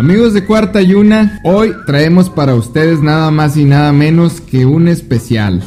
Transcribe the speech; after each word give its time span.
Amigos 0.00 0.32
de 0.32 0.46
Cuarta 0.46 0.80
y 0.80 0.94
Una, 0.94 1.38
hoy 1.44 1.74
traemos 1.84 2.30
para 2.30 2.54
ustedes 2.54 3.02
nada 3.02 3.30
más 3.30 3.58
y 3.58 3.66
nada 3.66 3.92
menos 3.92 4.40
que 4.40 4.64
un 4.64 4.88
especial. 4.88 5.62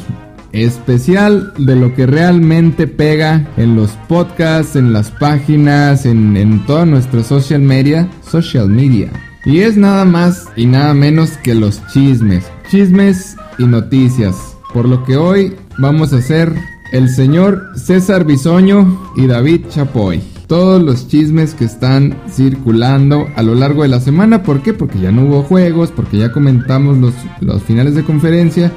Especial 0.50 1.52
de 1.56 1.76
lo 1.76 1.94
que 1.94 2.04
realmente 2.04 2.88
pega 2.88 3.46
en 3.56 3.76
los 3.76 3.92
podcasts, 4.08 4.74
en 4.74 4.92
las 4.92 5.12
páginas, 5.12 6.04
en, 6.04 6.36
en 6.36 6.66
toda 6.66 6.84
nuestra 6.84 7.22
social 7.22 7.60
media. 7.60 8.08
Social 8.28 8.68
media. 8.68 9.08
Y 9.44 9.60
es 9.60 9.76
nada 9.76 10.04
más 10.04 10.48
y 10.56 10.66
nada 10.66 10.94
menos 10.94 11.38
que 11.44 11.54
los 11.54 11.80
chismes. 11.92 12.44
Chismes 12.68 13.36
y 13.58 13.66
noticias. 13.66 14.34
Por 14.72 14.88
lo 14.88 15.04
que 15.04 15.16
hoy 15.16 15.54
vamos 15.78 16.12
a 16.12 16.16
hacer 16.16 16.52
el 16.90 17.08
señor 17.08 17.70
César 17.76 18.24
Bisoño 18.24 19.00
y 19.14 19.28
David 19.28 19.66
Chapoy 19.68 20.33
todos 20.46 20.82
los 20.82 21.08
chismes 21.08 21.54
que 21.54 21.64
están 21.64 22.16
circulando 22.28 23.28
a 23.36 23.42
lo 23.42 23.54
largo 23.54 23.82
de 23.82 23.88
la 23.88 24.00
semana. 24.00 24.42
¿Por 24.42 24.62
qué? 24.62 24.72
Porque 24.72 25.00
ya 25.00 25.10
no 25.10 25.22
hubo 25.22 25.42
juegos, 25.42 25.90
porque 25.90 26.18
ya 26.18 26.32
comentamos 26.32 26.98
los, 26.98 27.14
los 27.40 27.62
finales 27.62 27.94
de 27.94 28.04
conferencia. 28.04 28.72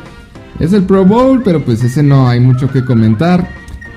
Es 0.59 0.73
el 0.73 0.83
Pro 0.83 1.05
Bowl, 1.05 1.41
pero 1.43 1.63
pues 1.63 1.83
ese 1.83 2.03
no 2.03 2.27
hay 2.27 2.39
mucho 2.39 2.71
que 2.71 2.83
comentar. 2.83 3.49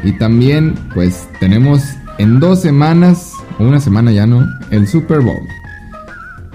Y 0.02 0.12
también 0.12 0.74
pues 0.94 1.28
tenemos 1.38 1.82
en 2.18 2.40
dos 2.40 2.60
semanas, 2.60 3.34
o 3.58 3.64
una 3.64 3.80
semana 3.80 4.12
ya 4.12 4.26
no, 4.26 4.46
el 4.70 4.86
Super 4.86 5.20
Bowl. 5.20 5.42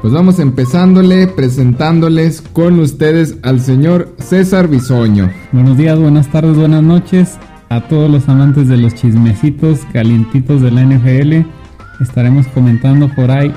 Pues 0.01 0.13
vamos 0.13 0.39
empezándole, 0.39 1.27
presentándoles 1.27 2.41
con 2.41 2.79
ustedes 2.79 3.37
al 3.41 3.61
señor 3.61 4.13
César 4.19 4.67
Bisoño. 4.67 5.31
Buenos 5.51 5.77
días, 5.77 5.97
buenas 5.97 6.31
tardes, 6.31 6.55
buenas 6.55 6.83
noches 6.83 7.39
a 7.69 7.81
todos 7.81 8.09
los 8.09 8.27
amantes 8.29 8.67
de 8.67 8.77
los 8.77 8.93
chismecitos 8.95 9.79
calientitos 9.91 10.61
de 10.61 10.71
la 10.71 10.83
NFL. 10.83 11.47
Estaremos 12.01 12.47
comentando 12.47 13.09
por 13.15 13.31
ahí 13.31 13.53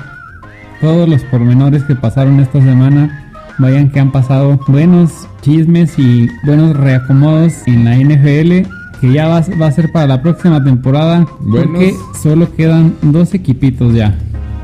todos 0.81 1.07
los 1.07 1.23
pormenores 1.25 1.83
que 1.83 1.95
pasaron 1.95 2.39
esta 2.39 2.61
semana. 2.61 3.33
Vayan 3.57 3.91
que 3.91 3.99
han 3.99 4.11
pasado 4.11 4.59
buenos 4.67 5.27
chismes 5.41 5.99
y 5.99 6.29
buenos 6.45 6.75
reacomodos 6.77 7.53
en 7.67 7.85
la 7.85 7.97
NFL 7.97 8.69
que 9.01 9.13
ya 9.13 9.27
va, 9.27 9.43
va 9.61 9.67
a 9.67 9.71
ser 9.71 9.91
para 9.91 10.07
la 10.07 10.21
próxima 10.21 10.63
temporada. 10.63 11.25
Porque 11.49 11.95
solo 12.21 12.53
quedan 12.55 12.95
dos 13.01 13.33
equipitos 13.33 13.93
ya. 13.93 14.17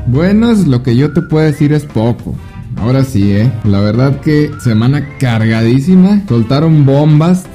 Buenos, 0.06 0.66
lo 0.66 0.82
que 0.82 0.96
yo 0.96 1.12
te 1.12 1.22
puedo 1.22 1.44
decir 1.44 1.72
es 1.72 1.84
poco. 1.84 2.34
Ahora 2.76 3.04
sí, 3.04 3.32
eh. 3.32 3.50
La 3.64 3.80
verdad 3.80 4.20
que 4.20 4.50
semana 4.60 5.06
cargadísima. 5.18 6.22
Soltaron 6.28 6.84
bombas 6.84 7.46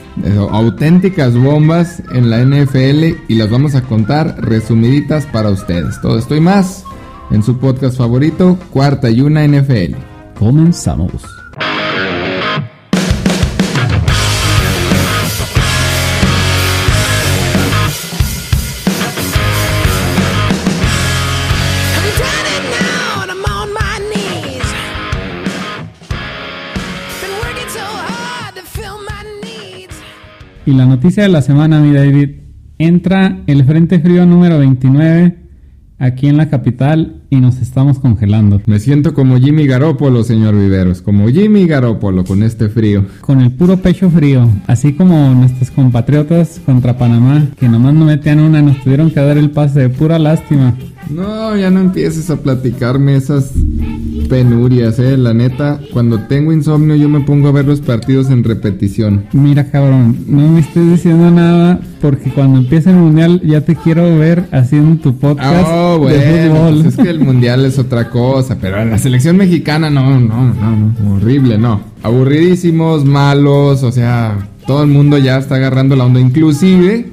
auténticas 0.52 1.36
bombas 1.36 2.02
en 2.14 2.30
la 2.30 2.44
NFL 2.44 3.18
y 3.28 3.36
las 3.36 3.50
vamos 3.50 3.76
a 3.76 3.82
contar 3.82 4.36
resumiditas 4.40 5.26
para 5.26 5.50
ustedes. 5.50 6.00
Todo 6.02 6.18
esto 6.20 6.36
y 6.36 6.40
más 6.40 6.84
en 7.32 7.44
su 7.44 7.58
podcast 7.58 7.98
favorito, 7.98 8.58
Cuarta 8.72 9.10
y 9.10 9.22
Una 9.22 9.48
NFL. 9.48 9.96
Comenzamos. 10.38 11.41
Y 30.72 30.74
la 30.74 30.86
noticia 30.86 31.24
de 31.24 31.28
la 31.30 31.42
semana, 31.42 31.82
mi 31.82 31.92
David, 31.92 32.30
entra 32.78 33.40
el 33.46 33.66
Frente 33.66 34.00
Frío 34.00 34.26
número 34.26 34.58
29 34.58 35.41
aquí 36.02 36.28
en 36.28 36.38
la 36.38 36.50
capital 36.50 37.22
y 37.30 37.38
nos 37.38 37.62
estamos 37.62 38.00
congelando. 38.00 38.62
Me 38.66 38.80
siento 38.80 39.14
como 39.14 39.38
Jimmy 39.38 39.68
Garoppolo, 39.68 40.24
señor 40.24 40.56
Viveros, 40.56 41.02
como 41.02 41.30
Jimmy 41.30 41.68
Garoppolo 41.68 42.26
con 42.26 42.44
este 42.44 42.68
frío. 42.70 43.06
Con 43.22 43.40
el 43.40 43.52
puro 43.52 43.78
pecho 43.78 44.10
frío, 44.10 44.50
así 44.68 44.94
como 44.94 45.34
nuestros 45.34 45.72
compatriotas 45.72 46.60
contra 46.66 46.98
Panamá, 46.98 47.48
que 47.58 47.70
nomás 47.70 47.94
no 47.94 48.06
metían 48.06 48.40
una 48.40 48.62
nos 48.62 48.82
tuvieron 48.84 49.12
que 49.12 49.20
dar 49.20 49.38
el 49.38 49.52
pase 49.52 49.82
de 49.82 49.90
pura 49.90 50.20
lástima. 50.20 50.76
No, 51.10 51.58
ya 51.58 51.70
no 51.70 51.82
empieces 51.82 52.30
a 52.30 52.38
platicarme 52.38 53.16
esas 53.16 53.52
penurias, 54.30 54.98
eh. 55.00 55.18
La 55.18 55.34
neta, 55.34 55.80
cuando 55.92 56.20
tengo 56.28 56.54
insomnio 56.54 56.96
yo 56.96 57.10
me 57.10 57.20
pongo 57.20 57.50
a 57.50 57.52
ver 57.52 57.66
los 57.66 57.82
partidos 57.82 58.30
en 58.30 58.44
repetición. 58.44 59.26
Mira, 59.34 59.70
cabrón, 59.70 60.18
no 60.28 60.48
me 60.48 60.62
estés 60.62 60.90
diciendo 60.90 61.30
nada 61.30 61.82
porque 62.02 62.32
cuando 62.32 62.60
empiece 62.60 62.90
el 62.92 62.96
mundial 62.96 63.42
ya 63.44 63.62
te 63.62 63.76
quiero 63.76 64.18
ver 64.18 64.46
haciendo 64.52 65.02
tu 65.02 65.18
podcast 65.18 65.68
oh, 65.70 65.91
bueno, 65.98 66.82
pues 66.82 66.86
es 66.86 66.98
que 66.98 67.10
el 67.10 67.20
mundial 67.20 67.66
es 67.66 67.80
otra 67.80 68.10
cosa, 68.10 68.58
pero 68.60 68.84
la 68.84 68.98
selección 68.98 69.38
mexicana 69.38 69.90
no, 69.90 70.20
no, 70.20 70.54
no, 70.54 70.94
no, 71.00 71.16
horrible, 71.16 71.58
no. 71.58 71.82
Aburridísimos, 72.04 73.06
malos, 73.06 73.84
o 73.84 73.92
sea, 73.92 74.50
todo 74.66 74.84
el 74.84 74.90
mundo 74.90 75.18
ya 75.18 75.38
está 75.38 75.56
agarrando 75.56 75.96
la 75.96 76.06
onda, 76.06 76.20
inclusive 76.20 77.12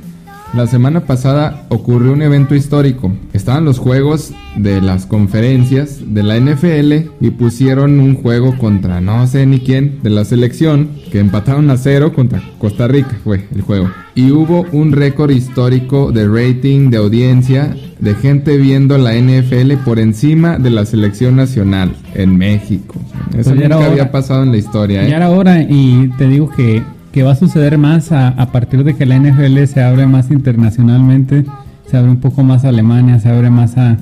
la 0.54 0.66
semana 0.66 1.00
pasada 1.00 1.66
ocurrió 1.68 2.12
un 2.12 2.22
evento 2.22 2.54
histórico. 2.54 3.12
Estaban 3.34 3.66
los 3.66 3.78
juegos 3.78 4.32
de 4.56 4.80
las 4.80 5.04
conferencias 5.04 5.98
de 6.06 6.22
la 6.22 6.38
NFL 6.38 7.10
y 7.20 7.30
pusieron 7.30 8.00
un 8.00 8.14
juego 8.14 8.56
contra 8.56 9.02
no 9.02 9.26
sé 9.26 9.44
ni 9.44 9.60
quién 9.60 10.00
de 10.02 10.10
la 10.10 10.24
selección 10.24 10.88
que 11.10 11.18
empataron 11.20 11.70
a 11.70 11.76
cero 11.76 12.12
contra 12.12 12.42
Costa 12.58 12.88
Rica 12.88 13.18
fue 13.24 13.46
el 13.54 13.62
juego. 13.62 13.90
Y 14.14 14.30
hubo 14.30 14.66
un 14.72 14.92
récord 14.92 15.30
histórico 15.30 16.12
de 16.12 16.26
rating, 16.28 16.90
de 16.90 16.96
audiencia, 16.96 17.76
de 17.98 18.14
gente 18.14 18.56
viendo 18.56 18.98
la 18.98 19.14
NFL 19.14 19.74
por 19.84 19.98
encima 19.98 20.58
de 20.58 20.70
la 20.70 20.84
selección 20.84 21.36
nacional 21.36 21.94
en 22.14 22.36
México. 22.36 22.94
Eso 23.36 23.54
pues 23.54 23.68
nunca 23.68 23.86
había 23.86 24.10
pasado 24.10 24.42
en 24.42 24.52
la 24.52 24.58
historia. 24.58 25.04
¿eh? 25.04 25.10
Ya 25.10 25.16
era 25.16 25.30
hora 25.30 25.62
y 25.62 26.10
te 26.18 26.28
digo 26.28 26.50
que 26.50 26.82
que 27.12 27.22
va 27.22 27.32
a 27.32 27.36
suceder 27.36 27.78
más 27.78 28.12
a, 28.12 28.34
partir 28.52 28.84
de 28.84 28.94
que 28.94 29.06
la 29.06 29.18
NFL 29.18 29.64
se 29.64 29.82
abre 29.82 30.06
más 30.06 30.30
internacionalmente, 30.30 31.44
se 31.90 31.96
abre 31.96 32.10
un 32.10 32.20
poco 32.20 32.42
más 32.42 32.64
a 32.64 32.68
Alemania, 32.68 33.18
se 33.18 33.28
abre 33.28 33.50
más 33.50 33.76
a, 33.76 33.96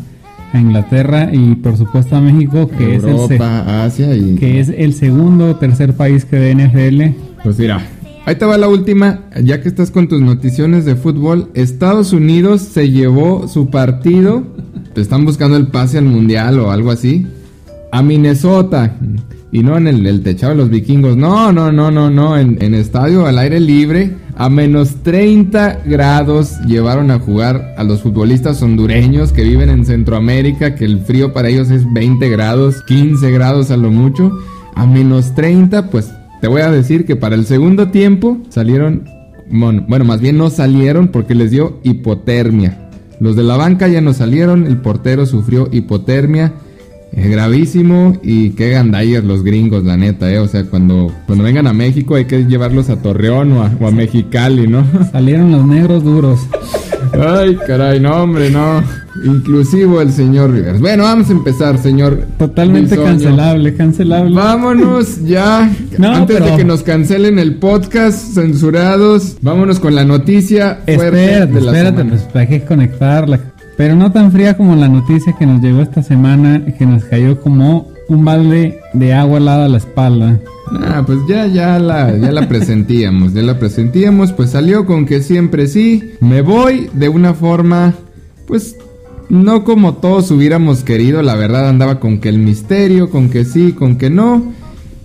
Inglaterra 0.55 1.31
y 1.33 1.55
por 1.57 1.77
supuesto 1.77 2.17
a 2.17 2.21
México, 2.21 2.69
que, 2.69 2.97
es 2.97 3.05
el 3.05 3.43
Asia 3.43 4.15
y... 4.15 4.37
que 4.37 4.61
es 4.61 4.69
el 4.69 4.95
segundo 4.95 5.51
o 5.51 5.57
tercer 5.57 5.95
país 5.95 6.25
que 6.25 6.39
ve 6.39 6.55
NFL. 6.55 7.43
Pues 7.43 7.59
mira, 7.59 7.81
ahí 8.25 8.37
te 8.37 8.45
va 8.45 8.57
la 8.59 8.69
última, 8.69 9.21
ya 9.43 9.61
que 9.61 9.69
estás 9.69 9.91
con 9.91 10.09
tus 10.09 10.21
noticiones 10.21 10.85
de 10.85 10.97
fútbol, 10.97 11.51
Estados 11.55 12.13
Unidos 12.13 12.63
se 12.63 12.91
llevó 12.91 13.49
su 13.49 13.71
partido, 13.71 14.45
te 14.95 15.01
están 15.01 15.25
buscando 15.25 15.57
el 15.57 15.69
pase 15.69 15.99
al 15.99 16.05
mundial 16.05 16.59
o 16.59 16.71
algo 16.71 16.91
así, 16.91 17.27
a 17.93 18.03
Minnesota. 18.03 18.97
Y 19.53 19.63
no 19.63 19.77
en 19.77 19.87
el, 19.87 20.23
techado 20.23 20.53
de 20.53 20.59
los 20.59 20.71
vikingos. 20.71 21.17
No, 21.17 21.53
no, 21.53 21.73
no, 21.73 21.91
no, 21.91 22.11
no. 22.11 22.37
En, 22.37 22.59
en, 22.61 22.75
estadio 22.75 23.27
al 23.27 23.39
aire 23.39 23.61
libre. 23.61 24.13
A 24.39 24.51
menos 24.51 24.97
30 25.03 25.85
grados 25.87 26.61
llevaron 26.67 27.11
a 27.11 27.19
jugar 27.19 27.75
a 27.79 27.85
los 27.85 28.03
futbolistas 28.03 28.61
hondureños 28.63 29.33
que 29.33 29.43
viven 29.43 29.71
en 29.71 29.87
Centroamérica. 29.87 30.75
Que 30.75 30.85
el 30.85 31.01
frío 31.01 31.33
para 31.33 31.49
ellos 31.49 31.71
es 31.71 31.91
20 31.91 32.29
grados, 32.29 32.83
15 32.83 33.31
grados 33.31 33.71
a 33.71 33.79
lo 33.79 33.91
mucho. 33.91 34.31
A 34.75 34.87
menos 34.87 35.35
30, 35.35 35.91
pues 35.91 36.13
te 36.43 36.49
voy 36.49 36.61
a 36.61 36.71
decir 36.71 37.07
que 37.07 37.17
para 37.17 37.35
el 37.35 37.47
segundo 37.47 37.89
tiempo 37.89 38.37
salieron. 38.51 39.05
Bueno, 39.49 40.05
más 40.05 40.21
bien 40.21 40.37
no 40.37 40.51
salieron 40.51 41.09
porque 41.09 41.35
les 41.35 41.51
dio 41.51 41.81
hipotermia. 41.83 42.91
Los 43.21 43.37
de 43.37 43.43
la 43.43 43.57
banca 43.57 43.89
ya 43.89 44.03
no 44.03 44.13
salieron. 44.13 44.67
El 44.67 44.77
portero 44.83 45.25
sufrió 45.25 45.71
hipotermia. 45.73 46.53
Es 47.17 47.31
gravísimo 47.31 48.13
y 48.23 48.51
qué 48.51 48.71
gandallas 48.71 49.25
los 49.25 49.43
gringos, 49.43 49.85
la 49.85 49.97
neta, 49.97 50.31
¿eh? 50.31 50.39
O 50.39 50.47
sea, 50.49 50.65
cuando, 50.65 51.11
cuando 51.25 51.45
vengan 51.45 51.67
a 51.67 51.73
México 51.73 52.15
hay 52.15 52.27
que 52.27 52.45
llevarlos 52.45 52.91
a 52.91 53.01
Torreón 53.01 53.53
o 53.53 53.63
a, 53.63 53.73
o 53.81 53.87
a 53.87 53.91
Mexicali, 53.91 54.69
¿no? 54.69 54.85
Salieron 55.13 55.51
los 55.51 55.67
negros 55.67 56.05
duros. 56.05 56.41
Ay, 57.19 57.57
caray, 57.67 58.01
no, 58.01 58.23
hombre, 58.23 58.51
no. 58.51 58.83
Inclusivo 59.25 60.03
el 60.03 60.13
señor 60.13 60.53
Rivers. 60.53 60.79
Bueno, 60.79 61.05
vamos 61.05 61.31
a 61.31 61.33
empezar, 61.33 61.79
señor. 61.79 62.27
Totalmente 62.39 62.97
cancelable, 62.97 63.75
cancelable. 63.75 64.35
Vámonos 64.35 65.25
ya. 65.25 65.71
Antes 65.99 66.45
de 66.45 66.57
que 66.57 66.65
nos 66.65 66.83
cancelen 66.83 67.39
el 67.39 67.55
podcast, 67.55 68.35
censurados, 68.35 69.39
vámonos 69.41 69.81
con 69.81 69.95
la 69.95 70.05
noticia 70.05 70.81
fuerte 70.85 71.47
de 71.47 71.61
la 71.63 71.73
espérate, 71.73 72.05
pues 72.05 72.27
hay 72.35 72.47
que 72.47 72.65
conectarla. 72.65 73.41
Pero 73.77 73.95
no 73.95 74.11
tan 74.11 74.33
fría 74.33 74.57
como 74.57 74.75
la 74.75 74.89
noticia 74.89 75.35
que 75.39 75.47
nos 75.47 75.61
llegó 75.61 75.83
esta 75.83 76.03
semana, 76.03 76.65
que 76.79 76.87
nos 76.87 77.05
cayó 77.05 77.41
como 77.41 77.89
un 78.09 78.25
balde 78.25 78.81
de 78.93 79.13
agua 79.13 79.39
helada 79.39 79.67
a 79.67 79.69
la 79.69 79.79
espalda. 79.79 80.41
Ah, 80.71 81.03
pues 81.07 81.19
ya, 81.29 81.47
ya 81.47 81.79
la, 81.79 82.17
ya 82.17 82.33
la 82.33 82.49
presentíamos, 82.49 83.35
ya 83.35 83.43
la 83.43 83.59
presentíamos, 83.59 84.33
pues 84.33 84.51
salió 84.51 84.87
con 84.87 85.07
que 85.07 85.23
siempre 85.23 85.69
sí, 85.69 86.15
me 86.21 86.41
voy 86.43 86.91
de 86.93 87.09
una 87.09 87.35
forma, 87.35 87.95
pues 88.47 88.77
no 89.29 89.65
como 89.65 89.95
todos 89.95 90.31
hubiéramos 90.31 90.83
querido, 90.83 91.23
la 91.23 91.37
verdad 91.37 91.69
andaba 91.69 92.01
con 92.01 92.19
que 92.19 92.29
el 92.29 92.39
misterio, 92.39 93.11
con 93.11 93.29
que 93.29 93.45
sí, 93.45 93.73
con 93.73 93.97
que 93.97 94.11
no, 94.11 94.53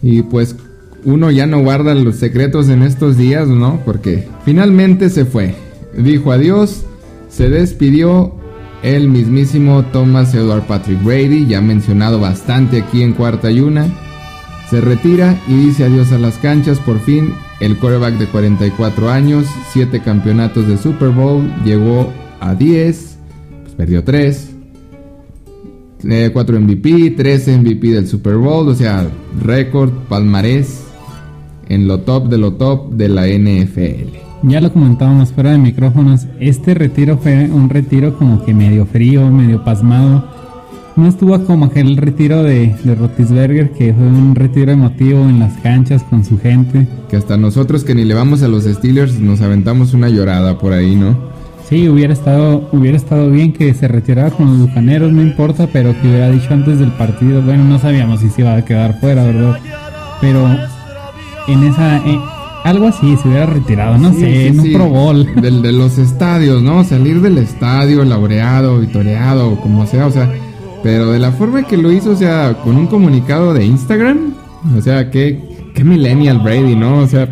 y 0.01 0.23
pues 0.23 0.55
uno 1.03 1.29
ya 1.29 1.45
no 1.45 1.61
guarda 1.61 1.93
los 1.93 2.15
secretos 2.15 2.69
en 2.69 2.81
estos 2.81 3.17
días, 3.17 3.47
¿no? 3.47 3.81
Porque 3.85 4.27
finalmente 4.45 5.09
se 5.09 5.25
fue, 5.25 5.55
dijo 5.95 6.31
adiós, 6.31 6.85
se 7.29 7.49
despidió 7.49 8.40
el 8.83 9.09
mismísimo 9.09 9.83
Thomas 9.85 10.33
Edward 10.33 10.63
Patrick 10.63 11.03
Brady, 11.03 11.45
ya 11.45 11.61
mencionado 11.61 12.19
bastante 12.19 12.81
aquí 12.81 13.03
en 13.03 13.13
cuarta 13.13 13.51
y 13.51 13.59
una, 13.59 13.87
se 14.69 14.81
retira 14.81 15.39
y 15.47 15.53
dice 15.53 15.83
adiós 15.83 16.11
a 16.11 16.17
las 16.17 16.37
canchas 16.37 16.79
por 16.79 16.99
fin. 16.99 17.33
El 17.59 17.77
quarterback 17.77 18.15
de 18.17 18.27
44 18.27 19.09
años, 19.09 19.45
7 19.71 20.01
campeonatos 20.01 20.67
de 20.67 20.77
Super 20.77 21.09
Bowl, 21.09 21.43
llegó 21.63 22.11
a 22.39 22.55
10, 22.55 23.17
pues 23.63 23.75
perdió 23.75 24.03
3. 24.03 24.47
4 26.33 26.59
MVP, 26.59 27.11
3 27.11 27.47
MVP 27.59 27.91
del 27.91 28.07
Super 28.07 28.35
Bowl, 28.37 28.67
o 28.67 28.73
sea, 28.73 29.07
récord, 29.43 29.91
palmarés 30.09 30.83
en 31.69 31.87
lo 31.87 31.99
top 31.99 32.27
de 32.27 32.39
lo 32.39 32.53
top 32.53 32.91
de 32.93 33.07
la 33.07 33.27
NFL 33.27 34.30
ya 34.43 34.61
lo 34.61 34.71
comentábamos 34.71 35.31
fuera 35.31 35.51
de 35.51 35.57
micrófonos, 35.57 36.27
este 36.39 36.73
retiro 36.73 37.17
fue 37.17 37.49
un 37.51 37.69
retiro 37.69 38.17
como 38.17 38.43
que 38.43 38.53
medio 38.53 38.85
frío, 38.85 39.29
medio 39.29 39.63
pasmado. 39.63 40.23
No 40.95 41.07
estuvo 41.07 41.41
como 41.45 41.65
aquel 41.65 41.95
retiro 41.95 42.43
de, 42.43 42.75
de 42.83 42.95
Rotisberger, 42.95 43.71
que 43.71 43.93
fue 43.93 44.05
un 44.05 44.35
retiro 44.35 44.71
emotivo 44.71 45.21
en 45.21 45.39
las 45.39 45.57
canchas 45.59 46.03
con 46.03 46.25
su 46.25 46.37
gente. 46.37 46.87
Que 47.09 47.15
hasta 47.15 47.37
nosotros 47.37 47.83
que 47.83 47.95
ni 47.95 48.03
le 48.03 48.13
vamos 48.13 48.43
a 48.43 48.47
los 48.47 48.65
Steelers 48.65 49.19
nos 49.19 49.41
aventamos 49.41 49.93
una 49.93 50.09
llorada 50.09 50.57
por 50.57 50.73
ahí, 50.73 50.95
¿no? 50.95 51.31
Sí, 51.71 51.87
hubiera 51.87 52.11
estado, 52.11 52.67
hubiera 52.73 52.97
estado 52.97 53.29
bien 53.29 53.53
que 53.53 53.73
se 53.73 53.87
retirara 53.87 54.29
con 54.31 54.47
los 54.47 54.67
bucaneros, 54.67 55.13
no 55.13 55.21
importa, 55.21 55.67
pero 55.71 55.93
que 56.01 56.09
hubiera 56.09 56.29
dicho 56.29 56.53
antes 56.53 56.79
del 56.79 56.91
partido, 56.91 57.41
bueno, 57.41 57.63
no 57.63 57.79
sabíamos 57.79 58.19
si 58.19 58.29
se 58.29 58.41
iba 58.41 58.55
a 58.55 58.65
quedar 58.65 58.99
fuera, 58.99 59.23
¿verdad? 59.23 59.57
Pero 60.19 60.45
en 61.47 61.63
esa, 61.63 62.01
algo 62.63 62.87
así, 62.87 63.17
se 63.17 63.27
hubiera 63.27 63.45
retirado, 63.47 63.97
no 63.97 64.13
sé, 64.13 64.47
en 64.47 64.59
un 64.59 64.73
Pro 64.73 64.87
Bowl. 64.87 65.41
Del, 65.41 65.61
de 65.61 65.71
los 65.71 65.97
estadios, 65.97 66.61
¿no? 66.61 66.83
Salir 66.83 67.21
del 67.21 67.37
estadio, 67.37 68.03
laureado, 68.05 68.79
vitoreado, 68.79 69.55
como 69.61 69.85
sea, 69.87 70.07
o 70.07 70.11
sea, 70.11 70.29
pero 70.83 71.11
de 71.11 71.19
la 71.19 71.31
forma 71.31 71.63
que 71.63 71.77
lo 71.77 71.91
hizo, 71.91 72.11
o 72.11 72.15
sea, 72.15 72.55
con 72.63 72.77
un 72.77 72.87
comunicado 72.87 73.53
de 73.53 73.65
Instagram, 73.65 74.33
o 74.77 74.81
sea, 74.81 75.09
qué, 75.09 75.39
qué 75.73 75.83
millennial 75.83 76.39
Brady, 76.39 76.75
¿no? 76.75 76.99
O 76.99 77.07
sea... 77.07 77.27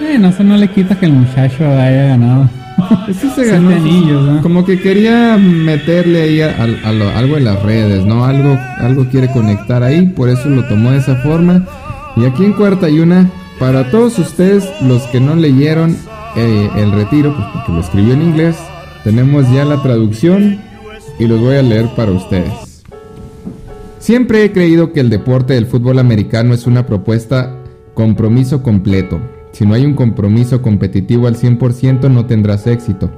Eh, 0.00 0.18
no 0.18 0.30
sé, 0.32 0.44
no 0.44 0.56
le 0.56 0.68
quita 0.68 0.94
que 0.98 1.06
el 1.06 1.12
muchacho 1.12 1.64
haya 1.64 2.06
ganado. 2.08 2.48
Sí 3.06 3.30
se 3.34 3.46
ganó. 3.46 3.70
¿no? 3.70 4.42
Como 4.42 4.64
que 4.64 4.78
quería 4.78 5.38
meterle 5.38 6.22
ahí 6.22 6.40
algo 6.42 7.36
en 7.38 7.44
las 7.44 7.62
redes, 7.62 8.04
¿no? 8.04 8.24
Algo, 8.24 8.58
algo 8.78 9.06
quiere 9.08 9.28
conectar 9.28 9.82
ahí, 9.82 10.06
por 10.08 10.28
eso 10.28 10.48
lo 10.50 10.64
tomó 10.64 10.90
de 10.90 10.98
esa 10.98 11.16
forma. 11.16 11.64
Y 12.16 12.24
aquí 12.24 12.44
en 12.44 12.52
cuarta 12.52 12.90
y 12.90 12.98
una, 12.98 13.30
para 13.58 13.90
todos 13.90 14.18
ustedes, 14.18 14.68
los 14.82 15.02
que 15.04 15.20
no 15.20 15.34
leyeron 15.34 15.96
eh, 16.36 16.70
el 16.76 16.92
retiro, 16.92 17.34
pues 17.34 17.46
porque 17.52 17.72
lo 17.72 17.80
escribió 17.80 18.14
en 18.14 18.22
inglés, 18.22 18.56
tenemos 19.04 19.50
ya 19.50 19.64
la 19.64 19.82
traducción 19.82 20.60
y 21.18 21.26
los 21.26 21.40
voy 21.40 21.56
a 21.56 21.62
leer 21.62 21.88
para 21.96 22.12
ustedes. 22.12 22.52
Siempre 23.98 24.44
he 24.44 24.52
creído 24.52 24.92
que 24.92 25.00
el 25.00 25.10
deporte 25.10 25.54
del 25.54 25.66
fútbol 25.66 25.98
americano 25.98 26.54
es 26.54 26.66
una 26.66 26.86
propuesta 26.86 27.56
compromiso 27.94 28.62
completo. 28.62 29.18
Si 29.52 29.64
no 29.64 29.74
hay 29.74 29.86
un 29.86 29.94
compromiso 29.94 30.60
competitivo 30.60 31.26
al 31.26 31.36
100% 31.36 32.10
no 32.10 32.26
tendrás 32.26 32.66
éxito. 32.66 33.10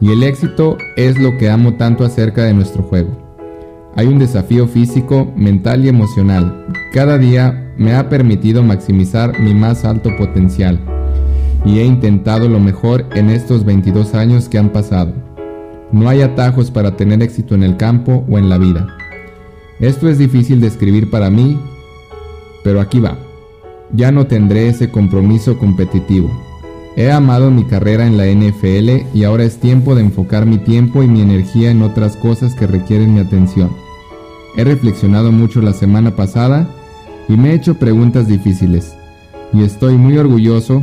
Y 0.00 0.10
el 0.10 0.22
éxito 0.22 0.78
es 0.96 1.18
lo 1.18 1.36
que 1.36 1.50
amo 1.50 1.74
tanto 1.74 2.04
acerca 2.04 2.42
de 2.44 2.54
nuestro 2.54 2.82
juego. 2.82 3.16
Hay 3.94 4.06
un 4.06 4.18
desafío 4.18 4.66
físico, 4.66 5.32
mental 5.36 5.84
y 5.84 5.88
emocional. 5.88 6.66
Cada 6.92 7.18
día 7.18 7.63
me 7.76 7.94
ha 7.94 8.08
permitido 8.08 8.62
maximizar 8.62 9.38
mi 9.38 9.54
más 9.54 9.84
alto 9.84 10.10
potencial 10.16 10.78
y 11.64 11.78
he 11.78 11.84
intentado 11.84 12.48
lo 12.48 12.60
mejor 12.60 13.06
en 13.14 13.30
estos 13.30 13.64
22 13.64 14.14
años 14.14 14.48
que 14.48 14.58
han 14.58 14.70
pasado. 14.70 15.12
No 15.92 16.08
hay 16.08 16.22
atajos 16.22 16.70
para 16.70 16.96
tener 16.96 17.22
éxito 17.22 17.54
en 17.54 17.62
el 17.62 17.76
campo 17.76 18.24
o 18.28 18.38
en 18.38 18.48
la 18.48 18.58
vida. 18.58 18.86
Esto 19.80 20.08
es 20.08 20.18
difícil 20.18 20.60
de 20.60 20.66
escribir 20.66 21.10
para 21.10 21.30
mí, 21.30 21.58
pero 22.62 22.80
aquí 22.80 23.00
va. 23.00 23.16
Ya 23.92 24.12
no 24.12 24.26
tendré 24.26 24.68
ese 24.68 24.90
compromiso 24.90 25.58
competitivo. 25.58 26.30
He 26.96 27.10
amado 27.10 27.50
mi 27.50 27.64
carrera 27.64 28.06
en 28.06 28.16
la 28.16 28.26
NFL 28.26 29.16
y 29.16 29.24
ahora 29.24 29.44
es 29.44 29.58
tiempo 29.58 29.94
de 29.94 30.02
enfocar 30.02 30.46
mi 30.46 30.58
tiempo 30.58 31.02
y 31.02 31.08
mi 31.08 31.20
energía 31.22 31.70
en 31.70 31.82
otras 31.82 32.16
cosas 32.16 32.54
que 32.54 32.66
requieren 32.66 33.14
mi 33.14 33.20
atención. 33.20 33.70
He 34.56 34.64
reflexionado 34.64 35.32
mucho 35.32 35.60
la 35.60 35.72
semana 35.72 36.14
pasada 36.14 36.68
y 37.28 37.36
me 37.36 37.50
he 37.50 37.54
hecho 37.54 37.74
preguntas 37.74 38.28
difíciles, 38.28 38.94
y 39.52 39.62
estoy 39.62 39.96
muy 39.96 40.18
orgulloso 40.18 40.82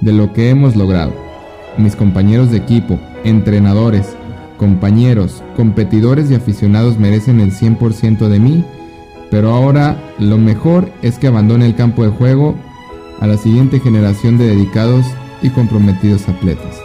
de 0.00 0.12
lo 0.12 0.32
que 0.32 0.50
hemos 0.50 0.76
logrado. 0.76 1.12
Mis 1.78 1.96
compañeros 1.96 2.50
de 2.50 2.58
equipo, 2.58 2.98
entrenadores, 3.24 4.14
compañeros, 4.58 5.42
competidores 5.56 6.30
y 6.30 6.34
aficionados 6.34 6.98
merecen 6.98 7.40
el 7.40 7.52
100% 7.52 8.28
de 8.28 8.38
mí, 8.38 8.64
pero 9.30 9.50
ahora 9.50 9.96
lo 10.18 10.38
mejor 10.38 10.90
es 11.02 11.18
que 11.18 11.28
abandone 11.28 11.66
el 11.66 11.74
campo 11.74 12.04
de 12.04 12.10
juego 12.10 12.54
a 13.20 13.26
la 13.26 13.38
siguiente 13.38 13.80
generación 13.80 14.36
de 14.36 14.48
dedicados 14.48 15.06
y 15.42 15.50
comprometidos 15.50 16.28
atletas. 16.28 16.80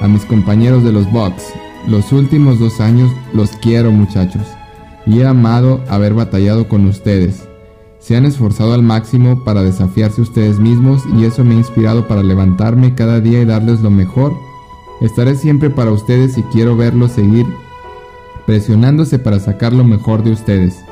A 0.00 0.08
mis 0.08 0.24
compañeros 0.24 0.84
de 0.84 0.92
los 0.92 1.10
Bucks, 1.10 1.52
los 1.88 2.12
últimos 2.12 2.58
dos 2.58 2.80
años 2.80 3.10
los 3.32 3.50
quiero 3.52 3.90
muchachos 3.92 4.42
y 5.06 5.20
he 5.20 5.26
amado 5.26 5.82
haber 5.88 6.14
batallado 6.14 6.68
con 6.68 6.86
ustedes. 6.86 7.49
Se 8.00 8.16
han 8.16 8.24
esforzado 8.24 8.72
al 8.72 8.82
máximo 8.82 9.44
para 9.44 9.62
desafiarse 9.62 10.22
ustedes 10.22 10.58
mismos 10.58 11.04
y 11.16 11.24
eso 11.24 11.44
me 11.44 11.54
ha 11.54 11.58
inspirado 11.58 12.08
para 12.08 12.22
levantarme 12.22 12.94
cada 12.94 13.20
día 13.20 13.40
y 13.40 13.44
darles 13.44 13.82
lo 13.82 13.90
mejor. 13.90 14.32
Estaré 15.00 15.34
siempre 15.36 15.70
para 15.70 15.92
ustedes 15.92 16.36
y 16.38 16.42
quiero 16.44 16.76
verlos 16.76 17.12
seguir 17.12 17.46
presionándose 18.46 19.18
para 19.18 19.38
sacar 19.38 19.72
lo 19.72 19.84
mejor 19.84 20.24
de 20.24 20.32
ustedes. 20.32 20.82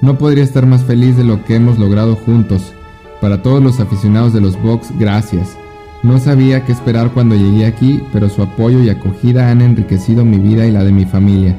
No 0.00 0.18
podría 0.18 0.44
estar 0.44 0.66
más 0.66 0.84
feliz 0.84 1.16
de 1.16 1.24
lo 1.24 1.44
que 1.44 1.56
hemos 1.56 1.78
logrado 1.78 2.16
juntos. 2.16 2.72
Para 3.20 3.42
todos 3.42 3.62
los 3.62 3.80
aficionados 3.80 4.32
de 4.32 4.40
los 4.40 4.60
Bucks, 4.62 4.96
gracias. 4.98 5.56
No 6.02 6.18
sabía 6.18 6.64
qué 6.64 6.72
esperar 6.72 7.10
cuando 7.12 7.34
llegué 7.34 7.66
aquí, 7.66 8.02
pero 8.12 8.28
su 8.28 8.42
apoyo 8.42 8.82
y 8.82 8.88
acogida 8.88 9.50
han 9.50 9.62
enriquecido 9.62 10.24
mi 10.24 10.38
vida 10.38 10.66
y 10.66 10.70
la 10.70 10.84
de 10.84 10.92
mi 10.92 11.04
familia. 11.04 11.56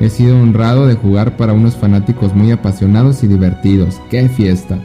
He 0.00 0.10
sido 0.10 0.36
honrado 0.40 0.86
de 0.86 0.94
jugar 0.94 1.36
para 1.36 1.52
unos 1.52 1.76
fanáticos 1.76 2.34
muy 2.34 2.50
apasionados 2.50 3.22
y 3.22 3.28
divertidos. 3.28 4.00
¡Qué 4.10 4.28
fiesta! 4.28 4.78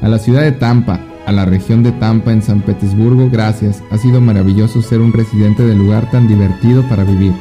A 0.00 0.08
la 0.08 0.18
ciudad 0.18 0.42
de 0.42 0.52
Tampa, 0.52 1.00
a 1.26 1.32
la 1.32 1.44
región 1.44 1.82
de 1.82 1.92
Tampa 1.92 2.32
en 2.32 2.40
San 2.40 2.62
Petersburgo, 2.62 3.28
gracias. 3.30 3.82
Ha 3.90 3.98
sido 3.98 4.20
maravilloso 4.20 4.80
ser 4.80 5.00
un 5.00 5.12
residente 5.12 5.64
del 5.64 5.78
lugar 5.78 6.10
tan 6.10 6.28
divertido 6.28 6.82
para 6.88 7.04
vivir. 7.04 7.32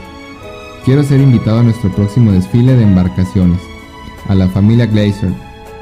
Quiero 0.84 1.04
ser 1.04 1.22
invitado 1.22 1.60
a 1.60 1.64
nuestro 1.64 1.92
próximo 1.92 2.32
desfile 2.32 2.76
de 2.76 2.84
embarcaciones. 2.84 3.60
A 4.28 4.36
la 4.36 4.50
familia 4.50 4.88
Glazer, 4.88 5.32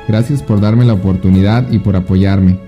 gracias 0.08 0.44
por 0.44 0.60
darme 0.60 0.86
la 0.86 0.94
oportunidad 0.94 1.72
y 1.72 1.80
por 1.80 1.96
apoyarme. 1.96 2.60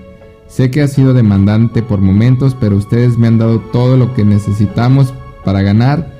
Sé 0.48 0.70
que 0.70 0.82
ha 0.82 0.88
sido 0.88 1.12
demandante 1.12 1.82
por 1.82 2.00
momentos, 2.00 2.56
pero 2.58 2.76
ustedes 2.76 3.18
me 3.18 3.26
han 3.26 3.38
dado 3.38 3.60
todo 3.60 3.96
lo 3.96 4.14
que 4.14 4.24
necesitamos 4.24 5.12
para 5.44 5.62
ganar 5.62 6.17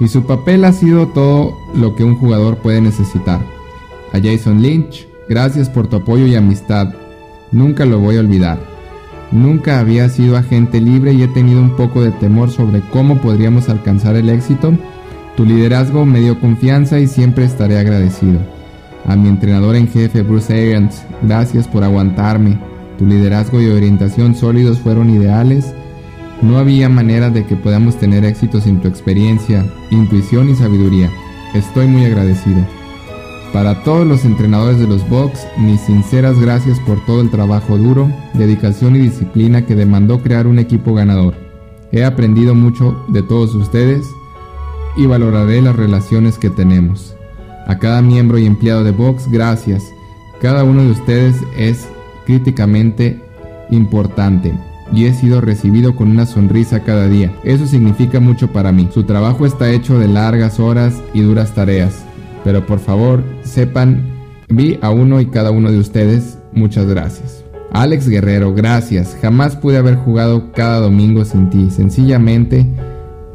y 0.00 0.08
su 0.08 0.24
papel 0.24 0.64
ha 0.64 0.72
sido 0.72 1.08
todo 1.08 1.56
lo 1.74 1.94
que 1.94 2.04
un 2.04 2.16
jugador 2.16 2.56
puede 2.56 2.80
necesitar. 2.80 3.40
A 4.12 4.18
Jason 4.18 4.62
Lynch, 4.62 5.06
gracias 5.28 5.68
por 5.68 5.86
tu 5.86 5.96
apoyo 5.96 6.26
y 6.26 6.34
amistad. 6.34 6.94
Nunca 7.52 7.84
lo 7.84 8.00
voy 8.00 8.16
a 8.16 8.20
olvidar. 8.20 8.58
Nunca 9.30 9.78
había 9.78 10.08
sido 10.08 10.36
agente 10.36 10.80
libre 10.80 11.12
y 11.12 11.22
he 11.22 11.28
tenido 11.28 11.60
un 11.60 11.76
poco 11.76 12.02
de 12.02 12.10
temor 12.10 12.50
sobre 12.50 12.80
cómo 12.90 13.20
podríamos 13.20 13.68
alcanzar 13.68 14.16
el 14.16 14.28
éxito. 14.28 14.72
Tu 15.36 15.44
liderazgo 15.44 16.04
me 16.04 16.20
dio 16.20 16.40
confianza 16.40 16.98
y 16.98 17.06
siempre 17.06 17.44
estaré 17.44 17.78
agradecido. 17.78 18.40
A 19.06 19.16
mi 19.16 19.28
entrenador 19.28 19.76
en 19.76 19.88
jefe 19.88 20.22
Bruce 20.22 20.52
Arians, 20.52 21.04
gracias 21.22 21.68
por 21.68 21.84
aguantarme. 21.84 22.58
Tu 22.98 23.06
liderazgo 23.06 23.60
y 23.60 23.66
orientación 23.66 24.34
sólidos 24.34 24.80
fueron 24.80 25.10
ideales 25.10 25.74
no 26.42 26.58
había 26.58 26.88
manera 26.88 27.30
de 27.30 27.44
que 27.44 27.56
podamos 27.56 27.96
tener 27.96 28.24
éxito 28.24 28.60
sin 28.60 28.80
tu 28.80 28.88
experiencia, 28.88 29.66
intuición 29.90 30.48
y 30.48 30.54
sabiduría. 30.54 31.10
Estoy 31.54 31.86
muy 31.86 32.04
agradecido. 32.04 32.64
Para 33.52 33.82
todos 33.82 34.06
los 34.06 34.24
entrenadores 34.24 34.78
de 34.78 34.86
los 34.86 35.06
Bucks, 35.08 35.46
mis 35.58 35.80
sinceras 35.80 36.38
gracias 36.40 36.78
por 36.80 37.04
todo 37.04 37.20
el 37.20 37.30
trabajo 37.30 37.76
duro, 37.76 38.10
dedicación 38.34 38.96
y 38.96 39.00
disciplina 39.00 39.66
que 39.66 39.74
demandó 39.74 40.22
crear 40.22 40.46
un 40.46 40.58
equipo 40.58 40.94
ganador. 40.94 41.34
He 41.92 42.04
aprendido 42.04 42.54
mucho 42.54 43.04
de 43.08 43.22
todos 43.22 43.54
ustedes 43.54 44.06
y 44.96 45.06
valoraré 45.06 45.60
las 45.60 45.76
relaciones 45.76 46.38
que 46.38 46.48
tenemos. 46.48 47.16
A 47.66 47.78
cada 47.78 48.02
miembro 48.02 48.38
y 48.38 48.46
empleado 48.46 48.84
de 48.84 48.92
Box, 48.92 49.28
gracias. 49.30 49.82
Cada 50.40 50.64
uno 50.64 50.82
de 50.82 50.92
ustedes 50.92 51.36
es 51.56 51.88
críticamente 52.24 53.20
importante 53.70 54.54
y 54.92 55.06
he 55.06 55.14
sido 55.14 55.40
recibido 55.40 55.94
con 55.94 56.10
una 56.10 56.26
sonrisa 56.26 56.80
cada 56.80 57.08
día. 57.08 57.32
Eso 57.44 57.66
significa 57.66 58.20
mucho 58.20 58.52
para 58.52 58.72
mí. 58.72 58.88
Su 58.92 59.04
trabajo 59.04 59.46
está 59.46 59.70
hecho 59.70 59.98
de 59.98 60.08
largas 60.08 60.60
horas 60.60 61.00
y 61.14 61.20
duras 61.20 61.54
tareas. 61.54 62.04
Pero 62.44 62.66
por 62.66 62.78
favor, 62.78 63.22
sepan, 63.42 64.10
vi 64.48 64.78
a 64.82 64.90
uno 64.90 65.20
y 65.20 65.26
cada 65.26 65.50
uno 65.50 65.70
de 65.70 65.78
ustedes. 65.78 66.38
Muchas 66.52 66.86
gracias. 66.86 67.44
Alex 67.72 68.08
Guerrero, 68.08 68.52
gracias. 68.54 69.16
Jamás 69.20 69.56
pude 69.56 69.76
haber 69.76 69.96
jugado 69.96 70.52
cada 70.52 70.80
domingo 70.80 71.24
sin 71.24 71.50
ti. 71.50 71.70
Sencillamente, 71.70 72.66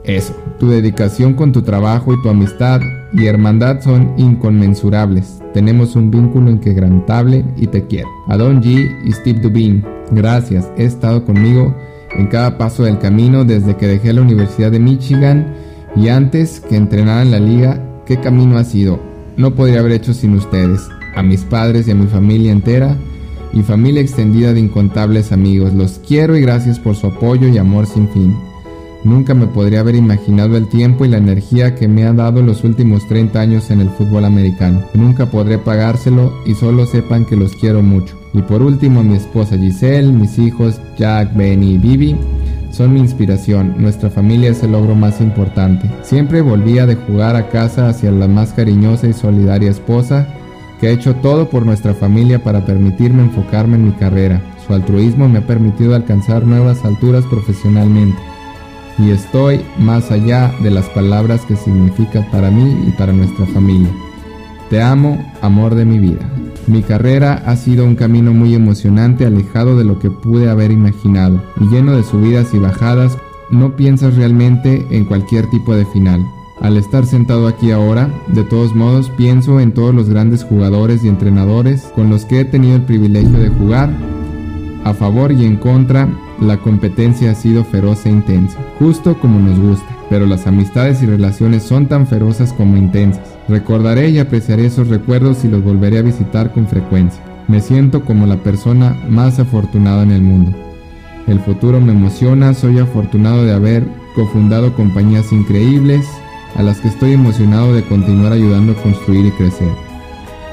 eso. 0.04 0.36
Tu 0.60 0.70
dedicación 0.70 1.34
con 1.34 1.52
tu 1.52 1.62
trabajo 1.62 2.14
y 2.14 2.22
tu 2.22 2.30
amistad 2.30 2.82
y 3.18 3.28
hermandad 3.28 3.82
son 3.82 4.14
inconmensurables. 4.18 5.42
Tenemos 5.54 5.96
un 5.96 6.12
vínculo 6.12 6.52
inquebrantable 6.52 7.46
y 7.56 7.68
te 7.68 7.86
quiero. 7.88 8.10
A 8.28 8.38
Don 8.38 8.62
G 8.62 8.90
y 9.06 9.12
Steve 9.14 9.40
Dubin, 9.40 9.86
gracias. 10.12 10.70
He 10.78 10.84
estado 10.84 11.24
conmigo 11.24 11.76
en 12.18 12.28
cada 12.28 12.58
paso 12.58 12.84
del 12.84 13.00
camino 13.00 13.46
desde 13.46 13.78
que 13.78 13.88
dejé 13.88 14.14
la 14.14 14.22
Universidad 14.22 14.72
de 14.72 14.80
Michigan 14.80 15.54
y 15.96 16.10
antes 16.10 16.60
que 16.60 16.76
entrenara 16.76 17.22
en 17.22 17.32
la 17.32 17.40
liga. 17.40 17.82
¿Qué 18.06 18.20
camino 18.20 18.58
ha 18.58 18.64
sido? 18.64 19.00
No 19.38 19.56
podría 19.56 19.80
haber 19.80 19.94
hecho 19.94 20.14
sin 20.14 20.36
ustedes. 20.36 20.82
A 21.16 21.24
mis 21.24 21.42
padres 21.44 21.88
y 21.88 21.92
a 21.92 21.96
mi 21.96 22.08
familia 22.08 22.52
entera 22.52 22.98
y 23.54 23.62
familia 23.62 24.02
extendida 24.02 24.54
de 24.54 24.60
incontables 24.60 25.32
amigos. 25.32 25.74
Los 25.74 26.00
quiero 26.06 26.36
y 26.36 26.42
gracias 26.42 26.80
por 26.80 26.96
su 26.96 27.08
apoyo 27.08 27.48
y 27.48 27.58
amor 27.58 27.86
sin 27.86 28.10
fin. 28.10 28.36
Nunca 29.06 29.36
me 29.36 29.46
podría 29.46 29.82
haber 29.82 29.94
imaginado 29.94 30.58
el 30.58 30.68
tiempo 30.68 31.06
y 31.06 31.10
la 31.10 31.18
energía 31.18 31.76
que 31.76 31.88
me 31.88 32.06
ha 32.06 32.14
dado 32.14 32.42
los 32.42 32.64
últimos 32.64 33.08
30 33.08 33.40
años 33.40 33.70
en 33.70 33.80
el 33.82 33.90
fútbol 33.92 34.26
americano. 34.26 34.82
Nunca 34.96 35.28
podré 35.28 35.60
pagárselo 35.60 36.34
y 36.44 36.56
solo 36.56 36.88
sepan 36.88 37.24
que 37.24 37.36
los 37.36 37.56
quiero 37.56 37.84
mucho. 37.84 38.20
Y 38.34 38.42
por 38.42 38.64
último, 38.64 39.04
mi 39.04 39.16
esposa 39.16 39.60
Giselle, 39.60 40.12
mis 40.12 40.40
hijos 40.40 40.82
Jack, 40.98 41.36
Benny 41.36 41.74
y 41.74 41.78
Bibi 41.78 42.16
son 42.72 42.94
mi 42.94 43.00
inspiración. 43.00 43.76
Nuestra 43.78 44.10
familia 44.10 44.50
es 44.50 44.64
el 44.64 44.72
logro 44.72 44.96
más 44.96 45.22
importante. 45.22 45.88
Siempre 46.02 46.42
volvía 46.42 46.88
de 46.88 46.96
jugar 46.96 47.36
a 47.36 47.50
casa 47.50 47.90
hacia 47.90 48.10
la 48.10 48.28
más 48.28 48.54
cariñosa 48.54 49.06
y 49.08 49.14
solidaria 49.14 49.70
esposa 49.70 50.28
que 50.82 50.88
ha 50.88 50.92
hecho 50.92 51.16
todo 51.18 51.48
por 51.48 51.64
nuestra 51.64 51.94
familia 51.94 52.44
para 52.44 52.66
permitirme 52.66 53.22
enfocarme 53.22 53.76
en 53.76 53.86
mi 53.86 53.92
carrera. 53.92 54.42
Su 54.66 54.74
altruismo 54.74 55.30
me 55.30 55.40
ha 55.40 55.46
permitido 55.46 55.94
alcanzar 55.94 56.44
nuevas 56.44 56.84
alturas 56.84 57.24
profesionalmente 57.26 58.18
y 58.98 59.12
estoy 59.12 59.62
más 59.78 60.12
allá 60.12 60.54
de 60.62 60.72
las 60.72 60.86
palabras 60.90 61.42
que 61.42 61.56
significa 61.56 62.26
para 62.32 62.50
mí 62.52 62.86
y 62.88 62.92
para 62.92 63.14
nuestra 63.14 63.46
familia. 63.48 63.90
Te 64.70 64.82
amo, 64.82 65.24
amor 65.42 65.76
de 65.76 65.86
mi 65.86 66.00
vida. 66.00 66.30
Mi 66.68 66.82
carrera 66.82 67.44
ha 67.46 67.56
sido 67.56 67.86
un 67.86 67.96
camino 67.96 68.34
muy 68.34 68.56
emocionante, 68.56 69.26
alejado 69.26 69.78
de 69.78 69.84
lo 69.84 70.00
que 70.00 70.10
pude 70.10 70.50
haber 70.50 70.72
imaginado, 70.72 71.40
y 71.62 71.66
lleno 71.68 71.96
de 71.96 72.04
subidas 72.04 72.54
y 72.54 72.58
bajadas, 72.58 73.18
no 73.52 73.76
piensas 73.76 74.16
realmente 74.16 74.88
en 74.90 75.06
cualquier 75.06 75.48
tipo 75.52 75.76
de 75.76 75.86
final. 75.86 76.26
Al 76.62 76.78
estar 76.78 77.06
sentado 77.06 77.48
aquí 77.48 77.72
ahora, 77.72 78.10
de 78.28 78.44
todos 78.44 78.74
modos 78.74 79.12
pienso 79.12 79.60
en 79.60 79.74
todos 79.74 79.94
los 79.94 80.10
grandes 80.10 80.44
jugadores 80.44 81.04
y 81.04 81.10
entrenadores 81.10 81.84
con 81.94 82.10
los 82.10 82.26
que 82.26 82.40
he 82.40 82.46
tenido 82.46 82.78
el 82.78 82.84
privilegio 82.84 83.38
de 83.38 83.50
jugar, 83.50 83.92
a 84.84 84.94
favor 84.94 85.32
y 85.32 85.46
en 85.46 85.58
contra, 85.58 86.08
la 86.40 86.58
competencia 86.58 87.32
ha 87.32 87.36
sido 87.36 87.64
feroz 87.64 88.06
e 88.06 88.10
intensa, 88.10 88.60
justo 88.80 89.18
como 89.20 89.40
nos 89.40 89.60
gusta, 89.60 89.88
pero 90.10 90.26
las 90.26 90.48
amistades 90.48 91.02
y 91.02 91.06
relaciones 91.06 91.64
son 91.64 91.88
tan 91.88 92.08
ferozas 92.08 92.54
como 92.54 92.78
intensas. 92.78 93.36
Recordaré 93.48 94.10
y 94.10 94.20
apreciaré 94.20 94.66
esos 94.66 94.88
recuerdos 94.90 95.46
y 95.46 95.48
los 95.48 95.64
volveré 95.64 96.00
a 96.00 96.04
visitar 96.04 96.52
con 96.52 96.68
frecuencia. 96.68 97.24
Me 97.48 97.62
siento 97.62 98.04
como 98.04 98.26
la 98.26 98.38
persona 98.38 98.98
más 99.08 99.40
afortunada 99.40 100.04
en 100.04 100.12
el 100.12 100.22
mundo. 100.22 100.52
El 101.28 101.40
futuro 101.40 101.80
me 101.80 101.92
emociona, 101.92 102.54
soy 102.54 102.80
afortunado 102.80 103.46
de 103.46 103.54
haber 103.54 103.84
cofundado 104.16 104.74
compañías 104.74 105.32
increíbles 105.32 106.06
a 106.56 106.64
las 106.64 106.80
que 106.80 106.88
estoy 106.88 107.14
emocionado 107.14 107.74
de 107.74 107.84
continuar 107.84 108.32
ayudando 108.32 108.74
a 108.74 108.82
construir 108.82 109.26
y 109.26 109.32
crecer. 109.32 109.74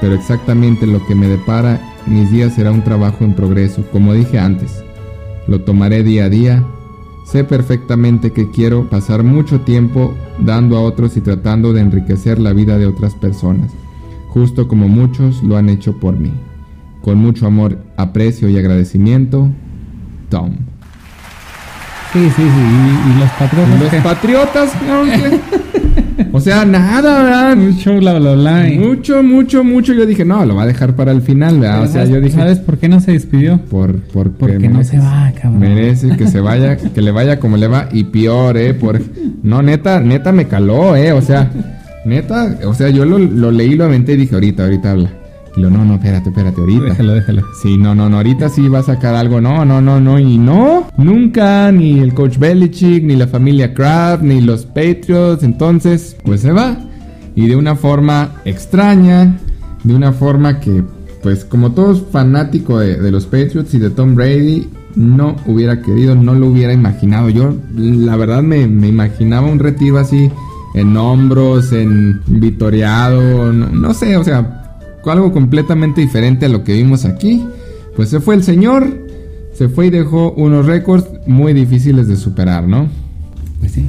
Pero 0.01 0.15
exactamente 0.15 0.85
lo 0.85 1.05
que 1.05 1.15
me 1.15 1.27
depara 1.27 1.79
mis 2.05 2.29
días 2.31 2.53
será 2.53 2.71
un 2.71 2.83
trabajo 2.83 3.23
en 3.23 3.33
progreso, 3.33 3.85
como 3.91 4.13
dije 4.13 4.37
antes. 4.37 4.83
Lo 5.47 5.61
tomaré 5.61 6.03
día 6.03 6.25
a 6.25 6.29
día. 6.29 6.63
Sé 7.25 7.43
perfectamente 7.43 8.31
que 8.31 8.51
quiero 8.51 8.89
pasar 8.89 9.23
mucho 9.23 9.61
tiempo 9.61 10.13
dando 10.39 10.77
a 10.77 10.81
otros 10.81 11.15
y 11.17 11.21
tratando 11.21 11.73
de 11.73 11.81
enriquecer 11.81 12.39
la 12.39 12.53
vida 12.53 12.77
de 12.77 12.85
otras 12.85 13.13
personas, 13.15 13.71
justo 14.29 14.67
como 14.67 14.87
muchos 14.87 15.41
lo 15.43 15.57
han 15.57 15.69
hecho 15.69 15.99
por 15.99 16.17
mí. 16.17 16.31
Con 17.01 17.17
mucho 17.17 17.47
amor, 17.47 17.77
aprecio 17.97 18.49
y 18.49 18.57
agradecimiento, 18.57 19.49
Tom. 20.29 20.51
Sí, 22.13 22.29
sí, 22.35 22.43
sí. 22.43 22.45
Y, 22.45 23.19
los 23.19 23.29
patriotas. 23.31 23.79
Los 23.79 24.03
patriotas, 24.03 24.71
O 26.31 26.39
sea, 26.39 26.65
nada, 26.65 27.23
¿verdad? 27.23 27.55
Mucho, 27.55 27.97
bla, 27.97 28.17
bla, 28.19 28.33
bla. 28.33 28.67
Mucho, 28.77 29.23
mucho, 29.23 29.63
mucho. 29.63 29.93
Yo 29.93 30.05
dije, 30.05 30.25
no, 30.25 30.45
lo 30.45 30.55
va 30.55 30.63
a 30.63 30.65
dejar 30.65 30.95
para 30.95 31.11
el 31.11 31.21
final, 31.21 31.59
¿verdad? 31.59 31.83
O 31.83 31.87
sea, 31.87 32.05
yo 32.05 32.19
dije. 32.19 32.35
¿Sabes 32.35 32.59
por 32.59 32.77
qué 32.77 32.87
no 32.87 32.99
se 32.99 33.11
despidió? 33.11 33.59
Por, 33.69 33.99
porque, 34.01 34.35
porque 34.37 34.69
no 34.69 34.83
se 34.83 34.99
va, 34.99 35.31
cabrón. 35.39 35.59
Merece 35.59 36.15
que 36.17 36.27
se 36.27 36.39
vaya, 36.39 36.77
que 36.77 37.01
le 37.01 37.11
vaya 37.11 37.39
como 37.39 37.57
le 37.57 37.67
va. 37.67 37.89
Y 37.91 38.05
peor, 38.05 38.57
¿eh? 38.57 38.73
Por, 38.73 39.01
no, 39.43 39.61
neta, 39.61 39.99
neta 39.99 40.31
me 40.31 40.47
caló, 40.47 40.95
¿eh? 40.95 41.11
O 41.13 41.21
sea, 41.21 41.51
neta, 42.05 42.57
o 42.65 42.73
sea, 42.73 42.89
yo 42.89 43.05
lo, 43.05 43.17
lo 43.17 43.51
leí, 43.51 43.75
lo 43.75 43.85
aventé 43.85 44.13
y 44.13 44.17
dije, 44.17 44.35
ahorita, 44.35 44.63
ahorita 44.63 44.91
habla. 44.91 45.22
Y 45.55 45.61
lo, 45.61 45.69
no, 45.69 45.85
no, 45.85 45.95
espérate, 45.95 46.29
espérate, 46.29 46.59
ahorita. 46.61 46.85
Déjalo, 46.85 47.13
déjalo. 47.13 47.43
Sí, 47.61 47.77
no, 47.77 47.93
no, 47.93 48.09
no, 48.09 48.17
ahorita 48.17 48.49
sí 48.49 48.67
va 48.67 48.79
a 48.79 48.83
sacar 48.83 49.15
algo. 49.15 49.39
No, 49.39 49.63
no, 49.65 49.81
no, 49.81 49.99
no, 49.99 50.17
y 50.17 50.37
no. 50.37 50.87
Nunca, 50.97 51.71
ni 51.71 51.99
el 51.99 52.13
coach 52.13 52.37
Belichick, 52.37 53.03
ni 53.03 53.15
la 53.15 53.27
familia 53.27 53.73
Kraft, 53.73 54.23
ni 54.23 54.41
los 54.41 54.65
Patriots. 54.65 55.43
Entonces, 55.43 56.17
pues 56.23 56.41
se 56.41 56.51
va. 56.51 56.77
Y 57.35 57.47
de 57.47 57.55
una 57.55 57.75
forma 57.75 58.31
extraña, 58.45 59.37
de 59.83 59.93
una 59.93 60.11
forma 60.11 60.59
que, 60.59 60.83
pues 61.21 61.45
como 61.45 61.71
todos 61.71 62.03
fanático 62.11 62.79
de, 62.79 63.11
los 63.11 63.25
Patriots 63.25 63.73
y 63.75 63.79
de 63.79 63.91
Tom 63.91 64.15
Brady, 64.15 64.67
no 64.95 65.35
hubiera 65.45 65.81
querido, 65.81 66.15
no 66.15 66.33
lo 66.33 66.47
hubiera 66.47 66.73
imaginado. 66.73 67.29
Yo, 67.29 67.55
la 67.75 68.15
verdad, 68.15 68.41
me, 68.41 68.67
me 68.67 68.87
imaginaba 68.87 69.47
un 69.47 69.59
retiro 69.59 69.99
así 69.99 70.31
en 70.73 70.97
hombros, 70.97 71.71
en 71.73 72.21
vitoreado, 72.25 73.53
no, 73.53 73.67
no 73.67 73.93
sé, 73.93 74.17
o 74.17 74.23
sea, 74.23 74.62
algo 75.11 75.31
completamente 75.31 76.01
diferente 76.01 76.45
a 76.45 76.49
lo 76.49 76.63
que 76.63 76.73
vimos 76.73 77.05
aquí. 77.05 77.45
Pues 77.95 78.09
se 78.09 78.19
fue 78.19 78.35
el 78.35 78.43
señor, 78.43 78.87
se 79.53 79.69
fue 79.69 79.87
y 79.87 79.89
dejó 79.89 80.31
unos 80.33 80.65
récords 80.65 81.05
muy 81.27 81.53
difíciles 81.53 82.07
de 82.07 82.15
superar, 82.15 82.67
¿no? 82.67 82.87
Pues 83.59 83.73
sí. 83.73 83.87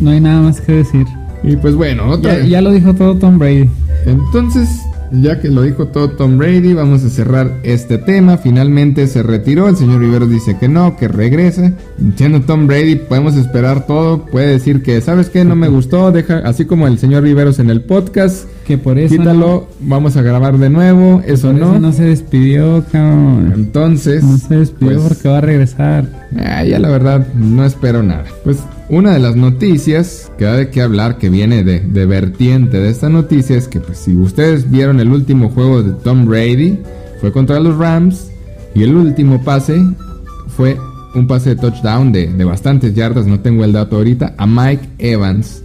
No 0.00 0.10
hay 0.10 0.20
nada 0.20 0.42
más 0.42 0.60
que 0.60 0.72
decir. 0.72 1.06
Y 1.42 1.56
pues 1.56 1.74
bueno, 1.74 2.08
otra 2.08 2.38
ya, 2.40 2.46
ya 2.46 2.60
lo 2.60 2.72
dijo 2.72 2.94
todo 2.94 3.16
Tom 3.16 3.38
Brady. 3.38 3.68
Entonces, 4.06 4.68
ya 5.10 5.40
que 5.40 5.48
lo 5.48 5.62
dijo 5.62 5.86
todo 5.86 6.10
Tom 6.10 6.38
Brady, 6.38 6.74
vamos 6.74 7.04
a 7.04 7.10
cerrar 7.10 7.58
este 7.62 7.98
tema. 7.98 8.38
Finalmente 8.38 9.06
se 9.06 9.22
retiró. 9.22 9.68
El 9.68 9.76
señor 9.76 10.00
Riveros 10.00 10.30
dice 10.30 10.56
que 10.58 10.68
no, 10.68 10.96
que 10.96 11.08
regrese. 11.08 11.72
Siendo 12.16 12.40
Tom 12.42 12.66
Brady, 12.66 12.96
podemos 12.96 13.36
esperar 13.36 13.86
todo. 13.86 14.26
Puede 14.26 14.46
decir 14.46 14.82
que, 14.82 15.00
¿sabes 15.00 15.28
qué? 15.28 15.44
No 15.44 15.56
me 15.56 15.68
gustó. 15.68 16.12
Deja, 16.12 16.38
así 16.38 16.64
como 16.64 16.86
el 16.86 16.98
señor 16.98 17.22
Riveros 17.22 17.58
en 17.58 17.70
el 17.70 17.82
podcast. 17.82 18.46
Que 18.66 18.78
por 18.78 18.98
eso. 18.98 19.16
Quítalo, 19.16 19.68
vamos 19.80 20.16
a 20.16 20.22
grabar 20.22 20.58
de 20.58 20.70
nuevo. 20.70 21.22
Eso 21.26 21.52
no. 21.52 21.78
no 21.78 21.92
se 21.92 22.04
despidió, 22.04 22.84
cabrón. 22.90 23.52
Entonces. 23.54 24.24
No 24.24 24.38
se 24.38 24.56
despidió 24.56 24.98
pues, 24.98 25.08
porque 25.08 25.28
va 25.28 25.38
a 25.38 25.42
regresar. 25.42 26.06
Ah, 26.38 26.64
ya 26.64 26.78
la 26.78 26.88
verdad, 26.88 27.26
no 27.34 27.64
espero 27.64 28.02
nada. 28.02 28.24
Pues 28.42 28.58
una 28.88 29.14
de 29.14 29.18
las 29.18 29.36
noticias 29.36 30.30
que 30.36 30.44
da 30.44 30.56
de 30.56 30.70
qué 30.70 30.82
hablar, 30.82 31.18
que 31.18 31.30
viene 31.30 31.64
de, 31.64 32.06
vertiente 32.06 32.80
de 32.80 32.90
esta 32.90 33.08
noticia, 33.08 33.56
es 33.56 33.68
que 33.68 33.80
pues, 33.80 33.98
si 33.98 34.14
ustedes 34.14 34.70
vieron 34.70 35.00
el 35.00 35.10
último 35.10 35.48
juego 35.50 35.82
de 35.82 35.92
Tom 35.92 36.26
Brady, 36.26 36.78
fue 37.20 37.32
contra 37.32 37.60
los 37.60 37.76
Rams, 37.78 38.30
y 38.74 38.82
el 38.82 38.94
último 38.94 39.42
pase 39.42 39.82
fue 40.48 40.76
un 41.14 41.26
pase 41.26 41.50
de 41.50 41.56
touchdown 41.56 42.12
de, 42.12 42.26
de 42.26 42.44
bastantes 42.44 42.94
yardas, 42.94 43.26
no 43.26 43.40
tengo 43.40 43.64
el 43.64 43.72
dato 43.72 43.96
ahorita, 43.96 44.34
a 44.36 44.46
Mike 44.46 44.88
Evans. 44.98 45.62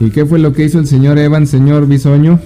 ¿Y 0.00 0.10
qué 0.10 0.26
fue 0.26 0.38
lo 0.38 0.52
que 0.52 0.64
hizo 0.64 0.78
el 0.78 0.86
señor 0.86 1.18
Evans, 1.18 1.50
señor 1.50 1.86
Bisoño? 1.86 2.38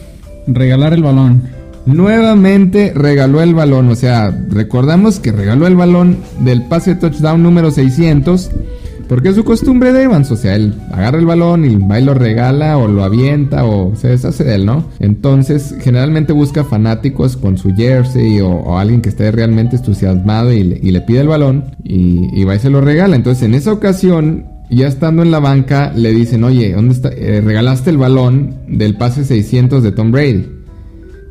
Regalar 0.46 0.92
el 0.92 1.02
balón. 1.02 1.42
Nuevamente 1.84 2.92
regaló 2.94 3.42
el 3.42 3.54
balón, 3.54 3.88
o 3.88 3.96
sea, 3.96 4.30
recordamos 4.50 5.18
que 5.18 5.32
regaló 5.32 5.66
el 5.66 5.74
balón 5.74 6.18
del 6.40 6.62
pase 6.62 6.94
de 6.94 7.00
touchdown 7.00 7.42
número 7.42 7.72
600 7.72 8.50
porque 9.08 9.30
es 9.30 9.36
su 9.36 9.44
costumbre 9.44 9.92
de 9.92 10.04
Evans, 10.04 10.30
o 10.30 10.36
sea, 10.36 10.54
él 10.54 10.74
agarra 10.90 11.18
el 11.18 11.26
balón 11.26 11.64
y 11.64 11.76
va 11.76 12.00
y 12.00 12.04
lo 12.04 12.14
regala 12.14 12.78
o 12.78 12.88
lo 12.88 13.04
avienta 13.04 13.64
o 13.64 13.94
se 13.96 14.08
deshace 14.08 14.44
de 14.44 14.54
él, 14.56 14.66
¿no? 14.66 14.84
Entonces, 15.00 15.74
generalmente 15.80 16.32
busca 16.32 16.64
fanáticos 16.64 17.36
con 17.36 17.58
su 17.58 17.74
jersey 17.74 18.40
o, 18.40 18.78
alguien 18.78 19.00
que 19.00 19.10
esté 19.10 19.30
realmente 19.30 19.76
entusiasmado 19.76 20.52
y 20.52 20.62
le, 20.62 21.00
pide 21.02 21.20
el 21.20 21.28
balón 21.28 21.64
y, 21.84 22.44
va 22.44 22.54
y 22.54 22.58
se 22.58 22.70
lo 22.70 22.80
regala. 22.80 23.16
Entonces, 23.16 23.44
en 23.44 23.54
esa 23.54 23.72
ocasión, 23.72 24.46
ya 24.70 24.86
estando 24.86 25.22
en 25.22 25.30
la 25.30 25.40
banca, 25.40 25.92
le 25.94 26.12
dicen, 26.12 26.44
oye, 26.44 26.72
¿dónde 26.72 26.94
está? 26.94 27.10
Eh, 27.10 27.40
regalaste 27.40 27.90
el 27.90 27.98
balón 27.98 28.56
del 28.68 28.96
pase 28.96 29.24
600 29.24 29.82
de 29.82 29.92
Tom 29.92 30.10
Brady. 30.10 30.46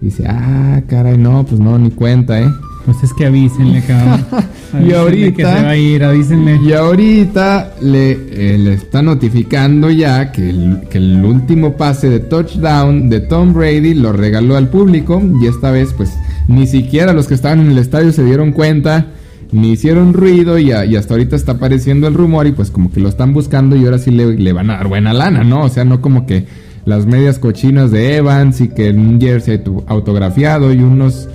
dice, 0.02 0.26
ah, 0.28 0.82
caray, 0.88 1.18
no, 1.18 1.46
pues 1.46 1.60
no, 1.60 1.78
ni 1.78 1.92
cuenta, 1.92 2.40
¿eh? 2.42 2.48
Pues 2.86 3.04
es 3.04 3.14
que 3.14 3.26
avísenle, 3.26 3.84
cabrón. 3.84 4.26
y 4.88 4.92
ahorita. 4.94 5.36
Que 5.36 5.44
se 5.44 5.64
va 5.64 5.70
a 5.70 5.78
ir, 5.78 6.04
avísenle. 6.04 6.60
Y 6.64 6.74
ahorita 6.74 7.76
le, 7.82 8.12
eh, 8.12 8.58
le 8.58 8.74
está 8.74 9.02
notificando 9.02 9.90
ya 9.92 10.32
que 10.32 10.50
el, 10.50 10.82
que 10.90 10.98
el, 10.98 11.24
último 11.24 11.78
pase 11.78 12.10
de 12.10 12.20
touchdown 12.20 13.10
de 13.10 13.20
Tom 13.22 13.54
Brady 13.54 13.94
lo 13.94 14.14
regaló 14.14 14.58
al 14.58 14.70
público. 14.70 15.22
Y 15.42 15.48
esta 15.48 15.72
vez, 15.72 15.94
pues, 15.94 16.12
ni 16.48 16.68
siquiera 16.68 17.14
los 17.14 17.28
que 17.28 17.36
estaban 17.36 17.60
en 17.60 17.72
el 17.72 17.78
estadio 17.78 18.12
se 18.12 18.24
dieron 18.24 18.52
cuenta. 18.52 19.08
Ni 19.52 19.74
hicieron 19.74 20.14
ruido 20.14 20.58
y, 20.58 20.72
y 20.72 20.96
hasta 20.96 21.14
ahorita 21.14 21.36
está 21.36 21.54
apareciendo 21.54 22.08
el 22.08 22.14
rumor 22.14 22.48
y 22.48 22.54
pues 22.54 22.72
como 22.72 22.90
que 22.90 23.02
lo 23.02 23.10
están 23.10 23.34
buscando 23.34 23.76
y 23.76 23.84
ahora 23.84 24.00
sí 24.00 24.10
le, 24.10 24.38
le 24.38 24.54
van 24.54 24.70
a 24.70 24.78
dar 24.78 24.88
buena 24.88 25.12
lana, 25.12 25.44
¿no? 25.44 25.64
O 25.64 25.70
sea, 25.70 25.84
no 25.84 26.00
como 26.00 26.26
que 26.26 26.46
las 26.86 27.06
medias 27.06 27.38
cochinas 27.38 27.92
de 27.92 28.16
Evans 28.16 28.62
y 28.62 28.70
que 28.70 28.92
un 28.92 29.20
jersey 29.20 29.62
autografiado 29.88 30.74
y 30.74 30.80
unos 30.80 31.28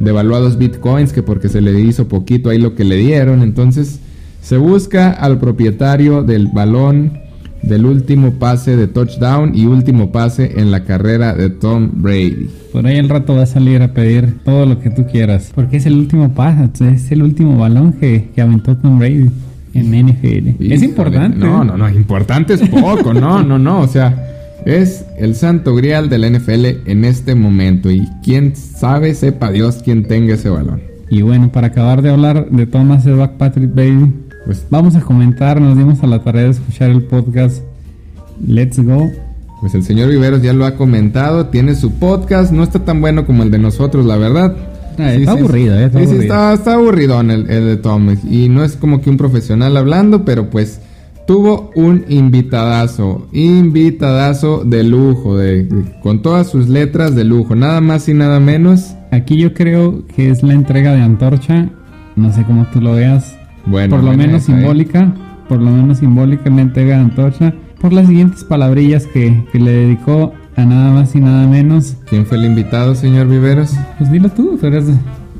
devaluados 0.00 0.58
bitcoins 0.58 1.12
que 1.12 1.22
porque 1.22 1.48
se 1.48 1.60
le 1.60 1.78
hizo 1.80 2.08
poquito 2.08 2.50
ahí 2.50 2.58
lo 2.58 2.74
que 2.74 2.84
le 2.84 2.96
dieron. 2.96 3.42
Entonces 3.42 4.00
se 4.42 4.56
busca 4.56 5.10
al 5.10 5.38
propietario 5.38 6.22
del 6.22 6.48
balón 6.48 7.24
del 7.62 7.86
último 7.86 8.32
pase 8.34 8.76
de 8.76 8.88
touchdown 8.88 9.52
y 9.54 9.66
último 9.66 10.12
pase 10.12 10.60
en 10.60 10.70
la 10.70 10.84
carrera 10.84 11.34
de 11.34 11.50
Tom 11.50 11.90
Brady. 11.94 12.48
Por 12.72 12.86
ahí 12.86 12.98
el 12.98 13.08
rato 13.08 13.34
va 13.34 13.44
a 13.44 13.46
salir 13.46 13.82
a 13.82 13.94
pedir 13.94 14.34
todo 14.44 14.66
lo 14.66 14.80
que 14.80 14.90
tú 14.90 15.06
quieras. 15.06 15.50
Porque 15.54 15.78
es 15.78 15.86
el 15.86 15.94
último 15.94 16.34
pase, 16.34 16.88
es 16.92 17.10
el 17.10 17.22
último 17.22 17.56
balón 17.56 17.94
que, 17.94 18.30
que 18.34 18.42
aventó 18.42 18.76
Tom 18.76 18.98
Brady 18.98 19.30
en 19.74 20.06
NFL. 20.06 20.62
es 20.72 20.82
importante. 20.82 21.38
No, 21.38 21.62
¿eh? 21.62 21.66
no, 21.66 21.76
no, 21.76 21.88
importante 21.88 22.54
es 22.54 22.68
poco, 22.68 23.12
no, 23.14 23.42
no, 23.42 23.58
no, 23.58 23.80
o 23.80 23.88
sea, 23.88 24.33
es 24.64 25.04
el 25.18 25.34
santo 25.34 25.74
grial 25.74 26.08
de 26.08 26.18
la 26.18 26.30
NFL 26.30 26.88
en 26.90 27.04
este 27.04 27.34
momento 27.34 27.90
y 27.90 28.08
quién 28.22 28.56
sabe, 28.56 29.14
sepa 29.14 29.50
Dios 29.50 29.80
quién 29.84 30.06
tenga 30.06 30.34
ese 30.34 30.48
balón. 30.48 30.82
Y 31.10 31.22
bueno, 31.22 31.52
para 31.52 31.68
acabar 31.68 32.02
de 32.02 32.10
hablar 32.10 32.48
de 32.50 32.66
Thomas 32.66 33.06
Edward 33.06 33.36
Patrick 33.36 33.74
Baby, 33.74 34.12
pues 34.46 34.64
vamos 34.70 34.96
a 34.96 35.00
comentar, 35.00 35.60
nos 35.60 35.76
dimos 35.76 36.02
a 36.02 36.06
la 36.06 36.22
tarea 36.22 36.44
de 36.44 36.50
escuchar 36.50 36.90
el 36.90 37.02
podcast 37.02 37.62
Let's 38.46 38.78
Go. 38.78 39.10
Pues 39.60 39.74
el 39.74 39.84
señor 39.84 40.08
Viveros 40.10 40.42
ya 40.42 40.52
lo 40.52 40.66
ha 40.66 40.76
comentado, 40.76 41.46
tiene 41.46 41.74
su 41.74 41.92
podcast, 41.92 42.52
no 42.52 42.62
está 42.62 42.80
tan 42.80 43.00
bueno 43.00 43.26
como 43.26 43.42
el 43.42 43.50
de 43.50 43.58
nosotros, 43.58 44.04
la 44.06 44.16
verdad. 44.16 44.56
Ah, 44.98 45.12
está 45.12 45.32
aburrido, 45.32 45.74
eh, 45.74 45.86
está, 45.86 45.98
aburrido. 45.98 46.22
está, 46.22 46.52
está 46.54 46.74
aburrido 46.74 47.20
el, 47.20 47.30
el 47.30 47.66
de 47.66 47.76
Thomas. 47.76 48.18
Y 48.24 48.48
no 48.48 48.64
es 48.64 48.76
como 48.76 49.00
que 49.00 49.10
un 49.10 49.16
profesional 49.16 49.76
hablando, 49.76 50.24
pero 50.24 50.50
pues 50.50 50.80
tuvo 51.26 51.70
un 51.74 52.04
invitadazo, 52.08 53.26
invitadazo 53.32 54.64
de 54.64 54.84
lujo, 54.84 55.36
de, 55.36 55.68
con 56.02 56.22
todas 56.22 56.50
sus 56.50 56.68
letras 56.68 57.14
de 57.14 57.24
lujo, 57.24 57.54
nada 57.54 57.80
más 57.80 58.08
y 58.08 58.14
nada 58.14 58.40
menos. 58.40 58.94
Aquí 59.10 59.36
yo 59.36 59.54
creo 59.54 60.04
que 60.14 60.30
es 60.30 60.42
la 60.42 60.54
entrega 60.54 60.92
de 60.92 61.02
Antorcha, 61.02 61.70
no 62.16 62.32
sé 62.32 62.44
cómo 62.44 62.66
tú 62.72 62.80
lo 62.80 62.94
veas, 62.94 63.36
bueno, 63.66 63.96
por 63.96 64.04
lo 64.04 64.16
menos 64.16 64.44
simbólica, 64.44 65.14
por 65.48 65.60
lo 65.60 65.70
menos 65.70 65.98
simbólica 65.98 66.50
la 66.50 66.62
entrega 66.62 66.96
de 66.96 67.02
Antorcha, 67.02 67.54
por 67.80 67.92
las 67.92 68.08
siguientes 68.08 68.44
palabrillas 68.44 69.06
que, 69.06 69.44
que 69.52 69.58
le 69.58 69.70
dedicó 69.70 70.32
a 70.56 70.64
nada 70.64 70.92
más 70.92 71.14
y 71.14 71.20
nada 71.20 71.46
menos. 71.46 71.96
¿Quién 72.08 72.26
fue 72.26 72.38
el 72.38 72.44
invitado, 72.44 72.94
señor 72.94 73.28
Viveros? 73.28 73.72
Pues 73.98 74.10
dilo 74.10 74.28
tú, 74.28 74.58
pero 74.60 74.78
es... 74.78 74.86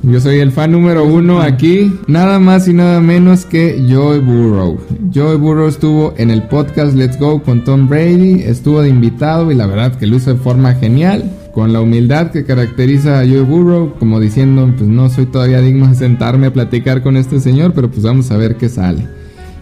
Yo 0.06 0.20
soy 0.20 0.40
el 0.40 0.52
fan 0.52 0.73
número 0.73 1.02
uno 1.06 1.40
aquí, 1.40 1.90
nada 2.08 2.38
más 2.38 2.68
y 2.68 2.75
nada 2.75 3.00
menos 3.00 3.46
que 3.46 3.82
Joey 3.88 4.20
Burrow. 4.20 4.78
Joey 5.14 5.38
Burrow 5.38 5.66
estuvo 5.66 6.12
en 6.18 6.30
el 6.30 6.42
podcast 6.42 6.94
Let's 6.94 7.18
Go 7.18 7.42
con 7.42 7.64
Tom 7.64 7.88
Brady, 7.88 8.42
estuvo 8.42 8.82
de 8.82 8.90
invitado 8.90 9.50
y 9.50 9.54
la 9.54 9.66
verdad 9.66 9.96
que 9.96 10.06
hizo 10.06 10.34
de 10.34 10.38
forma 10.38 10.75
genial, 10.75 11.32
con 11.54 11.73
la 11.73 11.80
humildad 11.80 12.32
que 12.32 12.44
caracteriza 12.44 13.20
a 13.20 13.25
Joey 13.25 13.40
Burrow, 13.40 13.94
como 13.99 14.20
diciendo, 14.20 14.70
pues 14.76 14.90
no 14.90 15.08
soy 15.08 15.25
todavía 15.25 15.62
digno 15.62 15.88
de 15.88 15.94
sentarme 15.94 16.49
a 16.49 16.52
platicar 16.52 17.02
con 17.02 17.16
este 17.16 17.40
señor, 17.40 17.73
pero 17.73 17.90
pues 17.90 18.02
vamos 18.02 18.30
a 18.30 18.37
ver 18.37 18.56
qué 18.56 18.68
sale. 18.68 19.08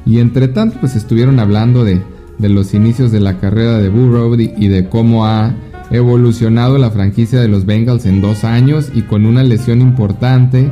Y 0.04 0.18
entre 0.18 0.48
tanto, 0.48 0.78
pues 0.80 0.96
estuvieron 0.96 1.38
hablando 1.38 1.84
de, 1.84 2.00
de 2.38 2.48
los 2.48 2.74
inicios 2.74 3.12
de 3.12 3.20
la 3.20 3.38
carrera 3.38 3.78
de 3.78 3.88
Burrow 3.88 4.34
y 4.34 4.66
de 4.66 4.88
cómo 4.88 5.24
ha 5.24 5.54
evolucionado 5.92 6.78
la 6.78 6.90
franquicia 6.90 7.40
de 7.40 7.48
los 7.48 7.66
Bengals 7.66 8.06
en 8.06 8.20
dos 8.20 8.44
años 8.44 8.90
y 8.94 9.02
con 9.02 9.26
una 9.26 9.42
lesión 9.42 9.80
importante 9.80 10.70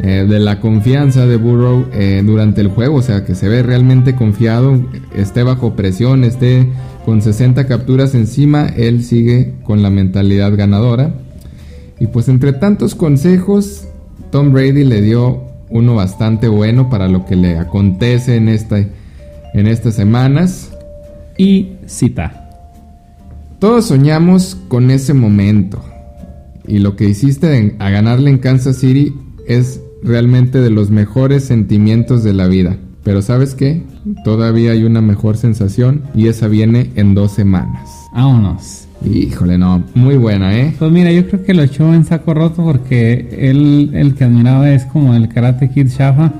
eh, 0.00 0.26
de 0.28 0.38
la 0.38 0.60
confianza 0.60 1.26
de 1.26 1.36
Burrow 1.36 1.86
eh, 1.92 2.22
durante 2.24 2.60
el 2.60 2.68
juego, 2.68 2.96
o 2.96 3.02
sea 3.02 3.24
que 3.24 3.34
se 3.34 3.48
ve 3.48 3.62
realmente 3.62 4.14
confiado, 4.14 4.78
esté 5.14 5.42
bajo 5.42 5.74
presión, 5.74 6.22
esté 6.24 6.68
con 7.06 7.22
60 7.22 7.66
capturas 7.66 8.14
encima, 8.14 8.66
él 8.66 9.02
sigue 9.04 9.54
con 9.62 9.82
la 9.82 9.90
mentalidad 9.90 10.54
ganadora. 10.54 11.14
Y 11.98 12.08
pues 12.08 12.28
entre 12.28 12.52
tantos 12.52 12.94
consejos, 12.94 13.86
Tom 14.30 14.52
Brady 14.52 14.84
le 14.84 15.00
dio 15.00 15.44
uno 15.70 15.94
bastante 15.94 16.48
bueno 16.48 16.90
para 16.90 17.08
lo 17.08 17.24
que 17.24 17.36
le 17.36 17.58
acontece 17.58 18.36
en, 18.36 18.48
esta, 18.48 18.78
en 18.78 19.66
estas 19.66 19.94
semanas. 19.94 20.72
Y 21.38 21.72
cita. 21.86 22.45
Todos 23.58 23.86
soñamos 23.86 24.54
con 24.68 24.90
ese 24.90 25.14
momento. 25.14 25.82
Y 26.68 26.80
lo 26.80 26.94
que 26.94 27.08
hiciste 27.08 27.74
a 27.78 27.88
ganarle 27.88 28.28
en 28.28 28.38
Kansas 28.38 28.76
City 28.76 29.14
es 29.48 29.80
realmente 30.02 30.60
de 30.60 30.68
los 30.68 30.90
mejores 30.90 31.44
sentimientos 31.44 32.22
de 32.22 32.34
la 32.34 32.48
vida. 32.48 32.76
Pero 33.02 33.22
¿sabes 33.22 33.54
qué? 33.54 33.82
Todavía 34.24 34.72
hay 34.72 34.84
una 34.84 35.00
mejor 35.00 35.38
sensación 35.38 36.02
y 36.14 36.28
esa 36.28 36.48
viene 36.48 36.90
en 36.96 37.14
dos 37.14 37.32
semanas. 37.32 37.88
Vámonos. 38.12 38.88
Híjole, 39.04 39.56
no, 39.56 39.84
muy 39.94 40.16
buena, 40.16 40.58
¿eh? 40.58 40.74
Pues 40.78 40.90
mira, 40.90 41.10
yo 41.12 41.26
creo 41.26 41.42
que 41.42 41.54
lo 41.54 41.62
echó 41.62 41.94
en 41.94 42.04
saco 42.04 42.34
roto 42.34 42.62
porque 42.62 43.28
él, 43.38 43.90
el 43.94 44.14
que 44.14 44.24
admiraba 44.24 44.70
es 44.70 44.84
como 44.86 45.14
el 45.14 45.28
Karate 45.28 45.70
Kid 45.70 45.88
Shafa. 45.88 46.32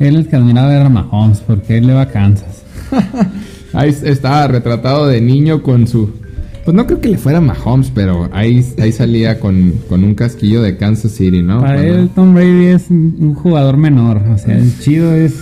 Él 0.00 0.16
el 0.16 0.28
que 0.28 0.36
admiraba 0.36 0.74
era 0.74 0.88
Mahomes 0.88 1.40
porque 1.40 1.78
él 1.78 1.86
le 1.86 1.92
va 1.92 2.02
a 2.02 2.08
Kansas. 2.08 2.64
Ahí 3.72 3.94
estaba 4.04 4.48
retratado 4.48 5.06
de 5.06 5.20
niño 5.20 5.62
con 5.62 5.86
su 5.86 6.23
pues 6.64 6.74
no 6.74 6.86
creo 6.86 7.00
que 7.00 7.08
le 7.08 7.18
fuera 7.18 7.40
Mahomes, 7.40 7.90
pero 7.94 8.28
ahí, 8.32 8.64
ahí 8.80 8.92
salía 8.92 9.38
con, 9.38 9.74
un 9.90 10.14
casquillo 10.14 10.62
de 10.62 10.76
Kansas 10.76 11.12
City, 11.12 11.42
¿no? 11.42 11.60
Para 11.60 11.84
él 11.84 12.10
Tom 12.14 12.34
Brady 12.34 12.66
es 12.66 12.90
un 12.90 13.34
jugador 13.34 13.76
menor, 13.76 14.22
o 14.32 14.38
sea, 14.38 14.56
el 14.56 14.78
chido 14.78 15.12
es... 15.12 15.34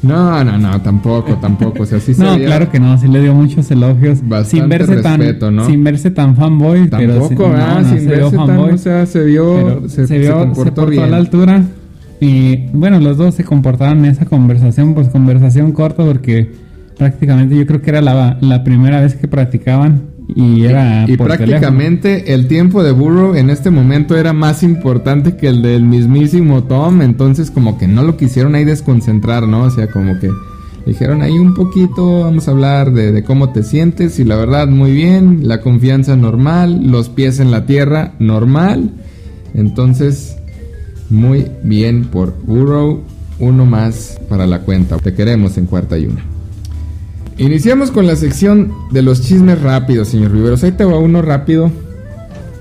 No, 0.00 0.44
no, 0.44 0.58
no, 0.58 0.80
tampoco, 0.80 1.34
tampoco. 1.40 1.82
O 1.82 1.86
sea, 1.86 1.98
sí 1.98 2.12
no, 2.18 2.36
claro 2.36 2.70
que 2.70 2.78
no, 2.78 2.96
sí 2.98 3.08
le 3.08 3.20
dio 3.20 3.34
muchos 3.34 3.70
elogios. 3.70 4.18
sin 4.44 4.68
verse 4.68 4.94
respeto, 4.94 5.46
tan, 5.46 5.56
¿no? 5.56 5.66
Sin 5.66 5.82
verse 5.82 6.10
tan 6.10 6.36
fanboy, 6.36 6.88
tampoco, 6.88 7.50
pero 7.50 7.56
ah, 7.56 7.82
sin 7.84 8.06
verse 8.06 8.36
fanboy, 8.36 8.72
o 8.72 8.78
sea, 8.78 9.06
se 9.06 9.24
vio, 9.24 9.88
se, 9.88 10.06
se, 10.06 10.18
vio, 10.18 10.38
se 10.38 10.46
comportó 10.46 10.82
a 10.82 11.06
la 11.06 11.16
altura. 11.16 11.64
Y 12.20 12.68
bueno, 12.72 12.98
los 13.00 13.16
dos 13.16 13.34
se 13.34 13.44
comportaron 13.44 14.04
en 14.04 14.12
esa 14.12 14.24
conversación, 14.24 14.94
pues 14.94 15.08
conversación 15.08 15.72
corta 15.72 16.04
porque 16.04 16.50
prácticamente 16.98 17.56
yo 17.56 17.64
creo 17.64 17.80
que 17.80 17.90
era 17.90 18.02
la, 18.02 18.36
la 18.40 18.64
primera 18.64 19.00
vez 19.00 19.14
que 19.14 19.28
practicaban 19.28 20.02
y 20.34 20.64
era 20.64 21.06
y, 21.08 21.16
prácticamente 21.16 22.34
el 22.34 22.48
tiempo 22.48 22.82
de 22.82 22.92
Burrow 22.92 23.34
en 23.34 23.48
este 23.48 23.70
momento 23.70 24.16
era 24.16 24.34
más 24.34 24.62
importante 24.62 25.36
que 25.36 25.48
el 25.48 25.62
del 25.62 25.84
mismísimo 25.84 26.64
Tom 26.64 27.00
entonces 27.00 27.50
como 27.50 27.78
que 27.78 27.88
no 27.88 28.02
lo 28.02 28.16
quisieron 28.16 28.54
ahí 28.54 28.64
desconcentrar 28.64 29.48
no 29.48 29.62
o 29.62 29.70
sea 29.70 29.86
como 29.88 30.18
que 30.18 30.30
dijeron 30.84 31.22
ahí 31.22 31.38
un 31.38 31.54
poquito 31.54 32.22
vamos 32.22 32.46
a 32.46 32.50
hablar 32.50 32.92
de, 32.92 33.12
de 33.12 33.24
cómo 33.24 33.50
te 33.50 33.62
sientes 33.62 34.18
y 34.18 34.24
la 34.24 34.36
verdad 34.36 34.68
muy 34.68 34.92
bien 34.92 35.48
la 35.48 35.62
confianza 35.62 36.14
normal 36.14 36.90
los 36.90 37.08
pies 37.08 37.40
en 37.40 37.50
la 37.50 37.64
tierra 37.64 38.12
normal 38.18 38.90
entonces 39.54 40.36
muy 41.08 41.46
bien 41.62 42.04
por 42.04 42.36
Burrow 42.42 43.02
uno 43.38 43.64
más 43.64 44.20
para 44.28 44.46
la 44.46 44.60
cuenta 44.60 44.98
te 44.98 45.14
queremos 45.14 45.56
en 45.56 45.64
cuarta 45.64 45.96
y 45.96 46.06
una 46.06 46.37
Iniciamos 47.38 47.92
con 47.92 48.08
la 48.08 48.16
sección 48.16 48.72
de 48.90 49.00
los 49.02 49.22
chismes 49.22 49.62
rápidos, 49.62 50.08
señor 50.08 50.32
Riveros. 50.32 50.64
Ahí 50.64 50.72
te 50.72 50.84
va 50.84 50.98
uno 50.98 51.22
rápido. 51.22 51.70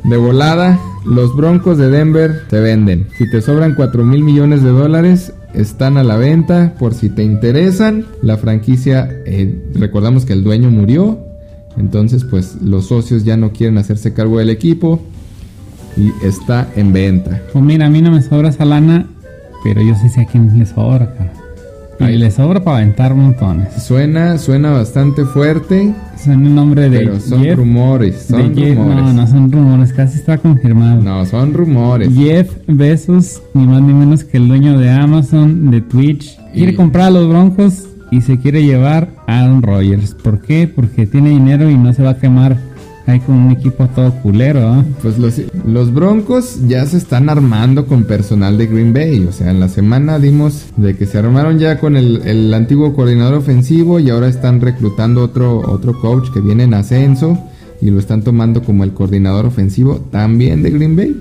De 0.04 0.18
volada, 0.18 0.80
los 1.04 1.36
Broncos 1.36 1.80
de 1.80 1.90
Denver 1.90 2.44
se 2.48 2.60
venden. 2.60 3.08
Si 3.18 3.28
te 3.32 3.42
sobran 3.42 3.74
4 3.74 4.04
mil 4.04 4.24
millones 4.24 4.62
de 4.62 4.70
dólares, 4.70 5.34
están 5.56 5.98
a 5.98 6.04
la 6.04 6.16
venta 6.18 6.76
por 6.78 6.94
si 6.94 7.10
te 7.10 7.24
interesan. 7.24 8.06
La 8.22 8.38
franquicia, 8.38 9.10
eh, 9.26 9.60
recordamos 9.74 10.26
que 10.26 10.34
el 10.34 10.44
dueño 10.44 10.70
murió. 10.70 11.26
Entonces, 11.76 12.24
pues 12.24 12.62
los 12.62 12.86
socios 12.88 13.24
ya 13.24 13.36
no 13.36 13.54
quieren 13.54 13.80
hacerse 13.80 14.14
cargo 14.14 14.38
del 14.38 14.52
equipo. 14.52 15.02
Y 15.98 16.12
está 16.24 16.70
en 16.76 16.94
venta. 16.94 17.42
Pues 17.52 17.66
mira, 17.66 17.88
a 17.88 17.90
mí 17.90 18.04
no 18.04 18.12
me 18.12 18.22
sobra 18.22 18.50
esa 18.50 18.64
lana, 18.64 19.08
pero 19.64 19.82
yo 19.82 19.96
sé 19.96 20.10
si 20.10 20.22
a 20.22 20.26
quién 20.28 20.56
le 20.60 20.68
sobra, 20.68 21.12
cara. 21.16 21.37
Y 22.00 22.18
le 22.18 22.32
sobra 22.32 22.64
para 22.64 22.78
aventar 22.78 23.16
montones. 23.16 23.74
Suena, 23.84 24.38
suena 24.38 24.72
bastante 24.72 25.26
fuerte. 25.26 25.94
Son 26.24 26.46
el 26.46 26.54
nombre 26.56 26.90
de. 26.90 27.00
Pero 27.00 27.20
son 27.20 27.56
rumores. 27.56 28.28
Son 28.30 28.56
rumores. 28.56 28.76
no, 28.76 29.14
no 29.14 29.28
son 29.28 29.52
rumores, 29.52 29.94
casi 29.94 30.20
está 30.20 30.38
confirmado. 30.38 31.02
No, 31.02 31.26
son 31.26 31.54
rumores. 31.54 32.14
Jeff 32.14 32.52
Bezos, 32.68 33.42
ni 33.54 33.66
más 33.66 33.82
ni 33.82 33.94
menos 33.94 34.24
que 34.24 34.38
el 34.38 34.48
dueño 34.48 34.78
de 34.80 34.92
Amazon, 34.92 35.72
de 35.72 35.82
Twitch, 35.82 36.38
quiere 36.54 36.76
comprar 36.76 37.08
a 37.08 37.12
los 37.12 37.28
Broncos 37.28 37.88
y 38.12 38.22
se 38.22 38.40
quiere 38.40 38.64
llevar 38.64 39.10
a 39.28 39.42
Aaron 39.42 39.62
Rodgers. 39.62 40.14
¿Por 40.14 40.42
qué? 40.42 40.72
Porque 40.74 41.08
tiene 41.08 41.30
dinero 41.30 41.70
y 41.70 41.76
no 41.76 41.94
se 41.94 42.04
va 42.04 42.12
a 42.12 42.18
quemar 42.18 42.58
hay 43.08 43.22
con 43.22 43.36
un 43.36 43.52
equipo 43.52 43.88
todo 43.88 44.12
culero, 44.22 44.84
Pues 45.02 45.18
los, 45.18 45.42
los, 45.66 45.94
Broncos 45.94 46.68
ya 46.68 46.86
se 46.86 46.98
están 46.98 47.30
armando 47.30 47.86
con 47.86 48.04
personal 48.04 48.58
de 48.58 48.68
Green 48.68 48.94
Bay. 48.94 49.26
O 49.26 49.32
sea, 49.32 49.50
en 49.50 49.62
la 49.62 49.70
semana 49.70 50.20
dimos 50.20 50.66
de 50.76 50.98
que 50.98 51.06
se 51.06 51.18
armaron 51.18 51.58
ya 51.58 51.80
con 51.80 51.96
el, 51.96 52.22
el 52.26 52.54
antiguo 52.54 52.94
coordinador 52.94 53.36
ofensivo 53.36 54.02
y 54.02 54.10
ahora 54.10 54.28
están 54.28 54.60
reclutando 54.60 55.24
otro, 55.24 55.60
otro 55.60 55.98
coach 56.02 56.32
que 56.34 56.42
viene 56.42 56.66
en 56.66 56.74
ascenso 56.74 57.42
y 57.82 57.90
lo 57.92 58.00
están 58.00 58.24
tomando 58.24 58.62
como 58.62 58.84
el 58.84 58.92
coordinador 58.92 59.46
ofensivo 59.46 60.02
también 60.12 60.62
de 60.62 60.72
Green 60.72 60.98
Bay. 60.98 61.18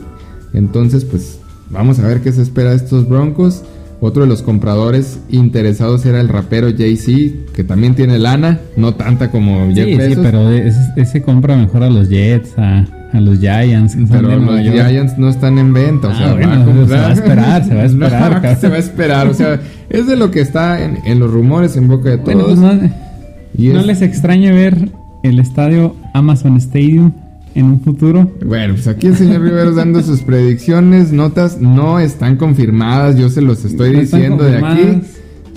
Entonces, 0.55 1.05
pues 1.05 1.39
vamos 1.71 2.01
a 2.01 2.09
ver 2.09 2.21
qué 2.21 2.33
se 2.33 2.43
espera 2.43 2.71
de 2.71 2.77
estos 2.77 3.09
Broncos. 3.09 3.63
Otro 4.07 4.23
de 4.23 4.29
los 4.29 4.43
compradores 4.43 5.19
interesados 5.31 6.07
era 6.07 6.21
el 6.21 6.29
rapero 6.29 6.69
Jay-Z, 6.77 7.53
que 7.55 7.65
también 7.65 7.95
tiene 7.95 8.19
lana, 8.19 8.61
no 8.77 8.95
tanta 8.95 9.31
como 9.31 9.67
Jeff 9.75 9.87
Sí, 9.87 10.15
sí, 10.15 10.19
pero 10.23 10.51
ese, 10.53 10.79
ese 10.97 11.23
compra 11.23 11.57
mejor 11.57 11.83
a 11.83 11.91
los 11.91 12.09
Jets, 12.09 12.57
a, 12.57 12.85
a 13.13 13.21
los 13.21 13.39
Giants. 13.41 13.97
Pero 14.11 14.29
los 14.29 14.43
Nueva 14.43 14.63
York. 14.63 14.87
Giants 14.89 15.19
no 15.19 15.29
están 15.29 15.59
en 15.59 15.73
venta, 15.73 16.09
o 16.09 16.11
Ah, 16.13 16.17
sea, 16.17 16.35
bueno, 16.35 16.51
va 16.51 16.85
a 16.85 16.87
se 16.87 16.95
va 16.95 17.07
a 17.09 17.13
esperar, 17.13 17.65
se 17.65 17.75
va 17.75 17.83
a 17.83 17.85
esperar, 17.87 18.43
No, 18.43 18.55
se 18.61 18.69
va 18.69 18.75
a 18.77 18.79
esperar, 18.79 19.27
o 19.29 19.35
sea, 19.35 19.61
es 19.91 20.07
de 20.07 20.17
lo 20.17 20.31
que 20.31 20.41
está 20.41 20.83
en, 20.85 20.99
en 21.05 21.19
los 21.19 21.31
rumores 21.33 21.77
en 21.77 21.89
boca 21.89 22.11
de 22.11 22.17
Bueno, 22.17 22.45
todos. 22.45 22.59
pues 22.59 22.81
no, 22.81 22.91
y 23.59 23.69
no 23.69 23.81
es- 23.81 23.87
les 23.87 24.03
extrañe 24.03 24.53
ver 24.53 24.89
el 25.23 25.41
estadio 25.41 25.97
Amazon 26.15 26.57
Stadium 26.59 27.13
en 27.57 27.67
un 27.67 27.81
futuro. 27.81 28.31
Bueno, 28.45 28.75
pues 28.75 28.87
aquí 28.87 29.07
el 29.07 29.17
señor 29.17 29.41
Riveros 29.41 29.77
dando 29.77 30.03
sus 30.03 30.21
predicciones, 30.21 31.11
notas 31.11 31.59
no 31.61 31.99
están 31.99 32.37
confirmadas, 32.37 33.17
yo 33.17 33.31
se 33.31 33.41
los 33.41 33.65
estoy 33.65 33.93
No 33.93 34.01
diciendo 34.01 34.45
de 34.45 34.59
aquí. 34.59 35.03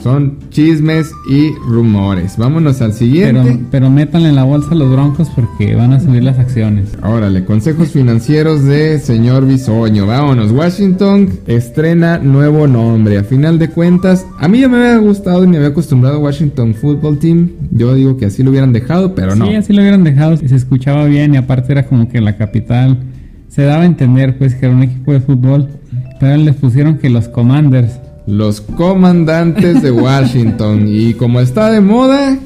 Son 0.04 0.38
chismes 0.50 1.12
y 1.30 1.52
rumores. 1.68 2.38
Vámonos 2.38 2.82
al 2.82 2.94
siguiente. 2.94 3.42
Pero, 3.44 3.60
pero 3.70 3.90
métanle 3.90 4.30
en 4.30 4.36
la 4.36 4.46
bolsa 4.46 4.70
a 4.72 4.76
los 4.76 4.90
broncos 4.90 5.30
porque 5.36 5.76
van 5.76 5.92
a 5.92 6.00
subir 6.00 6.24
las 6.24 6.40
acciones. 6.40 6.90
Órale, 7.04 7.44
consejos 7.44 7.90
financieros 7.90 8.64
de 8.64 9.00
señor 9.00 9.46
Bisoño. 9.46 10.08
Vámonos, 10.08 10.52
Washington 10.52 11.30
estrena 11.48 12.18
nuevo 12.18 12.66
nombre. 12.66 13.18
A 13.18 13.24
final 13.24 13.60
de 13.60 13.70
cuentas, 13.70 14.26
a 14.40 14.48
mí 14.48 14.62
ya 14.62 14.70
me 14.70 14.78
había 14.78 14.98
gustado 14.98 15.44
y 15.44 15.48
me 15.48 15.58
había 15.58 15.70
acostumbrado 15.70 16.18
a 16.18 16.20
Washington 16.20 16.74
Football 16.76 17.20
Team. 17.20 17.50
Yo 17.72 17.94
digo 17.94 18.16
que 18.16 18.26
así 18.26 18.42
lo 18.42 18.52
hubieran 18.52 18.72
dejado, 18.72 19.16
pero 19.16 19.36
no. 19.36 19.48
Sí, 19.48 19.56
así 19.56 19.74
lo 19.74 19.82
hubieran 19.82 20.06
dejado. 20.06 20.38
Se 20.38 20.56
escuchaba 20.56 21.06
bien 21.06 21.34
y 21.34 21.38
aparte 21.38 21.74
era 21.74 21.86
como 21.86 22.08
que 22.08 22.22
la 22.22 22.38
capital. 22.38 22.98
Se 23.50 23.64
daba 23.64 23.84
a 23.84 23.86
entender 23.86 24.38
pues 24.38 24.56
que 24.56 24.66
era 24.66 24.76
un 24.76 24.84
equipo 24.84 25.12
de 25.12 25.20
fútbol. 25.20 25.68
Pero 26.20 26.38
les 26.38 26.56
pusieron 26.56 26.98
que 26.98 27.10
los 27.10 27.28
Commanders. 27.28 28.00
Los 28.30 28.62
comandantes 28.62 29.82
de 29.82 29.90
Washington. 30.06 30.86
y 30.88 31.16
como 31.16 31.40
está 31.40 31.72
de 31.72 31.82
moda, 31.82 32.38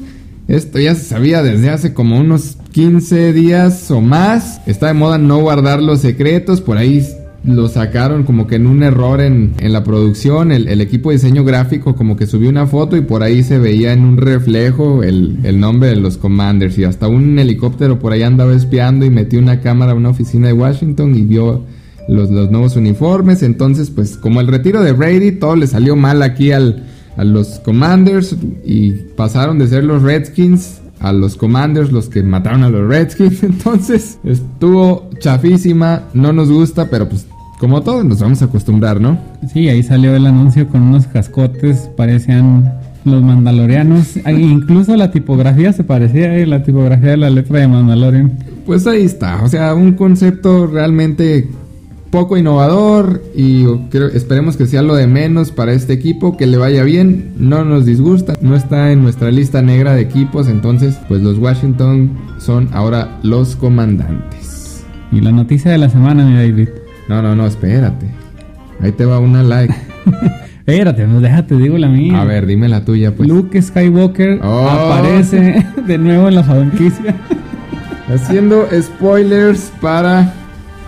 esto 0.48 0.78
ya 0.78 0.94
se 0.94 1.04
sabía 1.04 1.42
desde 1.42 1.68
hace 1.68 1.92
como 1.92 2.18
unos 2.18 2.56
15 2.72 3.34
días 3.34 3.90
o 3.90 4.00
más. 4.00 4.62
Está 4.66 4.86
de 4.86 4.94
moda 4.94 5.18
no 5.18 5.38
guardar 5.40 5.82
los 5.82 6.00
secretos. 6.00 6.62
Por 6.62 6.78
ahí 6.78 7.06
lo 7.44 7.68
sacaron 7.68 8.24
como 8.24 8.46
que 8.46 8.54
en 8.54 8.66
un 8.66 8.82
error 8.82 9.20
en, 9.20 9.52
en 9.58 9.72
la 9.74 9.84
producción. 9.84 10.52
El, 10.52 10.68
el 10.68 10.80
equipo 10.80 11.10
de 11.10 11.16
diseño 11.16 11.44
gráfico 11.44 11.94
como 11.94 12.16
que 12.16 12.26
subió 12.26 12.48
una 12.48 12.66
foto 12.66 12.96
y 12.96 13.02
por 13.02 13.22
ahí 13.22 13.42
se 13.42 13.58
veía 13.58 13.92
en 13.92 14.00
un 14.04 14.16
reflejo 14.16 15.02
el, 15.02 15.38
el 15.42 15.60
nombre 15.60 15.90
de 15.90 15.96
los 15.96 16.16
commanders. 16.16 16.78
Y 16.78 16.84
hasta 16.84 17.08
un 17.08 17.38
helicóptero 17.38 17.98
por 17.98 18.12
ahí 18.12 18.22
andaba 18.22 18.54
espiando 18.54 19.04
y 19.04 19.10
metió 19.10 19.38
una 19.38 19.60
cámara 19.60 19.92
a 19.92 19.96
una 19.96 20.08
oficina 20.08 20.46
de 20.46 20.54
Washington 20.54 21.14
y 21.14 21.20
vio 21.22 21.62
los, 22.08 22.30
los 22.30 22.50
nuevos 22.50 22.76
uniformes. 22.76 23.42
Entonces, 23.42 23.90
pues 23.90 24.16
como 24.16 24.40
el 24.40 24.48
retiro 24.48 24.82
de 24.82 24.92
Brady, 24.92 25.32
todo 25.32 25.56
le 25.56 25.66
salió 25.66 25.96
mal 25.96 26.22
aquí 26.22 26.52
al, 26.52 26.84
a 27.16 27.24
los 27.24 27.60
Commanders 27.60 28.36
y 28.64 28.92
pasaron 29.16 29.58
de 29.58 29.68
ser 29.68 29.84
los 29.84 30.02
Redskins 30.02 30.80
a 31.00 31.12
los 31.12 31.36
Commanders, 31.36 31.92
los 31.92 32.08
que 32.08 32.22
mataron 32.22 32.62
a 32.62 32.70
los 32.70 32.88
Redskins. 32.88 33.42
Entonces, 33.42 34.18
estuvo 34.24 35.10
chafísima, 35.18 36.04
no 36.14 36.32
nos 36.32 36.50
gusta, 36.50 36.88
pero 36.88 37.08
pues 37.08 37.26
como 37.58 37.82
todos 37.82 38.04
nos 38.04 38.20
vamos 38.20 38.42
a 38.42 38.46
acostumbrar, 38.46 39.00
¿no? 39.00 39.18
Sí, 39.52 39.68
ahí 39.68 39.82
salió 39.82 40.14
el 40.14 40.26
anuncio 40.26 40.68
con 40.68 40.82
unos 40.82 41.06
cascotes. 41.06 41.88
Parecían 41.96 42.72
los 43.04 43.22
mandalorianos. 43.22 44.16
Incluso 44.26 44.96
la 44.96 45.10
tipografía 45.10 45.72
se 45.72 45.84
parecía 45.84 46.32
a 46.32 46.46
la 46.46 46.62
tipografía 46.62 47.10
de 47.10 47.16
la 47.16 47.30
letra 47.30 47.60
de 47.60 47.68
Mandalorian. 47.68 48.38
Pues 48.66 48.86
ahí 48.86 49.04
está, 49.04 49.42
o 49.42 49.48
sea, 49.48 49.74
un 49.74 49.92
concepto 49.92 50.66
realmente 50.66 51.48
poco 52.14 52.36
innovador 52.36 53.24
y 53.34 53.64
creo, 53.90 54.06
esperemos 54.06 54.56
que 54.56 54.66
sea 54.68 54.82
lo 54.82 54.94
de 54.94 55.08
menos 55.08 55.50
para 55.50 55.72
este 55.72 55.94
equipo, 55.94 56.36
que 56.36 56.46
le 56.46 56.56
vaya 56.56 56.84
bien, 56.84 57.32
no 57.38 57.64
nos 57.64 57.84
disgusta, 57.84 58.34
no 58.40 58.54
está 58.54 58.92
en 58.92 59.02
nuestra 59.02 59.32
lista 59.32 59.62
negra 59.62 59.96
de 59.96 60.02
equipos, 60.02 60.46
entonces 60.46 60.96
pues 61.08 61.22
los 61.22 61.38
Washington 61.38 62.12
son 62.38 62.68
ahora 62.72 63.18
los 63.24 63.56
comandantes. 63.56 64.84
Y 65.10 65.22
la 65.22 65.32
noticia 65.32 65.72
de 65.72 65.78
la 65.78 65.88
semana, 65.90 66.24
mi 66.24 66.36
David. 66.36 66.68
No, 67.08 67.20
no, 67.20 67.34
no, 67.34 67.46
espérate. 67.48 68.06
Ahí 68.80 68.92
te 68.92 69.04
va 69.04 69.18
una 69.18 69.42
like. 69.42 69.74
Espérate, 70.66 71.04
pues 71.06 71.20
déjate, 71.20 71.56
digo 71.56 71.76
la 71.78 71.88
mía. 71.88 72.22
A 72.22 72.24
ver, 72.24 72.46
dime 72.46 72.68
la 72.68 72.84
tuya, 72.84 73.12
pues. 73.16 73.28
Luke 73.28 73.60
Skywalker 73.60 74.38
Oh. 74.44 74.68
aparece 74.68 75.66
de 75.86 75.98
nuevo 75.98 76.28
en 76.28 76.36
la 76.36 76.44
franquicia. 76.44 77.16
Haciendo 78.08 78.68
spoilers 78.72 79.72
para 79.80 80.32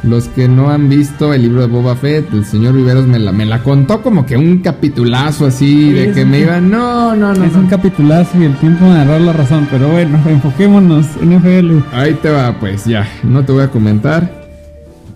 los 0.06 0.28
que 0.28 0.48
no 0.48 0.70
han 0.70 0.88
visto 0.88 1.34
el 1.34 1.42
libro 1.42 1.60
de 1.60 1.66
Boba 1.66 1.96
Fett, 1.96 2.32
el 2.32 2.44
señor 2.44 2.74
Riveros 2.74 3.06
me 3.06 3.18
la, 3.18 3.32
me 3.32 3.44
la 3.44 3.62
contó 3.62 4.02
como 4.02 4.24
que 4.24 4.36
un 4.36 4.58
capitulazo 4.58 5.46
así 5.46 5.92
de 5.92 6.12
que 6.12 6.24
me 6.24 6.40
iba. 6.40 6.60
No, 6.60 7.14
no, 7.14 7.34
no. 7.34 7.44
es 7.44 7.52
no. 7.52 7.60
un 7.60 7.66
capitulazo 7.66 8.40
y 8.40 8.44
el 8.44 8.56
tiempo 8.56 8.84
me 8.86 8.94
dará 8.94 9.18
la 9.18 9.32
razón, 9.32 9.66
pero 9.70 9.88
bueno, 9.88 10.18
enfoquémonos, 10.26 11.06
NFL. 11.20 11.78
Ahí 11.92 12.14
te 12.22 12.30
va, 12.30 12.58
pues 12.58 12.84
ya, 12.84 13.06
no 13.24 13.44
te 13.44 13.52
voy 13.52 13.64
a 13.64 13.70
comentar. 13.70 14.46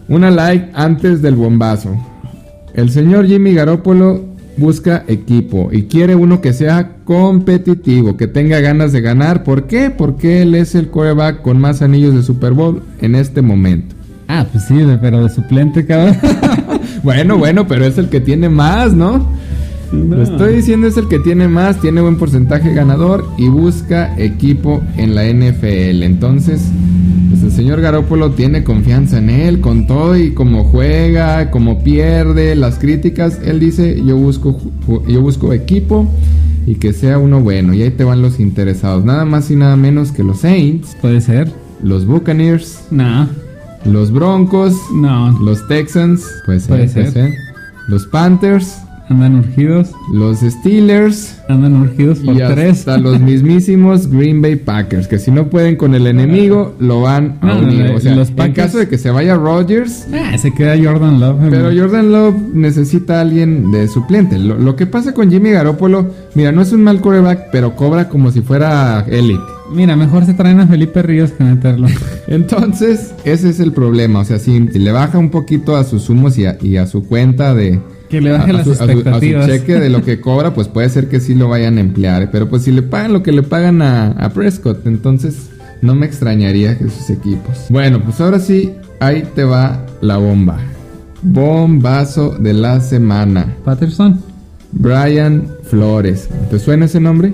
Una 0.09 0.31
like 0.31 0.71
antes 0.75 1.23
del 1.23 1.37
bombazo. 1.37 1.97
El 2.75 2.91
señor 2.91 3.27
Jimmy 3.27 3.55
Garoppolo 3.55 4.25
busca 4.57 5.05
equipo 5.07 5.71
y 5.73 5.85
quiere 5.85 6.15
uno 6.15 6.41
que 6.41 6.53
sea 6.53 6.97
competitivo, 7.05 8.17
que 8.17 8.27
tenga 8.27 8.61
ganas 8.61 8.93
de 8.93 9.01
ganar. 9.01 9.45
¿Por 9.45 9.67
qué? 9.67 9.91
Porque 9.91 10.43
él 10.43 10.55
es 10.55 10.75
el 10.75 10.89
quarterback 10.89 11.43
con 11.43 11.59
más 11.59 11.81
anillos 11.81 12.15
de 12.15 12.23
Super 12.23 12.53
Bowl 12.53 12.83
en 13.01 13.15
este 13.15 13.41
momento. 13.41 14.00
Ah, 14.33 14.47
pues 14.51 14.65
sí, 14.65 14.75
pero 15.01 15.25
de 15.25 15.29
suplente, 15.29 15.85
cabrón. 15.85 16.17
Bueno, 17.03 17.39
bueno, 17.39 17.67
pero 17.67 17.87
es 17.87 17.97
el 17.97 18.11
que 18.11 18.21
tiene 18.21 18.51
más, 18.51 18.93
¿no? 18.93 19.27
No. 19.91 20.17
Lo 20.17 20.23
estoy 20.23 20.55
diciendo 20.57 20.87
es 20.87 20.97
el 20.99 21.09
que 21.09 21.19
tiene 21.19 21.49
más, 21.49 21.81
tiene 21.81 22.01
buen 22.03 22.17
porcentaje 22.17 22.75
ganador 22.75 23.27
y 23.39 23.49
busca 23.49 24.15
equipo 24.19 24.83
en 24.99 25.15
la 25.15 25.25
NFL. 25.25 26.03
Entonces, 26.03 26.61
pues 27.31 27.43
el 27.43 27.53
señor 27.53 27.81
Garópolo 27.81 28.33
tiene 28.33 28.63
confianza 28.65 29.17
en 29.19 29.31
él, 29.31 29.61
con 29.61 29.87
todo 29.87 30.17
y 30.17 30.33
cómo 30.33 30.65
juega, 30.65 31.51
cómo 31.51 31.83
pierde, 31.83 32.55
las 32.55 32.79
críticas. 32.79 33.41
Él 33.45 33.59
dice, 33.61 34.01
yo 34.05 34.17
busco, 34.17 34.61
yo 35.09 35.23
busco 35.23 35.53
equipo 35.55 36.07
y 36.67 36.75
que 36.75 36.93
sea 36.93 37.19
uno 37.19 37.41
bueno. 37.41 37.73
Y 37.73 37.83
ahí 37.83 37.91
te 37.91 38.05
van 38.05 38.21
los 38.21 38.39
interesados. 38.41 39.05
Nada 39.07 39.25
más 39.25 39.51
y 39.51 39.57
nada 39.57 39.77
menos 39.77 40.13
que 40.13 40.23
los 40.23 40.41
Saints, 40.41 40.97
Puede 41.01 41.21
ser. 41.23 41.51
los 41.83 42.05
Buccaneers, 42.05 42.83
No, 42.91 43.27
los 43.85 44.11
Broncos, 44.13 44.75
no. 44.95 45.33
los 45.41 45.67
Texans, 45.69 46.25
puede 46.47 46.61
ser, 46.61 46.69
Puede 46.69 46.89
puede 46.89 47.11
ser. 47.13 47.31
los 47.89 48.07
Panthers, 48.07 48.79
Andan 49.09 49.35
urgidos. 49.41 49.91
los 50.13 50.39
Steelers 50.39 51.37
Andan 51.49 51.75
urgidos 51.83 52.21
por 52.21 52.33
y 52.37 52.39
tres. 52.39 52.79
hasta 52.79 52.97
los 52.97 53.19
mismísimos 53.21 54.07
Green 54.09 54.41
Bay 54.41 54.55
Packers, 54.55 55.09
que 55.09 55.19
si 55.19 55.33
no 55.33 55.49
pueden 55.49 55.75
con 55.75 55.97
el 55.97 56.07
enemigo, 56.07 56.77
lo 56.79 57.01
van 57.01 57.39
a 57.41 57.47
No, 57.55 57.59
unir. 57.59 57.87
no, 57.91 57.97
O 57.97 58.01
sea, 58.01 58.15
los 58.15 58.31
en 58.31 58.53
caso 58.53 58.79
de 58.79 58.87
que 58.89 58.99
se 58.99 59.11
vaya 59.11 59.35
Rodgers, 59.35 60.07
Ah, 60.15 60.39
se 60.39 60.55
queda 60.55 60.77
Jordan 60.81 61.19
Love. 61.19 61.39
pero. 61.51 61.71
Jordan 61.77 62.13
Love 62.13 62.37
necesita 62.55 63.19
a 63.19 63.23
alguien 63.23 63.73
de 63.73 63.89
suplente. 63.89 64.39
Lo, 64.39 64.57
lo 64.57 64.77
que 64.77 64.87
pasa 64.87 65.13
con 65.13 65.29
Jimmy 65.29 65.51
Garoppolo, 65.51 66.07
mira, 66.37 66.53
no 66.53 66.63
es 66.63 66.71
un 66.71 66.85
mal 66.85 67.01
quarterback, 67.01 67.49
pero 67.51 67.75
cobra 67.75 68.09
como 68.09 68.31
si 68.31 68.43
fuera 68.43 69.05
élite. 69.09 69.43
Mira, 69.73 69.95
mejor 69.97 70.27
se 70.27 70.35
traen 70.35 70.61
a 70.61 70.67
Felipe 70.67 71.01
Ríos 71.03 71.31
que 71.33 71.45
meterlo. 71.45 71.87
Entonces, 72.27 73.15
ese 73.25 73.51
es 73.51 73.61
el 73.61 73.73
problema. 73.73 74.21
O 74.21 74.25
sea, 74.25 74.39
si, 74.39 74.69
si 74.69 74.79
le 74.79 74.93
baja 74.93 75.19
un 75.19 75.31
poquito 75.31 75.77
a 75.77 75.85
sus 75.85 76.09
humos 76.11 76.37
y 76.39 76.47
a, 76.47 76.59
y 76.61 76.77
a 76.77 76.87
su 76.87 77.05
cuenta 77.07 77.55
de. 77.55 77.81
Que 78.09 78.21
le 78.21 78.33
baje 78.33 78.51
a- 78.51 78.55
las 78.55 78.65
su- 78.65 78.73
a 78.73 78.77
su- 78.77 78.85
expectativas. 78.85 79.45
A 79.45 79.47
su, 79.47 79.53
cheque 79.53 79.75
de 79.81 79.91
lo 79.91 80.03
que 80.03 80.21
cobra, 80.23 80.53
pues 80.55 80.67
puede 80.69 80.89
ser 80.89 81.09
que 81.09 81.21
sí 81.21 81.35
lo 81.35 81.49
vayan 81.49 81.79
a 81.79 81.81
emplear. 81.81 82.31
Pero 82.33 82.49
pues 82.49 82.63
si 82.63 82.73
le 82.73 82.83
pagan 82.83 83.13
lo 83.13 83.23
que 83.23 83.33
le 83.33 83.43
pagan 83.45 83.81
a, 83.83 84.09
a 84.09 84.31
Prescott, 84.31 84.87
entonces 84.87 85.51
no 85.83 85.95
me 85.95 86.07
extrañaría 86.07 86.77
que 86.77 86.85
sus 86.91 87.09
equipos. 87.11 87.67
Bueno, 87.69 88.03
pues 88.03 88.21
ahora 88.21 88.39
sí, 88.41 88.73
ahí 88.99 89.23
te 89.35 89.45
va 89.45 89.87
la 90.01 90.17
bomba. 90.17 90.59
Bombazo 91.23 92.31
de 92.39 92.53
la 92.55 92.81
semana. 92.81 93.55
Patterson. 93.65 94.21
Brian 94.73 95.45
Flores. 95.65 96.29
¿Te 96.51 96.59
suena 96.59 96.87
ese 96.87 96.99
nombre? 97.01 97.33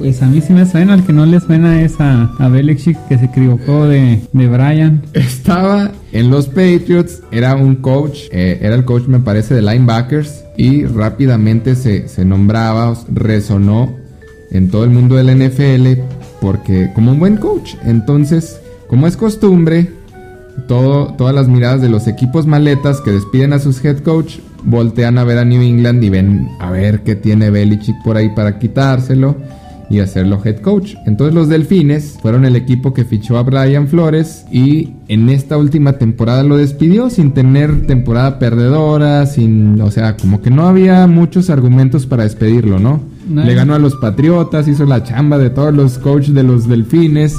Pues 0.00 0.22
a 0.22 0.26
mí 0.28 0.40
sí 0.40 0.54
me 0.54 0.64
suena, 0.64 0.94
al 0.94 1.04
que 1.04 1.12
no 1.12 1.26
le 1.26 1.38
suena 1.40 1.82
es 1.82 2.00
a, 2.00 2.32
a 2.38 2.48
Belichick 2.48 2.96
que 3.08 3.18
se 3.18 3.26
equivocó 3.26 3.86
de, 3.86 4.22
de 4.32 4.46
Brian. 4.48 5.02
Estaba 5.12 5.92
en 6.12 6.30
los 6.30 6.46
Patriots, 6.46 7.20
era 7.30 7.54
un 7.54 7.76
coach, 7.76 8.20
eh, 8.32 8.58
era 8.62 8.76
el 8.76 8.86
coach 8.86 9.08
me 9.08 9.20
parece 9.20 9.52
de 9.54 9.60
linebackers 9.60 10.42
y 10.56 10.86
rápidamente 10.86 11.74
se, 11.74 12.08
se 12.08 12.24
nombraba, 12.24 12.94
resonó 13.12 13.94
en 14.50 14.70
todo 14.70 14.84
el 14.84 14.90
mundo 14.90 15.16
del 15.16 15.36
NFL 15.36 16.00
porque 16.40 16.90
como 16.94 17.12
un 17.12 17.18
buen 17.18 17.36
coach. 17.36 17.74
Entonces, 17.84 18.58
como 18.88 19.06
es 19.06 19.18
costumbre, 19.18 19.90
todas 20.66 21.34
las 21.34 21.46
miradas 21.46 21.82
de 21.82 21.90
los 21.90 22.08
equipos 22.08 22.46
maletas 22.46 23.02
que 23.02 23.10
despiden 23.10 23.52
a 23.52 23.58
sus 23.58 23.84
head 23.84 23.98
coach 23.98 24.38
voltean 24.64 25.18
a 25.18 25.24
ver 25.24 25.36
a 25.36 25.44
New 25.44 25.60
England 25.60 26.02
y 26.02 26.08
ven 26.08 26.48
a 26.58 26.70
ver 26.70 27.02
qué 27.02 27.16
tiene 27.16 27.50
Belichick 27.50 28.02
por 28.02 28.16
ahí 28.16 28.30
para 28.30 28.58
quitárselo. 28.58 29.36
Y 29.90 29.98
hacerlo 29.98 30.40
head 30.42 30.60
coach. 30.60 30.94
Entonces 31.04 31.34
los 31.34 31.48
Delfines 31.48 32.16
fueron 32.22 32.44
el 32.44 32.54
equipo 32.54 32.94
que 32.94 33.04
fichó 33.04 33.36
a 33.36 33.42
Brian 33.42 33.88
Flores 33.88 34.46
y 34.50 34.94
en 35.08 35.28
esta 35.28 35.58
última 35.58 35.94
temporada 35.94 36.44
lo 36.44 36.56
despidió 36.56 37.10
sin 37.10 37.32
tener 37.32 37.86
temporada 37.86 38.38
perdedora, 38.38 39.26
sin, 39.26 39.80
o 39.80 39.90
sea, 39.90 40.16
como 40.16 40.40
que 40.40 40.50
no 40.50 40.68
había 40.68 41.06
muchos 41.08 41.50
argumentos 41.50 42.06
para 42.06 42.22
despedirlo, 42.22 42.78
¿no? 42.78 43.00
Le 43.28 43.54
ganó 43.54 43.74
a 43.74 43.78
los 43.78 43.96
Patriotas, 43.96 44.66
hizo 44.66 44.86
la 44.86 45.04
chamba 45.04 45.38
de 45.38 45.50
todos 45.50 45.74
los 45.74 45.98
coaches 45.98 46.34
de 46.34 46.42
los 46.42 46.68
Delfines. 46.68 47.36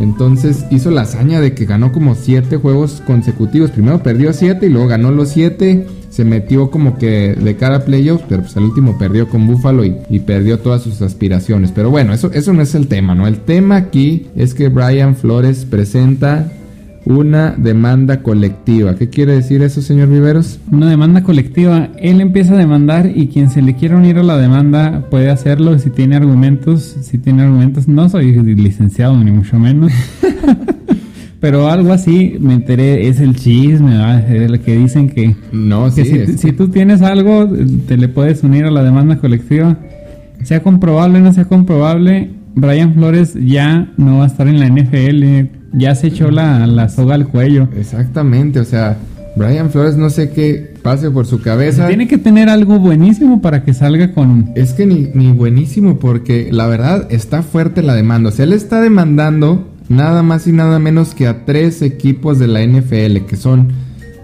Entonces 0.00 0.64
hizo 0.70 0.90
la 0.90 1.02
hazaña 1.02 1.40
de 1.40 1.54
que 1.54 1.66
ganó 1.66 1.92
como 1.92 2.14
siete 2.14 2.56
juegos 2.56 3.02
consecutivos. 3.06 3.70
Primero 3.70 4.02
perdió 4.02 4.32
siete 4.32 4.66
y 4.66 4.70
luego 4.70 4.88
ganó 4.88 5.12
los 5.12 5.28
siete 5.28 5.86
se 6.14 6.24
metió 6.24 6.70
como 6.70 6.96
que 6.96 7.34
de 7.34 7.56
cara 7.56 7.78
a 7.78 7.84
playoffs, 7.84 8.24
pero 8.28 8.42
pues 8.42 8.56
al 8.56 8.62
último 8.62 8.96
perdió 8.96 9.28
con 9.28 9.48
Buffalo 9.48 9.84
y, 9.84 10.20
perdió 10.20 10.60
todas 10.60 10.82
sus 10.82 11.02
aspiraciones. 11.02 11.72
Pero 11.72 11.90
bueno, 11.90 12.12
eso, 12.12 12.30
eso 12.32 12.52
no 12.52 12.62
es 12.62 12.76
el 12.76 12.86
tema, 12.86 13.16
¿no? 13.16 13.26
El 13.26 13.38
tema 13.38 13.74
aquí 13.74 14.28
es 14.36 14.54
que 14.54 14.68
Brian 14.68 15.16
Flores 15.16 15.64
presenta 15.64 16.52
una 17.04 17.56
demanda 17.58 18.22
colectiva. 18.22 18.94
¿Qué 18.94 19.08
quiere 19.08 19.34
decir 19.34 19.60
eso, 19.62 19.82
señor 19.82 20.08
Viveros? 20.08 20.60
Una 20.70 20.88
demanda 20.88 21.24
colectiva. 21.24 21.88
Él 21.98 22.20
empieza 22.20 22.54
a 22.54 22.58
demandar 22.58 23.10
y 23.12 23.26
quien 23.26 23.50
se 23.50 23.60
le 23.60 23.74
quiera 23.74 23.96
unir 23.96 24.16
a 24.18 24.22
la 24.22 24.38
demanda 24.38 25.08
puede 25.10 25.30
hacerlo 25.30 25.80
si 25.80 25.90
tiene 25.90 26.14
argumentos. 26.14 26.96
Si 27.02 27.18
tiene 27.18 27.42
argumentos, 27.42 27.88
no 27.88 28.08
soy 28.08 28.32
licenciado 28.54 29.16
ni 29.18 29.32
mucho 29.32 29.58
menos. 29.58 29.90
Pero 31.44 31.68
algo 31.68 31.92
así, 31.92 32.38
me 32.40 32.54
enteré, 32.54 33.06
es 33.06 33.20
el 33.20 33.36
chisme, 33.36 33.92
es 34.18 34.50
el 34.50 34.60
que 34.60 34.78
dicen 34.78 35.10
que, 35.10 35.36
no, 35.52 35.90
si, 35.90 36.02
si, 36.38 36.52
tú 36.52 36.68
tienes 36.68 37.02
algo, 37.02 37.46
te 37.86 37.98
le 37.98 38.08
puedes 38.08 38.42
unir 38.42 38.64
a 38.64 38.70
la 38.70 38.82
demanda 38.82 39.18
colectiva. 39.18 39.76
Sea 40.42 40.62
comprobable 40.62 41.18
o 41.18 41.20
no 41.20 41.34
sea 41.34 41.44
comprobable, 41.44 42.30
Brian 42.54 42.94
Flores 42.94 43.34
ya 43.34 43.92
no 43.98 44.20
va 44.20 44.24
a 44.24 44.28
estar 44.28 44.48
en 44.48 44.58
la 44.58 44.68
NFL, 44.70 45.50
ya 45.74 45.94
se 45.94 46.06
echó 46.06 46.30
la, 46.30 46.66
la 46.66 46.88
soga 46.88 47.14
al 47.14 47.28
cuello. 47.28 47.68
Exactamente, 47.76 48.58
o 48.58 48.64
sea, 48.64 48.96
Brian 49.36 49.68
Flores 49.68 49.98
no 49.98 50.08
sé 50.08 50.30
qué 50.30 50.72
pase 50.82 51.10
por 51.10 51.26
su 51.26 51.42
cabeza. 51.42 51.88
Tiene 51.88 52.08
que 52.08 52.16
tener 52.16 52.48
algo 52.48 52.78
buenísimo 52.78 53.42
para 53.42 53.64
que 53.64 53.74
salga 53.74 54.14
con... 54.14 54.52
Es 54.54 54.72
que 54.72 54.86
ni, 54.86 55.10
ni 55.12 55.32
buenísimo 55.32 55.98
porque 55.98 56.48
la 56.50 56.66
verdad 56.68 57.06
está 57.10 57.42
fuerte 57.42 57.82
la 57.82 57.94
demanda. 57.94 58.30
O 58.30 58.32
sea, 58.32 58.46
él 58.46 58.54
está 58.54 58.80
demandando 58.80 59.73
nada 59.88 60.22
más 60.22 60.46
y 60.46 60.52
nada 60.52 60.78
menos 60.78 61.14
que 61.14 61.26
a 61.26 61.44
tres 61.44 61.82
equipos 61.82 62.38
de 62.38 62.48
la 62.48 62.64
NFL, 62.64 63.26
que 63.26 63.36
son 63.36 63.72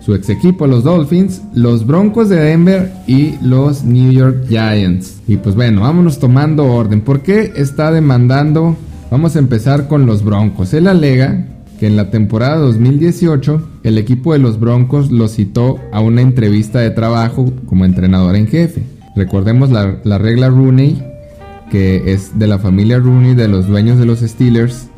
su 0.01 0.15
ex 0.15 0.31
equipo, 0.31 0.67
los 0.67 0.85
Dolphins, 0.85 1.43
los 1.55 1.87
Broncos 1.87 2.29
de 2.29 2.37
Denver 2.37 2.93
y 3.07 3.35
los 3.43 3.85
New 3.85 4.13
York 4.13 4.47
Giants. 4.49 5.21
Y 5.29 5.37
pues 5.37 5.55
bueno, 5.55 5.83
vámonos 5.83 6.19
tomando 6.19 6.67
orden. 6.67 7.03
¿Por 7.03 7.23
qué 7.23 7.53
está 7.57 7.93
demandando? 7.93 8.77
Vamos 9.11 9.37
a 9.37 9.41
empezar 9.41 9.89
con 9.89 10.07
los 10.07 10.25
Broncos. 10.25 10.73
Él 10.73 10.87
alega 10.87 11.47
que 11.79 11.87
en 11.87 11.97
la 11.97 12.11
temporada 12.11 12.57
2018 12.57 13.69
el 13.85 13.99
equipo 13.99 14.33
de 14.33 14.39
los 14.39 14.61
Broncos 14.61 15.11
lo 15.11 15.29
citó 15.29 15.79
a 15.93 16.01
una 16.01 16.21
entrevista 16.21 16.81
de 16.81 16.91
trabajo 16.91 17.53
como 17.67 17.85
entrenador 17.85 18.37
en 18.37 18.47
jefe. 18.47 18.83
Recordemos 19.17 19.71
la, 19.71 19.99
la 20.05 20.19
regla 20.19 20.49
Rooney, 20.49 21.03
que 21.71 22.13
es 22.13 22.39
de 22.39 22.47
la 22.47 22.59
familia 22.59 22.99
Rooney, 22.99 23.35
de 23.35 23.49
los 23.49 23.67
dueños 23.67 23.99
de 23.99 24.07
los 24.07 24.21
Steelers, 24.21 24.90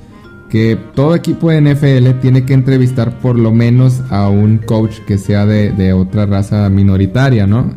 que 0.53 0.77
todo 0.95 1.15
equipo 1.15 1.51
de 1.51 1.63
NFL 1.63 2.21
tiene 2.21 2.45
que 2.45 2.53
entrevistar 2.53 3.19
por 3.21 3.39
lo 3.39 3.53
menos 3.53 4.03
a 4.11 4.29
un 4.29 4.59
coach 4.59 4.99
que 5.07 5.17
sea 5.17 5.47
de, 5.47 5.95
otra 5.95 6.27
raza 6.27 6.69
minoritaria, 6.69 7.47
¿no? 7.47 7.75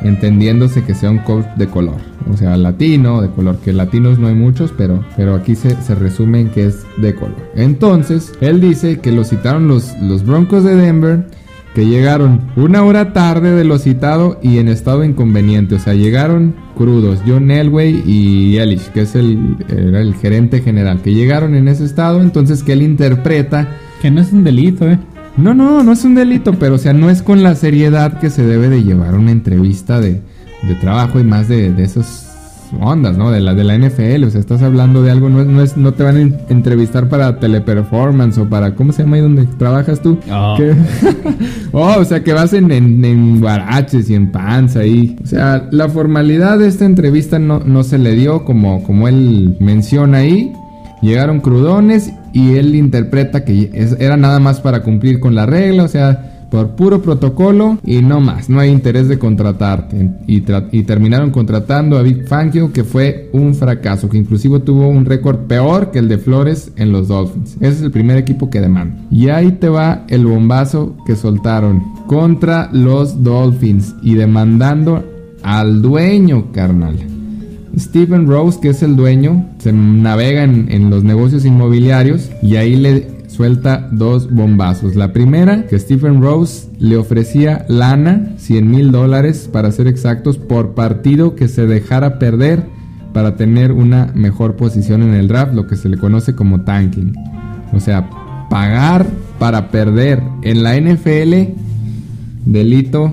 Entendiéndose 0.00 0.84
que 0.84 0.94
sea 0.94 1.10
un 1.10 1.18
coach 1.18 1.44
de 1.56 1.66
color, 1.66 1.96
o 2.32 2.36
sea, 2.36 2.56
latino, 2.56 3.20
de 3.20 3.30
color, 3.30 3.58
que 3.58 3.72
latinos 3.72 4.20
no 4.20 4.28
hay 4.28 4.36
muchos, 4.36 4.72
pero, 4.78 5.04
pero 5.16 5.34
aquí 5.34 5.56
se, 5.56 5.74
se 5.82 5.96
resume 5.96 6.42
en 6.42 6.50
que 6.50 6.66
es 6.66 6.86
de 6.98 7.16
color. 7.16 7.34
Entonces, 7.56 8.32
él 8.40 8.60
dice 8.60 9.00
que 9.00 9.10
lo 9.10 9.24
citaron 9.24 9.66
los, 9.66 9.92
los 10.00 10.24
Broncos 10.24 10.62
de 10.62 10.76
Denver 10.76 11.26
que 11.74 11.86
llegaron 11.86 12.40
una 12.56 12.82
hora 12.84 13.12
tarde 13.12 13.50
de 13.52 13.64
lo 13.64 13.78
citado 13.78 14.38
y 14.42 14.58
en 14.58 14.68
estado 14.68 15.04
inconveniente. 15.04 15.74
O 15.74 15.78
sea, 15.78 15.94
llegaron 15.94 16.54
crudos. 16.76 17.20
John 17.26 17.50
Elway 17.50 18.02
y 18.06 18.56
Elish, 18.58 18.88
que 18.90 19.02
es 19.02 19.14
el, 19.16 19.56
era 19.68 20.00
el 20.00 20.14
gerente 20.14 20.60
general, 20.60 21.02
que 21.02 21.12
llegaron 21.12 21.54
en 21.54 21.68
ese 21.68 21.84
estado. 21.84 22.22
Entonces, 22.22 22.62
que 22.62 22.72
él 22.72 22.82
interpreta. 22.82 23.68
Que 24.00 24.10
no 24.10 24.20
es 24.20 24.32
un 24.32 24.44
delito, 24.44 24.88
¿eh? 24.88 24.98
No, 25.36 25.52
no, 25.52 25.82
no 25.82 25.92
es 25.92 26.04
un 26.04 26.14
delito, 26.14 26.52
pero 26.58 26.76
o 26.76 26.78
sea, 26.78 26.92
no 26.92 27.10
es 27.10 27.22
con 27.22 27.42
la 27.42 27.54
seriedad 27.54 28.20
que 28.20 28.30
se 28.30 28.46
debe 28.46 28.68
de 28.68 28.84
llevar 28.84 29.14
una 29.14 29.32
entrevista 29.32 30.00
de, 30.00 30.20
de 30.62 30.74
trabajo 30.76 31.18
y 31.18 31.24
más 31.24 31.48
de, 31.48 31.72
de 31.72 31.82
esos 31.82 32.23
ondas, 32.80 33.16
¿no? 33.16 33.30
De 33.30 33.40
la, 33.40 33.54
de 33.54 33.64
la 33.64 33.76
NFL, 33.76 34.24
o 34.24 34.30
sea, 34.30 34.40
estás 34.40 34.62
hablando 34.62 35.02
de 35.02 35.10
algo, 35.10 35.28
no, 35.28 35.62
es, 35.62 35.76
no 35.76 35.92
te 35.92 36.02
van 36.02 36.16
a 36.16 36.52
entrevistar 36.52 37.08
para 37.08 37.38
teleperformance 37.38 38.38
o 38.38 38.48
para, 38.48 38.74
¿cómo 38.74 38.92
se 38.92 39.02
llama 39.02 39.16
ahí 39.16 39.22
donde 39.22 39.46
trabajas 39.58 40.00
tú? 40.00 40.18
Oh. 40.30 40.56
oh 41.72 41.94
o 41.98 42.04
sea, 42.04 42.22
que 42.22 42.32
vas 42.32 42.52
en, 42.52 42.70
en, 42.70 43.40
guaraches 43.40 44.10
y 44.10 44.14
en 44.14 44.30
panza 44.32 44.80
ahí. 44.80 45.16
O 45.22 45.26
sea, 45.26 45.68
la 45.70 45.88
formalidad 45.88 46.58
de 46.58 46.68
esta 46.68 46.84
entrevista 46.84 47.38
no, 47.38 47.60
no 47.60 47.84
se 47.84 47.98
le 47.98 48.14
dio 48.14 48.44
como, 48.44 48.82
como 48.82 49.08
él 49.08 49.56
menciona 49.60 50.18
ahí. 50.18 50.52
Llegaron 51.02 51.40
crudones 51.40 52.12
y 52.32 52.56
él 52.56 52.74
interpreta 52.74 53.44
que 53.44 53.70
era 53.98 54.16
nada 54.16 54.40
más 54.40 54.60
para 54.60 54.82
cumplir 54.82 55.20
con 55.20 55.34
la 55.34 55.44
regla, 55.46 55.84
o 55.84 55.88
sea, 55.88 56.33
por 56.54 56.76
puro 56.76 57.02
protocolo 57.02 57.78
y 57.84 58.00
no 58.00 58.20
más, 58.20 58.48
no 58.48 58.60
hay 58.60 58.70
interés 58.70 59.08
de 59.08 59.18
contratarte. 59.18 60.12
Y, 60.28 60.42
terminaron 60.84 61.32
contratando 61.32 61.98
a 61.98 62.02
Big 62.02 62.28
Fangio, 62.28 62.72
que 62.72 62.84
fue 62.84 63.28
un 63.32 63.56
fracaso, 63.56 64.08
que 64.08 64.18
inclusive 64.18 64.60
tuvo 64.60 64.86
un 64.86 65.04
récord 65.04 65.48
peor 65.48 65.90
que 65.90 65.98
el 65.98 66.08
de 66.08 66.18
Flores 66.18 66.70
en 66.76 66.92
los 66.92 67.08
Dolphins. 67.08 67.56
Ese 67.56 67.70
es 67.70 67.82
el 67.82 67.90
primer 67.90 68.18
equipo 68.18 68.50
que 68.50 68.60
demanda. 68.60 68.94
Y 69.10 69.30
ahí 69.30 69.50
te 69.50 69.68
va 69.68 70.04
el 70.06 70.26
bombazo 70.26 70.96
que 71.04 71.16
soltaron 71.16 71.82
contra 72.06 72.70
los 72.72 73.24
Dolphins 73.24 73.96
y 74.00 74.14
demandando 74.14 75.02
al 75.42 75.82
dueño, 75.82 76.52
carnal. 76.52 76.94
Stephen 77.76 78.28
Rose, 78.28 78.60
que 78.60 78.68
es 78.68 78.84
el 78.84 78.94
dueño, 78.94 79.44
se 79.58 79.72
navega 79.72 80.44
en, 80.44 80.70
en 80.70 80.88
los 80.88 81.02
negocios 81.02 81.44
inmobiliarios 81.44 82.30
y 82.40 82.54
ahí 82.54 82.76
le 82.76 83.13
suelta 83.34 83.88
dos 83.90 84.30
bombazos. 84.30 84.94
La 84.94 85.12
primera, 85.12 85.66
que 85.66 85.78
Stephen 85.78 86.22
Rose 86.22 86.68
le 86.78 86.96
ofrecía 86.96 87.64
lana, 87.68 88.34
100 88.36 88.70
mil 88.70 88.92
dólares 88.92 89.50
para 89.52 89.72
ser 89.72 89.88
exactos, 89.88 90.38
por 90.38 90.74
partido 90.74 91.34
que 91.34 91.48
se 91.48 91.66
dejara 91.66 92.20
perder 92.20 92.62
para 93.12 93.36
tener 93.36 93.72
una 93.72 94.12
mejor 94.14 94.54
posición 94.54 95.02
en 95.02 95.14
el 95.14 95.26
draft, 95.26 95.52
lo 95.52 95.66
que 95.66 95.76
se 95.76 95.88
le 95.88 95.98
conoce 95.98 96.34
como 96.36 96.60
tanking. 96.60 97.14
O 97.72 97.80
sea, 97.80 98.08
pagar 98.48 99.06
para 99.40 99.68
perder 99.68 100.22
en 100.42 100.62
la 100.62 100.76
NFL, 100.78 101.54
delito, 102.46 103.12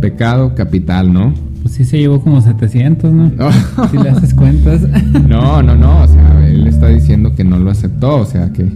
pecado 0.00 0.54
capital, 0.54 1.12
¿no? 1.12 1.34
Pues 1.62 1.74
sí 1.74 1.84
se 1.84 1.98
llevó 1.98 2.20
como 2.20 2.40
700, 2.40 3.12
¿no? 3.12 3.30
si 3.90 3.98
le 3.98 4.10
haces 4.10 4.32
cuentas. 4.32 4.82
no, 5.28 5.60
no, 5.60 5.74
no, 5.74 6.02
o 6.02 6.06
sea, 6.06 6.46
él 6.48 6.68
está 6.68 6.86
diciendo 6.86 7.34
que 7.34 7.42
no 7.42 7.58
lo 7.58 7.70
aceptó, 7.70 8.16
o 8.16 8.24
sea, 8.24 8.52
que 8.52 8.68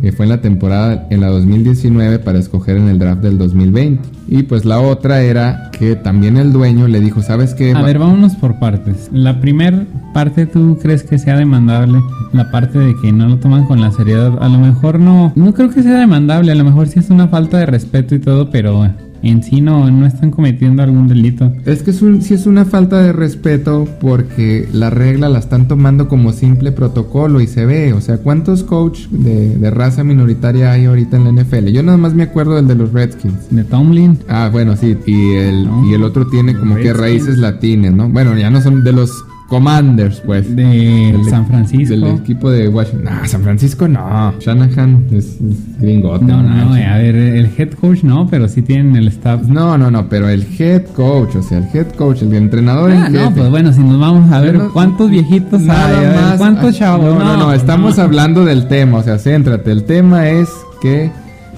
que 0.00 0.12
fue 0.12 0.24
en 0.26 0.30
la 0.30 0.40
temporada 0.40 1.06
en 1.10 1.20
la 1.20 1.28
2019 1.28 2.18
para 2.20 2.38
escoger 2.38 2.76
en 2.76 2.88
el 2.88 2.98
draft 2.98 3.22
del 3.22 3.38
2020. 3.38 4.02
Y 4.28 4.44
pues 4.44 4.64
la 4.64 4.80
otra 4.80 5.22
era 5.22 5.70
que 5.72 5.96
también 5.96 6.36
el 6.36 6.52
dueño 6.52 6.88
le 6.88 7.00
dijo, 7.00 7.22
¿sabes 7.22 7.54
qué? 7.54 7.72
A 7.72 7.82
ver, 7.82 7.98
vámonos 7.98 8.36
por 8.36 8.58
partes. 8.58 9.08
La 9.12 9.40
primera 9.40 9.84
parte 10.14 10.46
tú 10.46 10.78
crees 10.80 11.02
que 11.02 11.18
sea 11.18 11.36
demandable, 11.36 12.00
la 12.32 12.50
parte 12.50 12.78
de 12.78 12.94
que 13.00 13.12
no 13.12 13.28
lo 13.28 13.38
toman 13.38 13.64
con 13.64 13.80
la 13.80 13.90
seriedad, 13.90 14.32
a 14.40 14.48
lo 14.48 14.58
mejor 14.58 14.98
no, 15.00 15.32
no 15.34 15.54
creo 15.54 15.70
que 15.70 15.82
sea 15.82 15.98
demandable, 15.98 16.52
a 16.52 16.54
lo 16.54 16.64
mejor 16.64 16.88
sí 16.88 16.98
es 16.98 17.10
una 17.10 17.28
falta 17.28 17.58
de 17.58 17.66
respeto 17.66 18.14
y 18.14 18.18
todo, 18.18 18.50
pero 18.50 18.84
en 19.22 19.42
sí 19.42 19.60
no, 19.60 19.90
no 19.90 20.06
están 20.06 20.30
cometiendo 20.30 20.82
algún 20.82 21.08
delito. 21.08 21.52
Es 21.64 21.82
que 21.82 21.90
es 21.90 22.02
un, 22.02 22.22
sí 22.22 22.34
es 22.34 22.46
una 22.46 22.64
falta 22.64 23.02
de 23.02 23.12
respeto 23.12 23.86
porque 24.00 24.68
la 24.72 24.90
regla 24.90 25.28
la 25.28 25.38
están 25.38 25.68
tomando 25.68 26.08
como 26.08 26.32
simple 26.32 26.72
protocolo 26.72 27.40
y 27.40 27.46
se 27.46 27.66
ve, 27.66 27.92
o 27.92 28.00
sea, 28.00 28.18
¿cuántos 28.18 28.62
coach 28.62 29.08
de, 29.08 29.56
de 29.56 29.70
raza 29.70 30.04
minoritaria 30.04 30.72
hay 30.72 30.86
ahorita 30.86 31.16
en 31.16 31.24
la 31.24 31.42
NFL? 31.42 31.66
Yo 31.68 31.82
nada 31.82 31.98
más 31.98 32.14
me 32.14 32.22
acuerdo 32.22 32.56
del 32.56 32.68
de 32.68 32.74
los 32.74 32.92
Redskins. 32.92 33.50
De 33.50 33.64
Tomlin. 33.64 34.18
Ah, 34.28 34.48
bueno, 34.50 34.76
sí, 34.76 34.96
y 35.06 35.34
el, 35.34 35.68
y 35.88 35.94
el 35.94 36.02
otro 36.02 36.26
tiene 36.26 36.56
como 36.56 36.76
que 36.76 36.92
raíces 36.92 37.38
latinas, 37.38 37.92
¿no? 37.92 38.08
Bueno, 38.08 38.36
ya 38.36 38.50
no 38.50 38.60
son 38.60 38.84
de 38.84 38.92
los 38.92 39.24
Commanders, 39.50 40.22
pues. 40.24 40.54
De 40.54 41.12
San 41.28 41.44
Francisco. 41.44 41.92
Del 41.92 42.04
equipo 42.04 42.52
de 42.52 42.68
Washington. 42.68 43.04
No, 43.04 43.26
San 43.28 43.42
Francisco 43.42 43.88
no. 43.88 44.32
Shanahan 44.38 45.06
es, 45.10 45.38
gringote. 45.80 46.24
No, 46.24 46.40
no, 46.40 46.66
no, 46.66 46.74
a 46.74 46.98
ver, 46.98 47.16
el 47.16 47.50
head 47.58 47.72
coach 47.72 48.04
no, 48.04 48.28
pero 48.30 48.46
sí 48.46 48.62
tienen 48.62 48.94
el 48.94 49.08
staff. 49.08 49.42
No, 49.42 49.76
no, 49.76 49.90
no, 49.90 50.08
pero 50.08 50.28
el 50.28 50.46
head 50.56 50.84
coach, 50.94 51.34
o 51.34 51.42
sea, 51.42 51.58
el 51.58 51.64
head 51.74 51.88
coach, 51.96 52.22
el 52.22 52.32
entrenador 52.32 52.92
ah, 52.92 53.08
No, 53.08 53.34
pues 53.34 53.50
bueno, 53.50 53.72
si 53.72 53.80
nos 53.80 53.98
vamos 53.98 54.30
a 54.30 54.40
ver 54.40 54.56
cuántos 54.72 55.10
viejitos 55.10 55.62
hay, 55.62 55.66
más, 55.66 56.38
cuántos 56.38 56.78
chavos. 56.78 57.18
No, 57.18 57.24
no, 57.24 57.36
no, 57.36 57.52
estamos 57.52 57.98
hablando 57.98 58.44
del 58.44 58.68
tema, 58.68 58.98
o 58.98 59.02
sea, 59.02 59.18
céntrate. 59.18 59.72
El 59.72 59.82
tema 59.82 60.28
es 60.28 60.48
que 60.80 61.10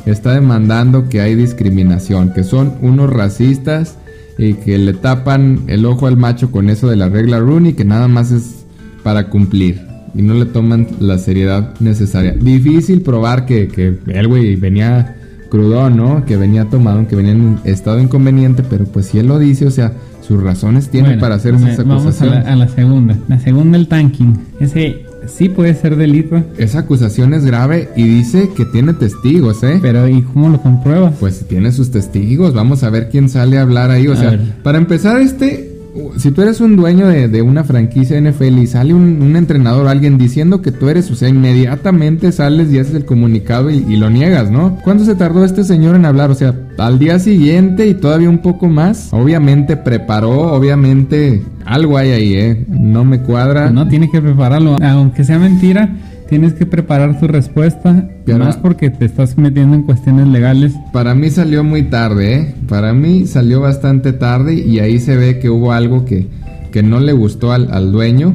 está 0.07 0.33
demandando 0.33 1.11
que 1.11 1.21
hay 1.21 1.35
discriminación, 1.35 2.33
que 2.33 2.43
son 2.43 2.73
unos 2.81 3.11
racistas 3.11 3.99
y 4.43 4.55
que 4.55 4.79
le 4.79 4.93
tapan 4.95 5.61
el 5.67 5.85
ojo 5.87 6.07
al 6.07 6.17
macho 6.17 6.51
con 6.51 6.71
eso 6.71 6.89
de 6.89 6.97
la 6.97 7.09
regla 7.09 7.39
Rooney, 7.39 7.75
que 7.75 7.85
nada 7.85 8.09
más 8.09 8.31
es 8.33 8.65
para 9.03 9.29
cumplir 9.29 9.81
y 10.15 10.23
no 10.23 10.35
le 10.35 10.47
toman 10.47 10.87
la 11.01 11.19
seriedad 11.19 11.75
necesaria. 11.81 12.33
Difícil 12.33 13.03
probar 13.03 13.47
que, 13.47 13.69
que 13.69 13.99
el 14.07 14.29
güey 14.29 14.57
venía 14.57 15.17
crudón, 15.49 15.97
¿no? 15.97 16.25
Que 16.25 16.37
venía 16.37 16.65
tomado, 16.67 17.07
que 17.07 17.17
venía 17.17 17.33
en 17.33 17.59
estado 17.65 18.01
inconveniente, 18.01 18.63
pero 18.63 18.85
pues 18.85 19.07
si 19.07 19.19
él 19.19 19.27
lo 19.27 19.39
dice, 19.39 19.67
o 19.67 19.71
sea, 19.71 19.93
sus 20.21 20.43
razones 20.43 20.89
tiene 20.89 21.19
para 21.19 21.35
hacer 21.35 21.55
esas 21.55 21.79
acusaciones. 21.79 22.45
Vamos 22.45 22.47
a 22.47 22.57
la, 22.57 22.69
segunda. 22.69 23.17
La 23.29 23.39
segunda, 23.39 23.77
el 23.77 23.89
tanking. 23.89 24.39
Ese 24.61 25.05
sí 25.27 25.49
puede 25.49 25.75
ser 25.75 25.97
delito. 25.97 26.43
Esa 26.59 26.81
acusación 26.81 27.35
es 27.35 27.45
grave 27.45 27.89
y 27.97 28.05
dice 28.05 28.51
que 28.57 28.65
tiene 28.65 28.95
testigos, 28.95 29.63
¿eh? 29.63 29.79
Pero 29.81 30.09
¿y 30.09 30.23
cómo 30.23 30.49
lo 30.49 30.61
compruebas? 30.61 31.15
Pues 31.19 31.45
tiene 31.49 31.73
sus 31.73 31.91
testigos. 31.91 32.55
Vamos 32.55 32.83
a 32.83 32.91
ver 32.91 33.09
quién 33.11 33.29
sale 33.29 33.59
a 33.59 33.63
hablar 33.63 33.91
ahí. 33.91 34.09
O 34.09 34.17
sea, 34.17 34.39
para 34.63 34.79
empezar, 34.79 35.21
este 35.21 35.72
si 36.17 36.31
tú 36.31 36.43
eres 36.43 36.61
un 36.61 36.77
dueño 36.77 37.07
de, 37.09 37.43
una 37.43 37.65
franquicia 37.65 38.21
NFL 38.21 38.59
y 38.59 38.67
sale 38.67 38.95
un, 38.95 39.37
entrenador 39.37 39.89
alguien 39.89 40.19
diciendo 40.19 40.63
que 40.63 40.73
tú 40.73 40.89
eres, 40.89 41.11
o 41.11 41.15
sea, 41.15 41.29
inmediatamente 41.29 42.33
sales 42.33 42.73
y 42.73 42.79
haces 42.79 42.95
el 42.95 43.05
comunicado 43.05 43.71
y, 43.71 43.97
lo 43.97 44.11
niegas, 44.11 44.51
¿no? 44.51 44.79
¿Cuánto 44.85 45.05
se 45.05 45.15
tardó 45.15 45.45
este 45.45 45.65
señor 45.65 45.97
en 45.97 46.07
hablar? 46.07 46.31
O 46.31 46.35
sea, 46.35 46.55
al 46.79 46.99
día 46.99 47.19
siguiente 47.19 47.87
y 47.87 47.95
todavía 47.95 48.31
un 48.31 48.39
poco 48.39 48.69
más. 48.69 49.09
Obviamente 49.13 49.77
preparó, 49.77 50.53
obviamente 50.53 51.43
algo 51.65 51.99
hay 51.99 52.11
ahí, 52.11 52.35
¿eh? 52.35 52.67
No 52.69 53.05
me 53.05 53.21
cuadra. 53.21 53.71
No 53.71 53.89
tiene 53.89 54.11
que 54.11 54.21
prepararlo, 54.21 54.77
aunque 54.81 55.25
sea 55.25 55.39
mentira 55.39 55.91
tienes 56.33 56.55
que 56.55 56.65
preparar 56.65 57.21
tu 57.21 57.29
respuesta, 57.29 58.09
más 58.39 58.57
porque 58.57 58.89
te 58.89 59.05
estás 59.05 59.37
metiendo 59.37 59.77
en 59.77 59.83
cuestiones 59.83 60.29
legales. 60.29 60.73
Para 60.91 61.15
mí 61.15 61.29
salió 61.29 61.63
muy 61.63 61.83
tarde, 61.83 62.35
¿eh? 62.35 62.55
Para 62.71 62.95
mí 62.95 63.27
salió 63.27 63.61
bastante 63.61 64.15
tarde 64.15 64.55
y 64.55 64.79
ahí 64.79 64.99
se 64.99 65.15
ve 65.15 65.39
que 65.41 65.51
hubo 65.51 65.73
algo 65.73 66.07
que, 66.07 66.29
que 66.71 66.83
no 66.83 67.01
le 67.01 67.13
gustó 67.13 67.53
al, 67.53 67.93
dueño 67.93 68.33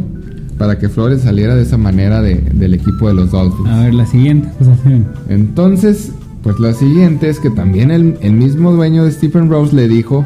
para 0.60 0.77
que 0.77 0.89
Flores 0.89 1.21
saliera 1.23 1.55
de 1.55 1.63
esa 1.63 1.79
manera 1.79 2.21
del 2.21 2.75
equipo 2.75 3.07
de 3.07 3.15
los 3.15 3.31
Dolphins. 3.31 3.67
A 3.67 3.86
ver, 3.86 3.95
la 3.95 4.05
siguiente 4.05 4.47
acusación. 4.49 5.07
Entonces, 5.27 6.12
pues 6.43 6.60
la 6.60 6.73
siguiente 6.73 7.29
es 7.29 7.39
que 7.39 7.49
también 7.49 7.89
el, 7.89 8.15
el 8.21 8.33
mismo 8.33 8.73
dueño 8.73 9.05
de 9.05 9.12
Stephen 9.12 9.49
Rose 9.49 9.75
le 9.75 9.88
dijo 9.88 10.23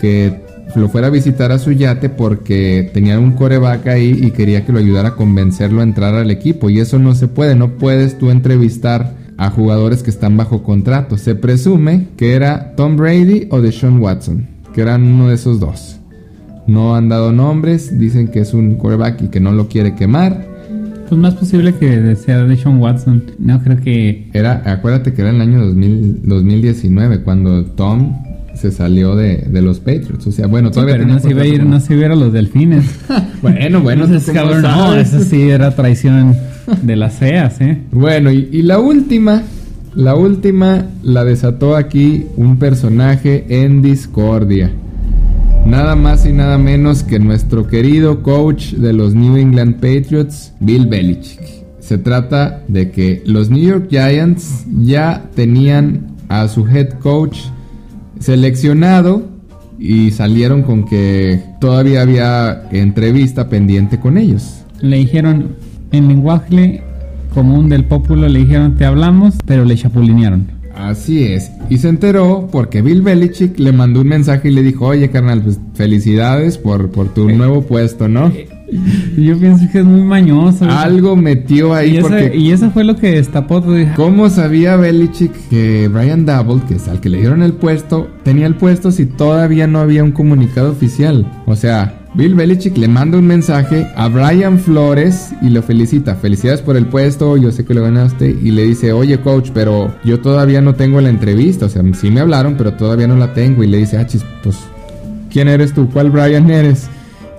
que 0.00 0.40
lo 0.78 0.88
fuera 0.88 1.08
a 1.08 1.10
visitar 1.10 1.50
a 1.52 1.58
su 1.58 1.72
yate 1.72 2.08
porque 2.08 2.90
tenía 2.92 3.18
un 3.18 3.32
coreback 3.32 3.88
ahí 3.88 4.18
y 4.22 4.30
quería 4.30 4.64
que 4.64 4.72
lo 4.72 4.78
ayudara 4.78 5.10
a 5.10 5.16
convencerlo 5.16 5.80
a 5.80 5.84
entrar 5.84 6.14
al 6.14 6.30
equipo. 6.30 6.70
Y 6.70 6.78
eso 6.78 6.98
no 6.98 7.14
se 7.14 7.28
puede, 7.28 7.56
no 7.56 7.72
puedes 7.72 8.18
tú 8.18 8.30
entrevistar 8.30 9.14
a 9.36 9.50
jugadores 9.50 10.02
que 10.02 10.10
están 10.10 10.36
bajo 10.36 10.62
contrato. 10.62 11.16
Se 11.16 11.34
presume 11.34 12.08
que 12.16 12.34
era 12.34 12.74
Tom 12.76 12.96
Brady 12.96 13.48
o 13.50 13.60
Deshaun 13.60 13.98
Watson, 13.98 14.46
que 14.74 14.82
eran 14.82 15.02
uno 15.02 15.28
de 15.28 15.34
esos 15.34 15.58
dos. 15.58 15.98
No 16.66 16.94
han 16.94 17.08
dado 17.08 17.32
nombres, 17.32 17.98
dicen 17.98 18.28
que 18.28 18.40
es 18.40 18.54
un 18.54 18.74
quarterback 18.74 19.22
y 19.22 19.28
que 19.28 19.40
no 19.40 19.52
lo 19.52 19.66
quiere 19.66 19.94
quemar. 19.94 20.46
Pues 21.08 21.20
más 21.20 21.34
posible 21.34 21.74
que 21.74 22.14
sea 22.14 22.44
Deshaun 22.44 22.78
Watson. 22.78 23.24
No 23.38 23.60
creo 23.62 23.80
que. 23.80 24.30
Era, 24.32 24.62
acuérdate 24.64 25.12
que 25.12 25.22
era 25.22 25.30
en 25.30 25.36
el 25.36 25.42
año 25.42 25.66
2019 25.66 27.22
cuando 27.22 27.64
Tom 27.64 28.29
se 28.60 28.70
salió 28.70 29.16
de, 29.16 29.46
los 29.62 29.80
Patriots. 29.80 30.26
O 30.26 30.32
sea, 30.32 30.46
bueno, 30.46 30.70
todavía. 30.70 30.96
pero 30.96 31.06
no 31.06 31.18
se, 31.18 31.30
iba 31.30 31.42
a 31.42 31.46
ir, 31.46 31.64
no 31.64 31.80
se 31.80 31.94
iba 31.94 32.06
a 32.06 32.14
los 32.14 32.32
delfines. 32.32 32.84
bueno, 33.42 33.80
bueno, 33.80 34.04
eso, 34.04 34.32
no, 34.60 34.94
eso 34.94 35.20
sí 35.20 35.48
era 35.48 35.74
traición 35.74 36.36
de 36.82 36.96
las 36.96 37.18
CEAS, 37.18 37.60
¿eh? 37.62 37.78
Bueno, 37.90 38.30
y, 38.30 38.48
y, 38.52 38.62
la 38.62 38.78
última, 38.78 39.42
la 39.94 40.14
última 40.14 40.86
la 41.02 41.24
desató 41.24 41.74
aquí 41.74 42.26
un 42.36 42.58
personaje 42.58 43.46
en 43.48 43.80
discordia. 43.80 44.70
Nada 45.64 45.96
más 45.96 46.26
y 46.26 46.32
nada 46.32 46.58
menos 46.58 47.02
que 47.02 47.18
nuestro 47.18 47.66
querido 47.66 48.22
coach 48.22 48.72
de 48.72 48.92
los 48.92 49.14
New 49.14 49.36
England 49.36 49.76
Patriots, 49.76 50.52
Bill 50.60 50.86
Belichick. 50.86 51.40
Se 51.80 51.96
trata 51.96 52.62
de 52.68 52.90
que 52.90 53.22
los 53.24 53.50
New 53.50 53.62
York 53.62 53.86
Giants 53.88 54.64
ya 54.82 55.24
tenían 55.34 56.08
a 56.28 56.46
su 56.48 56.66
head 56.66 56.90
coach 57.00 57.38
seleccionado 58.20 59.28
y 59.78 60.10
salieron 60.12 60.62
con 60.62 60.84
que 60.84 61.42
todavía 61.60 62.02
había 62.02 62.68
entrevista 62.70 63.48
pendiente 63.48 63.98
con 63.98 64.18
ellos. 64.18 64.62
Le 64.80 64.98
dijeron 64.98 65.56
en 65.90 66.08
lenguaje 66.08 66.82
común 67.34 67.68
del 67.68 67.84
pueblo, 67.84 68.28
le 68.28 68.40
dijeron 68.40 68.76
te 68.76 68.84
hablamos, 68.84 69.34
pero 69.46 69.64
le 69.64 69.74
chapulinearon. 69.76 70.60
Así 70.76 71.24
es. 71.24 71.50
Y 71.68 71.78
se 71.78 71.88
enteró 71.88 72.48
porque 72.50 72.80
Bill 72.82 73.02
Belichick 73.02 73.58
le 73.58 73.72
mandó 73.72 74.00
un 74.00 74.08
mensaje 74.08 74.48
y 74.48 74.52
le 74.52 74.62
dijo, 74.62 74.86
oye 74.86 75.10
carnal, 75.10 75.42
pues 75.42 75.58
felicidades 75.74 76.58
por, 76.58 76.90
por 76.90 77.12
tu 77.12 77.28
nuevo 77.28 77.62
puesto, 77.62 78.08
¿no? 78.08 78.28
Eh, 78.28 78.48
yo 79.16 79.38
pienso 79.38 79.66
que 79.70 79.80
es 79.80 79.84
muy 79.84 80.02
mañoso. 80.02 80.64
Algo 80.68 81.16
metió 81.16 81.74
ahí. 81.74 81.98
Y, 81.98 82.00
porque... 82.00 82.32
y 82.36 82.52
eso 82.52 82.70
fue 82.70 82.84
lo 82.84 82.96
que 82.96 83.12
destapó. 83.12 83.62
¿Cómo 83.96 84.30
sabía 84.30 84.76
Belichick 84.76 85.32
que 85.48 85.88
Brian 85.88 86.24
Double, 86.24 86.62
que 86.66 86.74
es 86.74 86.88
al 86.88 87.00
que 87.00 87.08
le 87.08 87.18
dieron 87.18 87.42
el 87.42 87.52
puesto, 87.52 88.08
tenía 88.22 88.46
el 88.46 88.54
puesto 88.54 88.90
si 88.90 89.06
todavía 89.06 89.66
no 89.66 89.80
había 89.80 90.04
un 90.04 90.12
comunicado 90.12 90.70
oficial? 90.70 91.26
O 91.46 91.56
sea, 91.56 92.00
Bill 92.14 92.34
Belichick 92.34 92.76
le 92.76 92.88
manda 92.88 93.18
un 93.18 93.26
mensaje 93.26 93.86
a 93.94 94.08
Brian 94.08 94.58
Flores 94.58 95.30
y 95.42 95.50
lo 95.50 95.62
felicita. 95.62 96.16
Felicidades 96.16 96.60
por 96.60 96.76
el 96.76 96.86
puesto, 96.86 97.36
yo 97.36 97.52
sé 97.52 97.64
que 97.64 97.74
lo 97.74 97.82
ganaste. 97.82 98.30
Y 98.30 98.50
le 98.50 98.64
dice, 98.64 98.92
oye 98.92 99.20
coach, 99.20 99.50
pero 99.54 99.94
yo 100.04 100.20
todavía 100.20 100.60
no 100.60 100.74
tengo 100.74 101.00
la 101.00 101.08
entrevista. 101.08 101.66
O 101.66 101.68
sea, 101.68 101.82
sí 101.94 102.10
me 102.10 102.20
hablaron, 102.20 102.56
pero 102.56 102.74
todavía 102.74 103.06
no 103.06 103.16
la 103.16 103.32
tengo. 103.32 103.62
Y 103.62 103.68
le 103.68 103.78
dice, 103.78 103.96
ah, 103.98 104.06
chis, 104.06 104.24
pues, 104.42 104.56
¿quién 105.30 105.48
eres 105.48 105.72
tú? 105.72 105.88
¿Cuál 105.90 106.10
Brian 106.10 106.50
eres? 106.50 106.88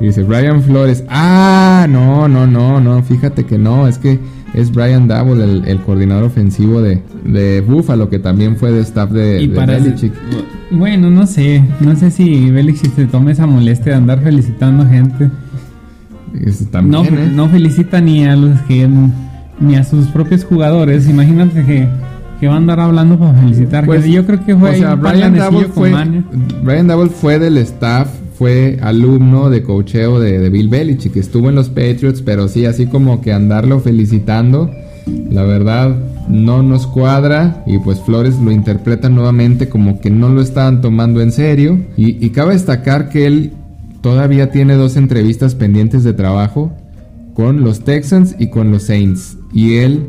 Y 0.01 0.05
dice 0.05 0.23
Brian 0.23 0.63
Flores. 0.63 1.03
Ah, 1.09 1.85
no, 1.87 2.27
no, 2.27 2.47
no, 2.47 2.81
no. 2.81 3.03
Fíjate 3.03 3.45
que 3.45 3.59
no. 3.59 3.87
Es 3.87 3.99
que 3.99 4.19
es 4.55 4.71
Brian 4.71 5.07
Double, 5.07 5.43
el, 5.43 5.79
coordinador 5.81 6.23
ofensivo 6.23 6.81
de, 6.81 7.03
de, 7.23 7.61
Buffalo, 7.61 8.09
que 8.09 8.17
también 8.17 8.57
fue 8.57 8.71
de 8.71 8.81
staff 8.81 9.11
de, 9.11 9.47
Belichick. 9.47 10.13
bueno, 10.71 11.11
no 11.11 11.27
sé. 11.27 11.63
No 11.79 11.95
sé 11.95 12.09
si 12.09 12.49
Belichick 12.49 12.95
se 12.95 13.05
toma 13.05 13.31
esa 13.31 13.45
molestia 13.45 13.91
de 13.91 13.97
andar 13.99 14.21
felicitando 14.21 14.87
gente. 14.87 15.29
no, 16.83 17.05
¿eh? 17.05 17.31
no 17.31 17.47
felicita 17.47 18.01
ni 18.01 18.25
a 18.25 18.35
los 18.35 18.59
que 18.61 18.89
ni 19.59 19.75
a 19.75 19.83
sus 19.83 20.07
propios 20.07 20.43
jugadores. 20.43 21.07
Imagínate 21.07 21.63
que, 21.63 21.87
que 22.39 22.47
va 22.47 22.55
a 22.55 22.57
andar 22.57 22.79
hablando 22.79 23.19
para 23.19 23.35
felicitar. 23.35 23.85
Pues, 23.85 24.05
yo 24.07 24.25
creo 24.25 24.43
que 24.43 24.55
fue. 24.55 24.71
O 24.71 24.75
sea, 24.75 24.95
Brian 24.95 25.37
Double 25.37 25.67
fue, 25.67 25.93
Brian 26.63 26.87
Double 26.87 27.09
fue 27.09 27.37
del 27.37 27.57
staff 27.57 28.09
fue 28.41 28.80
alumno 28.82 29.51
de 29.51 29.62
cocheo 29.62 30.19
de, 30.19 30.49
Bill 30.49 30.67
Belichick, 30.67 31.15
estuvo 31.15 31.49
en 31.49 31.54
los 31.54 31.69
Patriots, 31.69 32.23
pero 32.23 32.47
sí, 32.47 32.65
así 32.65 32.88
como 32.88 33.21
que 33.21 33.34
andarlo 33.34 33.80
felicitando, 33.82 34.71
la 35.30 35.43
verdad 35.43 35.95
no 36.27 36.63
nos 36.63 36.88
cuadra 36.88 37.63
y 37.67 37.77
pues 37.77 37.99
Flores 38.01 38.39
lo 38.39 38.49
interpreta 38.49 39.10
nuevamente 39.10 39.69
como 39.69 40.01
que 40.01 40.10
no 40.10 40.30
lo 40.30 40.41
estaban 40.41 40.82
tomando 40.82 41.21
en 41.21 41.32
serio 41.32 41.86
y, 41.95 42.25
y 42.25 42.32
cabe 42.32 42.54
destacar 42.54 43.10
que 43.10 43.27
él 43.27 43.54
todavía 44.01 44.49
tiene 44.49 44.73
dos 44.73 44.97
entrevistas 44.97 45.54
pendientes 45.54 46.04
de 46.04 46.13
trabajo 46.13 46.73
con 47.36 47.62
los 47.62 47.82
Texans 47.82 48.36
y 48.39 48.49
con 48.49 48.71
los 48.71 48.82
Saints 48.82 49.38
y 49.54 49.75
él 49.75 50.08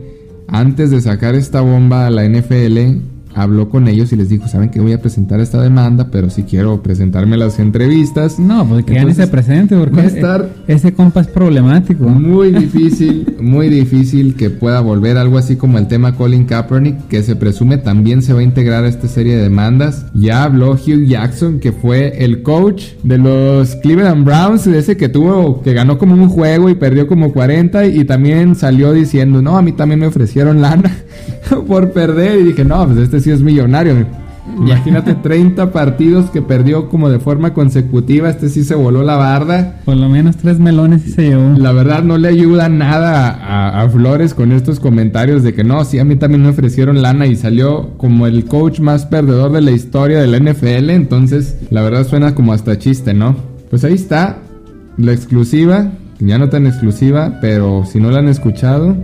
antes 0.49 0.91
de 0.91 1.03
sacar 1.03 1.35
esta 1.35 1.61
bomba 1.61 2.07
a 2.07 2.11
la 2.11 2.27
NFL 2.27 3.12
habló 3.35 3.69
con 3.69 3.89
ellos 3.89 4.13
y 4.13 4.17
les 4.17 4.29
dijo, 4.29 4.49
saben 4.49 4.71
que 4.71 4.81
voy 4.81 4.93
a 4.93 5.01
presentar 5.01 5.41
esta 5.41 5.61
demanda, 5.61 6.09
pero 6.11 6.31
si 6.31 6.43
quiero 6.45 6.83
presentarme 6.83 7.37
las 7.37 7.59
entrevistas. 7.59 8.39
No, 8.39 8.67
pues 8.67 8.85
que 8.85 8.95
ya 8.95 9.05
ni 9.05 9.15
se 9.15 9.27
presente 9.27 9.77
porque 9.77 9.97
va 9.97 10.03
a 10.03 10.07
estar 10.07 10.51
ese 10.67 10.93
compa 10.93 11.21
es 11.21 11.27
problemático. 11.27 12.05
Muy 12.05 12.51
difícil, 12.51 13.37
muy 13.41 13.69
difícil 13.69 14.35
que 14.37 14.51
pueda 14.51 14.81
volver 14.81 15.19
algo 15.19 15.39
así 15.39 15.57
como 15.57 15.79
el 15.79 15.89
tema 15.89 16.15
Colin 16.17 16.45
Kaepernick, 16.45 17.09
que 17.09 17.23
se 17.23 17.37
presume 17.37 17.79
también 17.79 18.23
se 18.23 18.33
va 18.33 18.41
a 18.41 18.43
integrar 18.43 18.85
a 18.85 18.89
esta 18.89 19.09
serie 19.09 19.37
de 19.37 19.43
demandas. 19.43 20.07
Ya 20.15 20.45
habló 20.45 20.73
Hugh 20.73 21.07
Jackson, 21.07 21.61
que 21.61 21.73
fue 21.73 22.25
el 22.25 22.43
coach 22.43 22.93
de 23.03 23.19
los 23.19 23.77
Cleveland 23.77 24.25
Browns, 24.25 24.67
ese 24.67 24.97
que 24.97 25.09
tuvo, 25.09 25.63
que 25.63 25.73
ganó 25.73 25.99
como 25.99 26.15
un 26.15 26.29
juego 26.29 26.69
y 26.69 26.75
perdió 26.75 27.07
como 27.07 27.33
40 27.33 27.87
y 27.87 28.05
también 28.05 28.55
salió 28.55 28.93
diciendo, 28.93 29.43
no, 29.43 29.57
a 29.57 29.63
mí 29.63 29.73
también 29.73 30.01
me 30.01 30.07
ofrecieron 30.07 30.61
lana 30.61 30.93
por 31.67 31.93
perder 31.93 32.41
y 32.41 32.45
dije, 32.45 32.65
no, 32.65 32.87
pues 32.87 32.99
este 32.99 33.21
sí 33.23 33.31
es 33.31 33.41
millonario. 33.41 34.07
Imagínate 34.57 35.15
30 35.23 35.73
partidos 35.73 36.31
que 36.31 36.43
perdió 36.43 36.89
como 36.89 37.09
de 37.09 37.19
forma 37.19 37.55
consecutiva. 37.55 38.29
Este 38.29 38.49
sí 38.49 38.65
se 38.65 38.75
voló 38.75 39.03
la 39.03 39.17
barda. 39.17 39.81
Por 39.85 39.97
lo 39.97 40.09
menos 40.09 40.37
tres 40.37 40.59
melones 40.59 41.07
y 41.07 41.11
se 41.11 41.23
llevó. 41.29 41.57
La 41.57 41.73
verdad 41.73 42.03
no 42.03 42.19
le 42.19 42.29
ayuda 42.29 42.69
nada 42.69 43.81
a, 43.81 43.89
Flores 43.89 44.33
con 44.33 44.53
estos 44.53 44.81
comentarios 44.81 45.43
de 45.43 45.53
que 45.55 45.65
no, 45.65 45.85
sí, 45.85 45.99
a 45.99 46.05
mí 46.05 46.17
también 46.17 46.43
me 46.43 46.49
ofrecieron 46.49 47.03
lana 47.03 47.27
y 47.27 47.37
salió 47.37 47.91
como 47.99 48.27
el 48.27 48.47
coach 48.47 48.81
más 48.81 49.07
perdedor 49.07 49.53
de 49.53 49.61
la 49.61 49.73
historia 49.73 50.21
del 50.21 50.43
NFL. 50.43 50.91
Entonces, 50.91 51.59
la 51.71 51.83
verdad 51.83 52.07
suena 52.07 52.35
como 52.35 52.53
hasta 52.53 52.79
chiste, 52.79 53.13
¿no? 53.13 53.37
Pues 53.71 53.85
ahí 53.85 53.95
está 53.95 54.39
la 54.97 55.13
exclusiva. 55.13 55.93
Ya 56.21 56.39
no 56.39 56.49
tan 56.49 56.67
exclusiva, 56.67 57.39
pero 57.41 57.85
si 57.85 57.99
no 57.99 58.11
la 58.11 58.21
han 58.21 58.29
escuchado, 58.29 58.97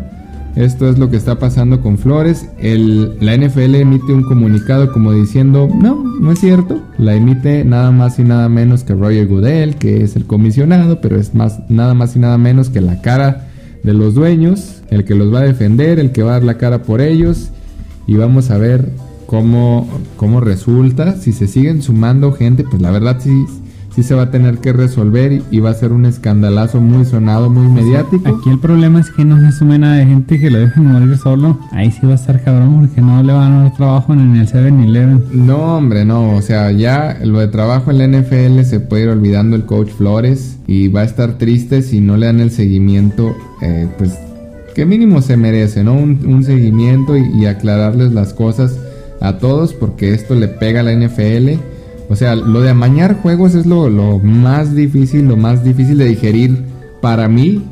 Esto 0.59 0.89
es 0.89 0.99
lo 0.99 1.09
que 1.09 1.17
está 1.17 1.39
pasando 1.39 1.81
con 1.81 1.99
Flores. 1.99 2.49
El, 2.59 3.17
la 3.21 3.37
NFL 3.37 3.77
emite 3.77 4.13
un 4.13 4.25
comunicado 4.25 4.93
como 4.93 5.13
diciendo, 5.13 5.69
no, 5.73 6.03
no 6.21 6.33
es 6.33 6.41
cierto. 6.41 6.83
La 6.99 7.15
emite 7.15 7.65
nada 7.65 7.93
más 7.93 8.19
y 8.19 8.25
nada 8.25 8.49
menos 8.49 8.83
que 8.83 8.93
Roger 8.93 9.29
Goodell, 9.29 9.77
que 9.77 10.03
es 10.03 10.17
el 10.17 10.27
comisionado, 10.27 11.01
pero 11.01 11.15
es 11.15 11.33
más, 11.33 11.61
nada 11.71 11.95
más 11.95 12.17
y 12.17 12.19
nada 12.19 12.39
menos 12.39 12.71
que 12.71 12.81
la 12.81 13.01
cara 13.03 13.47
de 13.85 13.93
los 13.95 14.15
dueños, 14.15 14.83
el 14.91 15.05
que 15.05 15.15
los 15.15 15.33
va 15.33 15.39
a 15.39 15.45
defender, 15.45 16.01
el 16.01 16.11
que 16.11 16.25
va 16.25 16.31
a 16.31 16.35
dar 16.35 16.43
la 16.43 16.59
cara 16.59 16.83
por 16.83 17.01
ellos. 17.01 17.51
Y 18.09 18.17
vamos 18.17 18.51
a 18.51 18.59
ver 18.59 18.91
cómo, 19.27 19.89
cómo 20.17 20.41
resulta. 20.41 21.15
Si 21.15 21.33
se 21.33 21.47
siguen 21.47 21.83
sumando 21.83 22.33
gente, 22.33 22.65
pues 22.65 22.83
la 22.83 22.91
verdad 22.91 23.19
sí 23.21 23.47
sí 23.99 24.05
se 24.05 24.15
va 24.15 24.23
a 24.23 24.31
tener 24.31 24.59
que 24.59 24.73
resolver 24.73 25.43
y, 25.51 25.59
va 25.59 25.71
a 25.71 25.75
ser 25.75 25.93
un 25.93 26.07
escandalazo 26.07 26.81
muy 26.81 27.05
sonado, 27.05 27.51
muy 27.51 27.67
mediático. 27.67 28.29
Aquí 28.29 28.49
el 28.49 28.61
problema 28.61 29.01
es 29.01 29.11
que 29.11 29.25
no 29.25 29.41
se 29.41 29.51
sume 29.51 29.77
nada 29.77 29.97
de 29.97 30.07
gente 30.07 30.37
y 30.37 30.39
que 30.39 30.51
lo 30.51 30.61
dejen 30.61 30.87
morir 30.87 31.19
solo. 31.19 31.59
Ahí 31.73 31.91
sí 31.91 32.07
va 32.07 32.13
a 32.13 32.15
estar 32.15 32.41
cabrón 32.45 32.79
porque 32.79 33.01
no 33.01 33.21
le 33.25 33.33
van 33.33 33.55
a 33.55 33.63
dar 33.65 33.75
trabajo 33.75 34.13
en 34.13 34.37
el 34.37 34.47
7-Eleven. 34.47 35.25
No, 35.33 35.79
hombre, 35.79 36.05
no. 36.05 36.37
O 36.37 36.43
sea, 36.43 36.71
ya 36.71 37.19
lo 37.25 37.41
de 37.41 37.49
trabajo 37.49 37.91
en 37.91 37.99
la 37.99 38.07
NFL 38.07 38.63
se 38.63 38.79
puede 38.79 39.03
ir 39.03 39.09
olvidando 39.09 39.57
el 39.57 39.65
coach 39.65 39.91
Flores 39.91 40.59
y 40.69 40.87
va 40.87 41.01
a 41.01 41.05
estar 41.05 41.33
triste 41.33 41.83
si 41.83 42.01
no 42.01 42.17
le 42.17 42.27
dan 42.27 42.39
el 42.39 42.53
seguimiento, 42.53 43.35
eh, 43.63 43.89
pues 43.99 44.17
que 44.77 44.87
mínimo 44.87 45.23
se 45.23 45.37
merece, 45.37 45.83
¿no? 45.83 45.95
Un, 45.95 46.45
seguimiento 46.45 47.17
y, 47.17 47.25
y 47.37 47.47
aclararles 47.47 48.13
las 48.13 48.33
cosas 48.33 48.79
a 49.21 49.39
todos 49.39 49.75
porque 49.75 50.15
esto 50.15 50.37
le 50.37 50.47
pega 50.47 50.81
a 50.81 50.83
la 50.85 50.93
NFL 50.93 51.78
o 52.09 52.17
sea, 52.17 52.35
lo 52.35 52.61
de 52.61 52.71
amañar 52.71 53.21
juegos 53.21 53.55
es 53.55 53.67
lo, 53.67 54.19
más 54.19 54.75
difícil, 54.75 55.29
lo 55.29 55.37
más 55.37 55.63
difícil 55.63 55.99
de 55.99 56.07
digerir 56.07 56.65
para 57.03 57.29
mí. 57.29 57.63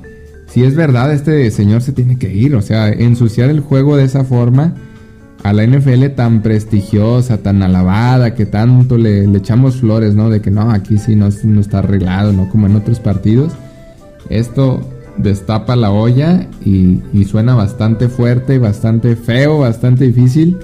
Si 0.46 0.62
es 0.62 0.76
verdad, 0.76 1.12
este 1.12 1.50
señor 1.50 1.80
se 1.80 1.92
tiene 1.92 2.18
que 2.18 2.32
ir. 2.32 2.54
O 2.54 2.60
sea, 2.60 2.88
ensuciar 2.88 3.48
el 3.48 3.60
juego 3.60 3.96
de 3.96 4.04
esa 4.04 4.24
forma 4.24 4.74
a 5.42 5.52
la 5.54 5.66
NFL 5.66 6.08
tan 6.16 6.42
prestigiosa, 6.42 7.38
tan 7.38 7.62
alabada, 7.62 8.34
que 8.34 8.44
tanto 8.44 8.98
le, 8.98 9.24
echamos 9.36 9.76
flores, 9.76 10.14
¿no? 10.14 10.28
De 10.28 10.40
que 10.40 10.50
no, 10.50 10.70
aquí 10.70 10.98
sí 10.98 11.16
no, 11.16 11.28
no, 11.44 11.60
está 11.60 11.78
arreglado, 11.78 12.32
¿no? 12.32 12.48
Como 12.50 12.66
en 12.66 12.76
otros 12.76 13.00
partidos. 13.00 13.54
Esto 14.28 14.80
destapa 15.16 15.76
la 15.76 15.90
olla 15.90 16.46
y, 16.62 17.00
y 17.14 17.24
suena 17.24 17.54
bastante 17.54 18.08
fuerte, 18.08 18.58
bastante 18.58 19.16
feo, 19.16 19.60
bastante 19.60 20.04
difícil 20.04 20.58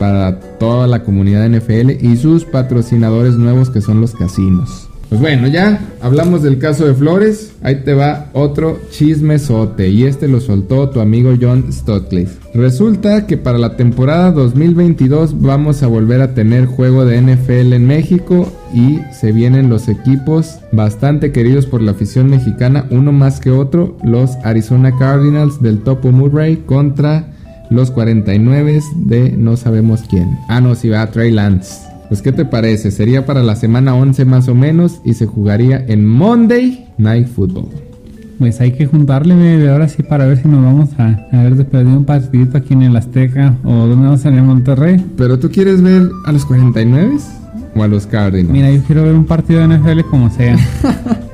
para 0.00 0.40
toda 0.58 0.86
la 0.86 1.04
comunidad 1.04 1.46
NFL 1.46 1.90
y 2.00 2.16
sus 2.16 2.46
patrocinadores 2.46 3.34
nuevos 3.34 3.68
que 3.68 3.82
son 3.82 4.00
los 4.00 4.14
casinos. 4.14 4.88
Pues 5.10 5.20
bueno, 5.20 5.48
ya 5.48 5.80
hablamos 6.00 6.42
del 6.42 6.58
caso 6.58 6.86
de 6.86 6.94
Flores. 6.94 7.52
Ahí 7.62 7.82
te 7.84 7.94
va 7.94 8.30
otro 8.32 8.78
chismesote. 8.90 9.88
Y 9.88 10.04
este 10.04 10.26
lo 10.28 10.40
soltó 10.40 10.88
tu 10.88 11.00
amigo 11.00 11.34
John 11.38 11.70
Stotcliffe. 11.70 12.38
Resulta 12.54 13.26
que 13.26 13.36
para 13.36 13.58
la 13.58 13.76
temporada 13.76 14.30
2022 14.30 15.42
vamos 15.42 15.82
a 15.82 15.88
volver 15.88 16.22
a 16.22 16.32
tener 16.32 16.66
juego 16.66 17.04
de 17.04 17.20
NFL 17.20 17.72
en 17.72 17.86
México. 17.88 18.50
Y 18.72 19.00
se 19.12 19.32
vienen 19.32 19.68
los 19.68 19.88
equipos 19.88 20.60
bastante 20.70 21.32
queridos 21.32 21.66
por 21.66 21.82
la 21.82 21.90
afición 21.90 22.30
mexicana. 22.30 22.86
Uno 22.90 23.10
más 23.10 23.40
que 23.40 23.50
otro. 23.50 23.98
Los 24.04 24.36
Arizona 24.44 24.96
Cardinals 24.96 25.60
del 25.60 25.80
Topo 25.80 26.12
Murray 26.12 26.58
contra 26.66 27.34
los 27.70 27.90
49 27.90 28.80
de 28.96 29.32
no 29.36 29.56
sabemos 29.56 30.02
quién. 30.08 30.38
Ah, 30.48 30.60
no, 30.60 30.74
si 30.74 30.88
va 30.88 31.02
a 31.02 31.10
Trey 31.10 31.30
Lance. 31.30 31.90
Pues, 32.10 32.22
¿qué 32.22 32.32
te 32.32 32.44
parece? 32.44 32.90
Sería 32.90 33.24
para 33.24 33.44
la 33.44 33.54
semana 33.54 33.94
11 33.94 34.24
más 34.24 34.48
o 34.48 34.54
menos 34.56 35.00
y 35.04 35.14
se 35.14 35.26
jugaría 35.26 35.84
en 35.86 36.04
Monday 36.04 36.88
Night 36.98 37.28
Football. 37.28 37.68
Pues 38.40 38.60
hay 38.60 38.72
que 38.72 38.86
juntarle 38.86 39.36
de 39.36 39.70
ahora 39.70 39.86
sí 39.86 40.02
para 40.02 40.26
ver 40.26 40.42
si 40.42 40.48
nos 40.48 40.64
vamos 40.64 40.88
a, 40.98 41.28
a 41.30 41.42
ver 41.44 41.54
de 41.54 41.64
perdido 41.64 41.98
un 41.98 42.04
partidito 42.04 42.58
aquí 42.58 42.72
en 42.72 42.82
el 42.82 42.96
Azteca 42.96 43.54
o 43.62 43.72
donde 43.86 44.06
vamos 44.06 44.24
a 44.24 44.30
ir 44.30 44.38
en 44.38 44.46
Monterrey. 44.46 45.06
¿Pero 45.16 45.38
tú 45.38 45.50
quieres 45.50 45.82
ver 45.82 46.10
a 46.24 46.32
los 46.32 46.44
49 46.46 47.16
o 47.76 47.82
a 47.84 47.86
los 47.86 48.06
Cardinals? 48.06 48.50
Mira, 48.50 48.72
yo 48.72 48.82
quiero 48.82 49.04
ver 49.04 49.14
un 49.14 49.26
partido 49.26 49.60
de 49.60 49.78
NFL 49.78 50.00
como 50.10 50.30
sea. 50.30 50.56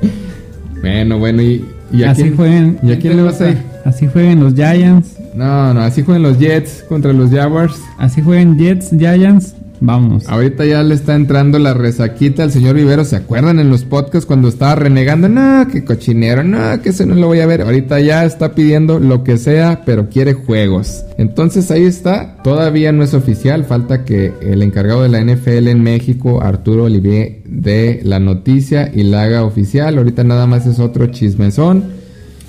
bueno, 0.81 1.17
bueno, 1.17 1.41
y, 1.41 1.65
y 1.91 2.03
a 2.03 2.11
así 2.11 2.23
quién, 2.23 2.35
jueguen, 2.35 2.79
¿y 2.83 2.91
a 2.91 2.99
quién 2.99 3.15
le 3.15 3.23
vas 3.23 3.41
a 3.41 3.49
ir? 3.49 3.57
Así 3.83 4.05
jueguen 4.05 4.43
los 4.43 4.53
Giants, 4.53 5.16
no, 5.37 5.73
no, 5.73 5.81
así 5.81 6.01
juegan 6.01 6.23
los 6.23 6.39
Jets 6.39 6.83
contra 6.89 7.13
los 7.13 7.29
Jaguars. 7.29 7.79
Así 7.97 8.21
juegan 8.21 8.57
Jets, 8.57 8.89
Giants. 8.89 9.53
Vamos. 9.79 10.27
Ahorita 10.27 10.65
ya 10.65 10.81
le 10.81 10.95
está 10.95 11.15
entrando 11.15 11.59
la 11.59 11.73
resaquita 11.73 12.43
al 12.43 12.51
señor 12.51 12.75
Vivero. 12.75 13.05
¿Se 13.05 13.15
acuerdan 13.15 13.59
en 13.59 13.69
los 13.69 13.83
podcasts 13.83 14.25
cuando 14.25 14.47
estaba 14.47 14.75
renegando? 14.75 15.29
No, 15.29 15.67
que 15.67 15.85
cochinero, 15.85 16.43
no, 16.43 16.81
que 16.81 16.89
ese 16.89 17.05
no 17.05 17.15
lo 17.15 17.27
voy 17.27 17.41
a 17.41 17.45
ver. 17.45 17.61
Ahorita 17.61 17.99
ya 17.99 18.25
está 18.25 18.55
pidiendo 18.55 18.99
lo 18.99 19.23
que 19.23 19.37
sea, 19.37 19.83
pero 19.85 20.09
quiere 20.09 20.33
juegos. 20.33 21.05
Entonces 21.17 21.69
ahí 21.69 21.83
está. 21.83 22.37
Todavía 22.43 22.91
no 22.91 23.03
es 23.03 23.13
oficial. 23.13 23.65
Falta 23.65 24.03
que 24.03 24.33
el 24.41 24.63
encargado 24.63 25.03
de 25.03 25.09
la 25.09 25.21
NFL 25.21 25.67
en 25.67 25.83
México, 25.83 26.41
Arturo 26.41 26.85
Olivier, 26.85 27.41
dé 27.45 28.01
la 28.03 28.19
noticia 28.19 28.91
y 28.91 29.03
la 29.03 29.23
haga 29.23 29.43
oficial. 29.43 29.97
Ahorita 29.97 30.23
nada 30.23 30.47
más 30.47 30.65
es 30.65 30.79
otro 30.79 31.07
chismezón. 31.07 32.06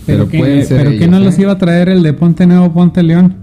Pero, 0.09 0.29
que, 0.29 0.65
pero 0.69 0.91
que 0.91 1.07
no 1.07 1.21
los 1.21 1.39
¿eh? 1.39 1.43
iba 1.43 1.53
a 1.53 1.59
traer 1.59 1.91
el 1.91 2.03
de 2.03 2.15
Ponte 2.15 2.47
Nuevo, 2.47 2.73
Ponte 2.73 3.03
León. 3.03 3.37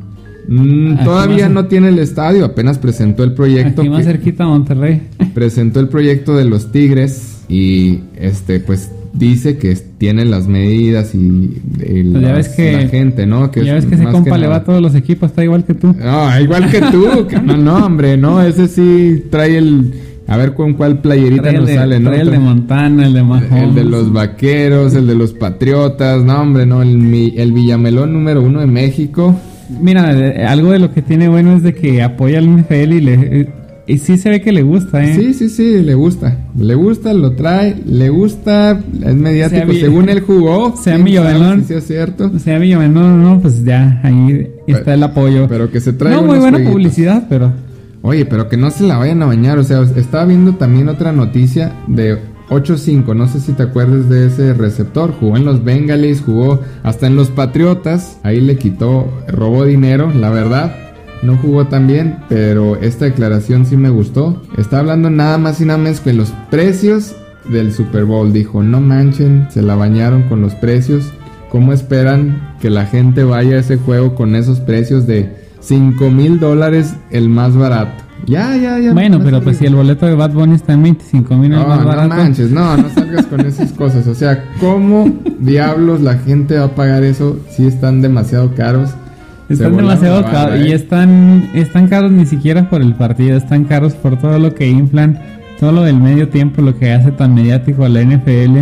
Mm, 0.47 1.03
todavía 1.03 1.47
no 1.47 1.65
tiene 1.65 1.89
el 1.89 1.99
estadio, 1.99 2.45
apenas 2.45 2.79
presentó 2.79 3.23
el 3.23 3.33
proyecto. 3.33 3.81
Aquí 3.81 3.89
más 3.89 4.05
cerquita 4.05 4.45
Monterrey. 4.45 5.03
Presentó 5.33 5.79
el 5.79 5.89
proyecto 5.89 6.35
de 6.35 6.45
los 6.45 6.71
Tigres 6.71 7.43
y 7.47 7.99
este 8.15 8.59
pues 8.59 8.91
dice 9.13 9.57
que 9.57 9.75
tiene 9.75 10.25
las 10.25 10.47
medidas 10.47 11.15
y, 11.15 11.61
pues 11.77 12.21
ya 12.21 12.33
ves 12.33 12.49
que, 12.49 12.71
la 12.73 12.87
gente, 12.87 13.25
¿no? 13.25 13.49
Que 13.49 13.63
ya 13.63 13.75
ves 13.75 13.85
que 13.85 13.95
ese 13.95 14.05
compa 14.05 14.37
le 14.37 14.47
va 14.47 14.57
a 14.57 14.63
todos 14.63 14.81
los 14.81 14.93
equipos, 14.95 15.29
está 15.29 15.43
igual 15.43 15.63
que 15.63 15.73
tú. 15.73 15.95
No, 15.97 16.39
igual 16.39 16.69
que 16.69 16.81
tú. 16.81 17.27
no, 17.43 17.57
no, 17.57 17.85
hombre, 17.85 18.17
no, 18.17 18.41
ese 18.41 18.67
sí 18.67 19.23
trae 19.29 19.57
el 19.57 19.93
a 20.27 20.37
ver 20.37 20.53
con 20.53 20.73
cuál 20.73 20.99
playerita 20.99 21.51
nos 21.51 21.69
sale, 21.69 21.99
¿no? 21.99 22.13
El 22.13 22.31
de 22.31 22.39
Montana, 22.39 23.05
el 23.07 23.13
de 23.13 23.23
Mahomes. 23.23 23.51
El 23.51 23.75
de 23.75 23.83
los 23.83 24.11
vaqueros, 24.11 24.95
el 24.95 25.07
de 25.07 25.15
los 25.15 25.33
patriotas. 25.33 26.23
No, 26.23 26.41
hombre, 26.41 26.65
no. 26.65 26.81
El, 26.81 27.33
el 27.37 27.51
Villamelón 27.51 28.13
número 28.13 28.41
uno 28.41 28.61
de 28.61 28.67
México. 28.67 29.35
Mira, 29.81 30.09
algo 30.49 30.71
de 30.71 30.79
lo 30.79 30.91
que 30.91 31.01
tiene 31.01 31.27
bueno 31.27 31.55
es 31.55 31.63
de 31.63 31.73
que 31.73 32.01
apoya 32.01 32.39
al 32.39 32.49
NFL 32.49 32.93
y 32.93 33.01
le. 33.01 33.13
Eh, 33.13 33.49
y 33.87 33.99
sí 33.99 34.17
se 34.17 34.29
ve 34.29 34.41
que 34.41 34.51
le 34.51 34.63
gusta, 34.63 35.03
¿eh? 35.03 35.15
Sí, 35.15 35.33
sí, 35.35 35.47
sí, 35.47 35.83
le 35.83 35.93
gusta. 35.93 36.35
Le 36.57 36.73
gusta, 36.73 37.13
lo 37.13 37.33
trae, 37.33 37.75
le 37.85 38.09
gusta, 38.09 38.79
es 39.05 39.15
mediático. 39.15 39.71
según 39.73 40.09
él 40.09 40.21
jugó. 40.21 40.75
Sea 40.83 40.97
Villamelón. 40.97 41.65
Si 41.65 41.75
es 41.75 41.85
cierto. 41.85 42.31
Sea 42.39 42.57
Villamelón, 42.57 43.21
no, 43.21 43.39
pues 43.39 43.63
ya, 43.63 44.01
ahí 44.03 44.47
está 44.65 44.95
el 44.95 45.03
apoyo. 45.03 45.47
Pero 45.47 45.69
que 45.69 45.79
se 45.79 45.93
trae. 45.93 46.15
No, 46.15 46.23
muy 46.23 46.39
buena 46.39 46.57
publicidad, 46.67 47.27
pero. 47.29 47.53
Oye, 48.05 48.23
pero 48.23 48.47
que 48.47 48.55
no 48.55 48.69
se 48.69 48.83
la 48.83 48.97
vayan 48.97 49.23
a 49.23 49.25
bañar. 49.25 49.57
O 49.57 49.63
sea, 49.63 49.81
estaba 49.81 50.25
viendo 50.25 50.53
también 50.53 50.89
otra 50.89 51.11
noticia 51.11 51.73
de 51.87 52.19
8-5. 52.49 53.15
No 53.15 53.27
sé 53.27 53.39
si 53.39 53.53
te 53.53 53.63
acuerdas 53.63 54.07
de 54.09 54.27
ese 54.27 54.53
receptor. 54.53 55.11
Jugó 55.19 55.37
en 55.37 55.45
los 55.45 55.63
Bengalis, 55.63 56.21
jugó 56.21 56.61
hasta 56.83 57.07
en 57.07 57.15
los 57.15 57.31
Patriotas. 57.31 58.19
Ahí 58.21 58.41
le 58.41 58.59
quitó, 58.59 59.11
robó 59.27 59.65
dinero, 59.65 60.11
la 60.13 60.29
verdad. 60.29 60.75
No 61.23 61.35
jugó 61.37 61.65
tan 61.65 61.87
bien, 61.87 62.19
pero 62.29 62.75
esta 62.75 63.05
declaración 63.05 63.65
sí 63.65 63.75
me 63.75 63.89
gustó. 63.89 64.39
Está 64.55 64.79
hablando 64.79 65.09
nada 65.09 65.39
más 65.39 65.59
y 65.59 65.65
nada 65.65 65.79
menos 65.79 65.99
que 65.99 66.13
los 66.13 66.31
precios 66.51 67.15
del 67.49 67.73
Super 67.73 68.05
Bowl. 68.05 68.31
Dijo, 68.31 68.61
no 68.61 68.81
manchen, 68.81 69.47
se 69.49 69.63
la 69.63 69.73
bañaron 69.73 70.21
con 70.29 70.41
los 70.41 70.53
precios. 70.53 71.11
¿Cómo 71.49 71.73
esperan 71.73 72.53
que 72.61 72.69
la 72.69 72.85
gente 72.85 73.23
vaya 73.23 73.55
a 73.55 73.61
ese 73.61 73.77
juego 73.77 74.13
con 74.13 74.35
esos 74.35 74.59
precios 74.59 75.07
de 75.07 75.44
5 75.65 76.11
mil 76.11 76.39
dólares 76.39 76.95
el 77.09 77.27
más 77.29 77.55
barato. 77.55 78.03
Ya, 78.27 78.55
ya, 78.55 78.79
ya. 78.79 78.93
Bueno, 78.93 79.19
pero 79.23 79.41
pues 79.41 79.57
si 79.57 79.65
el 79.65 79.75
boleto 79.75 80.05
de 80.05 80.15
Bad 80.15 80.31
Bunny 80.31 80.55
está 80.55 80.73
en 80.73 80.83
25 80.83 81.35
mil 81.35 81.51
no, 81.51 81.67
más 81.67 81.83
barato. 81.83 82.07
No 82.07 82.15
manches, 82.15 82.51
no, 82.51 82.77
no 82.77 82.89
salgas 82.89 83.25
con 83.25 83.41
esas 83.41 83.71
cosas. 83.71 84.07
O 84.07 84.15
sea, 84.15 84.43
¿cómo 84.59 85.11
diablos 85.39 86.01
la 86.01 86.17
gente 86.19 86.57
va 86.57 86.65
a 86.65 86.75
pagar 86.75 87.03
eso 87.03 87.39
si 87.49 87.67
están 87.67 88.01
demasiado 88.01 88.53
caros? 88.55 88.91
Están 89.49 89.77
demasiado 89.77 90.23
caros 90.23 90.59
y 90.59 90.71
¿eh? 90.71 90.75
están, 90.75 91.49
están 91.53 91.87
caros 91.87 92.11
ni 92.11 92.25
siquiera 92.25 92.67
por 92.67 92.81
el 92.81 92.95
partido, 92.95 93.37
están 93.37 93.65
caros 93.65 93.93
por 93.93 94.17
todo 94.17 94.39
lo 94.39 94.55
que 94.55 94.67
inflan, 94.67 95.19
todo 95.59 95.71
lo 95.71 95.83
del 95.83 95.99
medio 95.99 96.29
tiempo, 96.29 96.63
lo 96.63 96.77
que 96.79 96.93
hace 96.93 97.11
tan 97.11 97.35
mediático 97.35 97.85
a 97.85 97.89
la 97.89 98.01
NFL. 98.01 98.61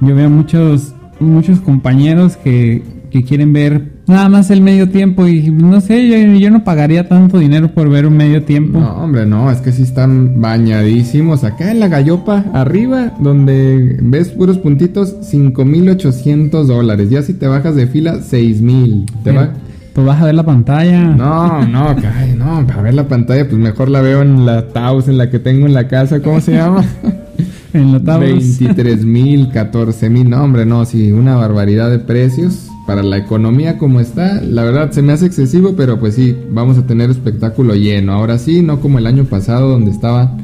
Yo 0.00 0.14
veo 0.14 0.30
muchos, 0.30 0.94
muchos 1.18 1.58
compañeros 1.60 2.36
que, 2.36 2.82
que 3.10 3.24
quieren 3.24 3.52
ver 3.52 3.93
nada 4.06 4.28
más 4.28 4.50
el 4.50 4.60
medio 4.60 4.88
tiempo 4.88 5.26
y 5.26 5.50
no 5.50 5.80
sé, 5.80 6.38
yo, 6.38 6.50
no 6.50 6.64
pagaría 6.64 7.08
tanto 7.08 7.38
dinero 7.38 7.68
por 7.72 7.88
ver 7.88 8.06
un 8.06 8.16
medio 8.16 8.42
tiempo. 8.44 8.78
No, 8.80 9.04
hombre, 9.04 9.26
no, 9.26 9.50
es 9.50 9.58
que 9.58 9.72
sí 9.72 9.82
están 9.82 10.40
bañadísimos. 10.40 11.44
Acá 11.44 11.70
en 11.70 11.80
la 11.80 11.88
gallopa, 11.88 12.44
arriba, 12.52 13.12
donde 13.20 13.98
ves 14.02 14.30
puros 14.30 14.58
puntitos, 14.58 15.16
5.800 15.32 16.64
dólares. 16.64 17.10
Ya 17.10 17.22
si 17.22 17.34
te 17.34 17.46
bajas 17.46 17.74
de 17.74 17.86
fila, 17.86 18.18
6.000. 18.18 19.22
¿Te 19.22 19.32
va? 19.32 19.50
Pues 19.94 20.06
vas 20.06 20.20
a 20.20 20.24
ver 20.24 20.34
la 20.34 20.42
pantalla. 20.42 21.00
No, 21.00 21.64
no, 21.66 21.94
cae, 21.96 22.34
no, 22.34 22.66
para 22.66 22.82
ver 22.82 22.94
la 22.94 23.06
pantalla, 23.06 23.48
pues 23.48 23.60
mejor 23.60 23.88
la 23.88 24.00
veo 24.00 24.22
en 24.22 24.44
la 24.44 24.68
Taos, 24.68 25.06
en 25.06 25.16
la 25.16 25.30
que 25.30 25.38
tengo 25.38 25.66
en 25.66 25.74
la 25.74 25.86
casa, 25.86 26.20
¿cómo 26.20 26.40
se 26.40 26.52
llama? 26.52 26.84
en 27.72 27.92
la 27.92 28.00
Taos. 28.00 28.20
23 28.20 29.04
mil, 29.04 29.50
14 29.52 30.10
mil, 30.10 30.28
no, 30.28 30.42
hombre, 30.42 30.66
no, 30.66 30.84
sí, 30.84 31.12
una 31.12 31.36
barbaridad 31.36 31.90
de 31.90 32.00
precios. 32.00 32.70
Para 32.86 33.02
la 33.02 33.16
economía 33.16 33.78
como 33.78 34.00
está, 34.00 34.40
la 34.42 34.64
verdad 34.64 34.90
se 34.90 35.02
me 35.02 35.12
hace 35.12 35.26
excesivo, 35.26 35.74
pero 35.76 35.98
pues 35.98 36.14
sí, 36.14 36.36
vamos 36.50 36.76
a 36.78 36.86
tener 36.86 37.10
espectáculo 37.10 37.74
lleno. 37.74 38.12
Ahora 38.12 38.38
sí, 38.38 38.62
no 38.62 38.80
como 38.80 38.98
el 38.98 39.06
año 39.06 39.24
pasado 39.24 39.68
donde 39.68 39.90
estaba 39.90 40.36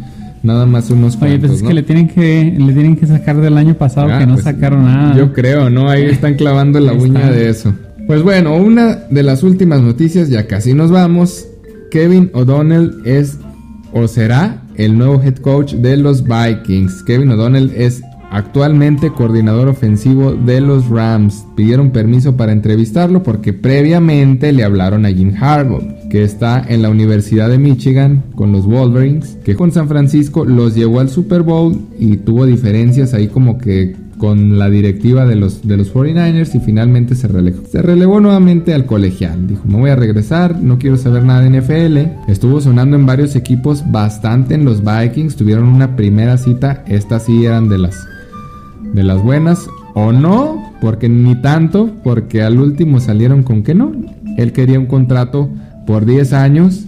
nada 0.42 0.64
más 0.64 0.90
unos 0.90 1.20
Oye, 1.20 1.38
pues 1.38 1.52
es 1.52 1.62
que 1.62 1.74
le 1.74 1.82
tienen 1.82 2.08
que 2.08 2.56
le 2.58 2.72
tienen 2.72 2.96
que 2.96 3.06
sacar 3.06 3.40
del 3.40 3.58
año 3.58 3.74
pasado 3.74 4.08
Ah, 4.10 4.18
que 4.18 4.26
no 4.26 4.34
pues, 4.34 4.44
sacaron 4.44 4.84
nada. 4.84 5.16
Yo 5.16 5.32
creo, 5.32 5.68
¿no? 5.68 5.90
Ahí 5.90 6.04
están 6.04 6.34
clavando 6.34 6.80
la 6.80 6.92
uña 6.92 7.20
está. 7.20 7.32
de 7.32 7.48
eso. 7.50 7.74
Pues 8.06 8.22
bueno, 8.22 8.56
una 8.56 8.96
de 9.10 9.22
las 9.22 9.42
últimas 9.42 9.82
noticias, 9.82 10.28
ya 10.30 10.46
casi 10.46 10.74
nos 10.74 10.90
vamos. 10.90 11.46
Kevin 11.90 12.30
O'Donnell 12.34 13.02
es 13.04 13.38
o 13.92 14.08
será 14.08 14.62
el 14.76 14.96
nuevo 14.96 15.20
head 15.22 15.36
coach 15.36 15.74
de 15.74 15.96
los 15.96 16.24
Vikings. 16.24 17.02
Kevin 17.02 17.30
O'Donnell 17.30 17.72
es 17.76 18.02
actualmente 18.30 19.10
coordinador 19.10 19.68
ofensivo 19.68 20.32
de 20.32 20.60
los 20.60 20.88
Rams. 20.88 21.46
Pidieron 21.56 21.90
permiso 21.90 22.36
para 22.36 22.52
entrevistarlo 22.52 23.22
porque 23.22 23.52
previamente 23.52 24.52
le 24.52 24.64
hablaron 24.64 25.06
a 25.06 25.10
Jim 25.10 25.34
Harbaugh, 25.38 26.08
que 26.08 26.22
está 26.22 26.64
en 26.66 26.82
la 26.82 26.90
Universidad 26.90 27.48
de 27.48 27.58
Michigan 27.58 28.22
con 28.34 28.52
los 28.52 28.66
Wolverines, 28.66 29.38
que 29.44 29.56
con 29.56 29.72
San 29.72 29.88
Francisco 29.88 30.44
los 30.44 30.74
llevó 30.74 31.00
al 31.00 31.10
Super 31.10 31.42
Bowl 31.42 31.76
y 31.98 32.18
tuvo 32.18 32.46
diferencias 32.46 33.14
ahí 33.14 33.28
como 33.28 33.58
que 33.58 33.94
con 34.20 34.58
la 34.58 34.68
directiva 34.68 35.24
de 35.24 35.34
los, 35.34 35.66
de 35.66 35.78
los 35.78 35.92
49ers 35.92 36.54
y 36.54 36.60
finalmente 36.60 37.14
se 37.14 37.26
relevó. 37.26 37.62
Se 37.66 37.80
relevó 37.80 38.20
nuevamente 38.20 38.74
al 38.74 38.84
colegial. 38.84 39.48
Dijo, 39.48 39.62
me 39.66 39.78
voy 39.78 39.90
a 39.90 39.96
regresar, 39.96 40.60
no 40.60 40.78
quiero 40.78 40.98
saber 40.98 41.24
nada 41.24 41.40
de 41.40 41.60
NFL. 41.60 42.30
Estuvo 42.30 42.60
sonando 42.60 42.96
en 42.96 43.06
varios 43.06 43.34
equipos 43.34 43.82
bastante 43.90 44.54
en 44.54 44.66
los 44.66 44.82
Vikings. 44.84 45.36
Tuvieron 45.36 45.68
una 45.68 45.96
primera 45.96 46.36
cita. 46.36 46.84
Estas 46.86 47.24
sí 47.24 47.46
eran 47.46 47.70
de 47.70 47.78
las, 47.78 48.06
de 48.92 49.02
las 49.02 49.22
buenas. 49.22 49.68
O 49.94 50.12
no, 50.12 50.72
porque 50.80 51.08
ni 51.08 51.34
tanto, 51.34 51.90
porque 52.04 52.42
al 52.42 52.58
último 52.58 53.00
salieron 53.00 53.42
con 53.42 53.62
que 53.62 53.74
no. 53.74 53.92
Él 54.36 54.52
quería 54.52 54.78
un 54.78 54.86
contrato 54.86 55.48
por 55.86 56.06
10 56.06 56.32
años. 56.32 56.84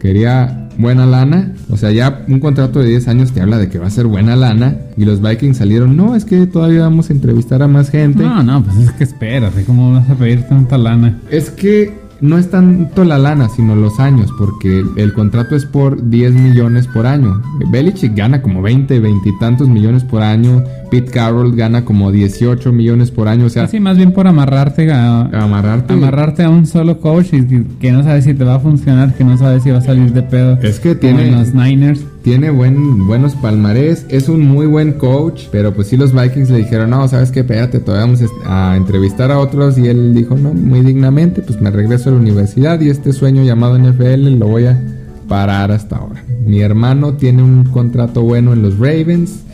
Quería 0.00 0.68
buena 0.78 1.04
lana. 1.06 1.52
O 1.68 1.76
sea, 1.76 1.90
ya 1.90 2.24
un 2.28 2.40
contrato 2.40 2.78
de 2.78 2.88
10 2.88 3.08
años 3.08 3.32
te 3.32 3.40
habla 3.40 3.58
de 3.58 3.68
que 3.68 3.78
va 3.78 3.88
a 3.88 3.90
ser 3.90 4.06
buena 4.06 4.36
lana. 4.36 4.76
Y 4.96 5.04
los 5.04 5.20
Vikings 5.20 5.58
salieron, 5.58 5.96
no, 5.96 6.14
es 6.14 6.24
que 6.24 6.46
todavía 6.46 6.82
vamos 6.82 7.10
a 7.10 7.12
entrevistar 7.12 7.62
a 7.62 7.68
más 7.68 7.90
gente. 7.90 8.22
No, 8.22 8.42
no, 8.42 8.62
pues 8.62 8.76
es 8.78 8.92
que 8.92 9.04
espérate, 9.04 9.64
¿cómo 9.64 9.92
vas 9.92 10.08
a 10.08 10.14
pedir 10.14 10.42
tanta 10.44 10.78
lana? 10.78 11.18
Es 11.30 11.50
que 11.50 11.97
no 12.20 12.38
es 12.38 12.50
tanto 12.50 13.04
la 13.04 13.18
lana, 13.18 13.48
sino 13.48 13.76
los 13.76 14.00
años, 14.00 14.32
porque 14.38 14.84
el 14.96 15.12
contrato 15.12 15.54
es 15.54 15.64
por 15.64 16.08
10 16.10 16.32
millones 16.32 16.86
por 16.86 17.06
año. 17.06 17.42
Belichick 17.70 18.14
gana 18.16 18.42
como 18.42 18.62
20, 18.62 18.98
20 18.98 19.28
y 19.28 19.38
tantos 19.38 19.68
millones 19.68 20.04
por 20.04 20.22
año. 20.22 20.64
Pete 20.90 21.10
Carroll 21.10 21.54
gana 21.54 21.84
como 21.84 22.10
18 22.10 22.72
millones 22.72 23.10
por 23.10 23.28
año. 23.28 23.46
O 23.46 23.48
sea, 23.48 23.64
Así 23.64 23.78
más 23.78 23.96
bien 23.96 24.12
por 24.12 24.26
amarrarte 24.26 24.90
a, 24.90 25.22
amarrarte. 25.22 25.92
amarrarte 25.92 26.42
a 26.44 26.50
un 26.50 26.66
solo 26.66 26.98
coach 26.98 27.32
y 27.32 27.64
que, 27.80 27.92
no 27.92 28.02
sabes 28.02 28.24
si 28.24 28.34
te 28.34 28.44
va 28.44 28.56
a 28.56 28.60
funcionar, 28.60 29.14
que 29.14 29.24
no 29.24 29.36
sabes 29.36 29.62
si 29.62 29.70
va 29.70 29.78
a 29.78 29.82
salir 29.82 30.12
de 30.12 30.22
pedo. 30.22 30.58
Es 30.62 30.80
que 30.80 30.96
Como 30.98 31.10
en 31.10 31.16
tiene, 31.16 31.38
los 31.38 31.54
Niners. 31.54 32.04
Tiene 32.28 32.50
buen, 32.50 33.06
buenos 33.06 33.34
palmarés, 33.36 34.04
es 34.10 34.28
un 34.28 34.46
muy 34.46 34.66
buen 34.66 34.92
coach, 34.92 35.44
pero 35.50 35.72
pues 35.72 35.86
sí 35.86 35.96
los 35.96 36.12
Vikings 36.12 36.50
le 36.50 36.58
dijeron, 36.58 36.90
no, 36.90 37.08
sabes 37.08 37.30
qué, 37.30 37.40
espérate, 37.40 37.78
todavía 37.78 38.04
vamos 38.04 38.20
a 38.44 38.76
entrevistar 38.76 39.32
a 39.32 39.38
otros 39.38 39.78
y 39.78 39.88
él 39.88 40.12
dijo, 40.14 40.36
no, 40.36 40.52
muy 40.52 40.82
dignamente, 40.82 41.40
pues 41.40 41.58
me 41.62 41.70
regreso 41.70 42.10
a 42.10 42.12
la 42.12 42.18
universidad 42.18 42.82
y 42.82 42.90
este 42.90 43.14
sueño 43.14 43.44
llamado 43.44 43.78
NFL 43.78 44.38
lo 44.38 44.46
voy 44.46 44.66
a 44.66 44.78
parar 45.26 45.72
hasta 45.72 45.96
ahora. 45.96 46.22
Mi 46.44 46.60
hermano 46.60 47.14
tiene 47.14 47.42
un 47.42 47.64
contrato 47.64 48.20
bueno 48.20 48.52
en 48.52 48.60
los 48.60 48.78
Ravens, 48.78 49.44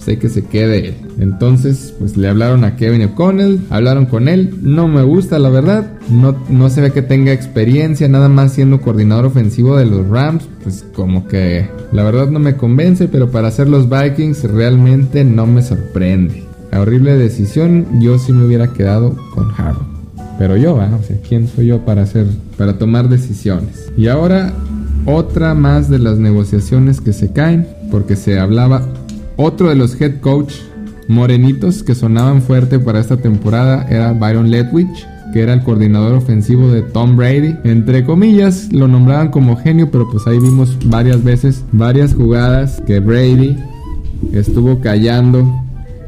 sé 0.00 0.18
que 0.18 0.28
se 0.28 0.44
quede 0.44 0.88
él. 0.88 0.94
Entonces, 1.18 1.94
pues 1.98 2.16
le 2.16 2.28
hablaron 2.28 2.64
a 2.64 2.76
Kevin 2.76 3.04
O'Connell, 3.04 3.60
hablaron 3.70 4.06
con 4.06 4.28
él, 4.28 4.54
no 4.62 4.88
me 4.88 5.02
gusta 5.02 5.38
la 5.38 5.50
verdad, 5.50 5.92
no, 6.10 6.36
no 6.48 6.70
se 6.70 6.80
ve 6.80 6.90
que 6.90 7.02
tenga 7.02 7.32
experiencia, 7.32 8.08
nada 8.08 8.28
más 8.28 8.52
siendo 8.52 8.80
coordinador 8.80 9.26
ofensivo 9.26 9.76
de 9.76 9.86
los 9.86 10.08
Rams, 10.08 10.48
pues 10.62 10.84
como 10.94 11.28
que 11.28 11.68
la 11.92 12.02
verdad 12.02 12.28
no 12.28 12.38
me 12.38 12.56
convence, 12.56 13.08
pero 13.08 13.30
para 13.30 13.48
hacer 13.48 13.68
los 13.68 13.88
Vikings 13.88 14.44
realmente 14.44 15.24
no 15.24 15.46
me 15.46 15.62
sorprende. 15.62 16.44
La 16.72 16.80
horrible 16.80 17.16
decisión, 17.16 18.00
yo 18.00 18.18
sí 18.18 18.32
me 18.32 18.44
hubiera 18.44 18.72
quedado 18.72 19.16
con 19.34 19.50
Harbaugh. 19.50 19.90
Pero 20.38 20.56
yo, 20.56 20.80
¿ah? 20.80 20.98
o 20.98 21.04
sea, 21.04 21.16
¿quién 21.28 21.48
soy 21.48 21.66
yo 21.66 21.84
para 21.84 22.02
hacer, 22.02 22.26
para 22.56 22.78
tomar 22.78 23.08
decisiones? 23.08 23.92
Y 23.96 24.06
ahora 24.06 24.54
otra 25.04 25.54
más 25.54 25.88
de 25.90 25.98
las 25.98 26.18
negociaciones 26.18 27.00
que 27.00 27.12
se 27.12 27.32
caen, 27.32 27.66
porque 27.90 28.16
se 28.16 28.38
hablaba 28.38 28.86
otro 29.40 29.68
de 29.68 29.74
los 29.74 30.00
head 30.00 30.20
coach 30.20 30.52
morenitos 31.08 31.82
que 31.82 31.94
sonaban 31.94 32.42
fuerte 32.42 32.78
para 32.78 33.00
esta 33.00 33.16
temporada 33.16 33.86
era 33.90 34.12
Byron 34.12 34.50
Leftwich, 34.50 35.06
que 35.32 35.40
era 35.42 35.54
el 35.54 35.62
coordinador 35.62 36.14
ofensivo 36.14 36.70
de 36.70 36.82
Tom 36.82 37.16
Brady. 37.16 37.56
Entre 37.64 38.04
comillas, 38.04 38.72
lo 38.72 38.86
nombraban 38.86 39.30
como 39.30 39.56
genio, 39.56 39.90
pero 39.90 40.08
pues 40.10 40.26
ahí 40.26 40.38
vimos 40.38 40.76
varias 40.84 41.24
veces, 41.24 41.64
varias 41.72 42.14
jugadas 42.14 42.82
que 42.86 43.00
Brady 43.00 43.56
estuvo 44.32 44.80
callando, 44.80 45.48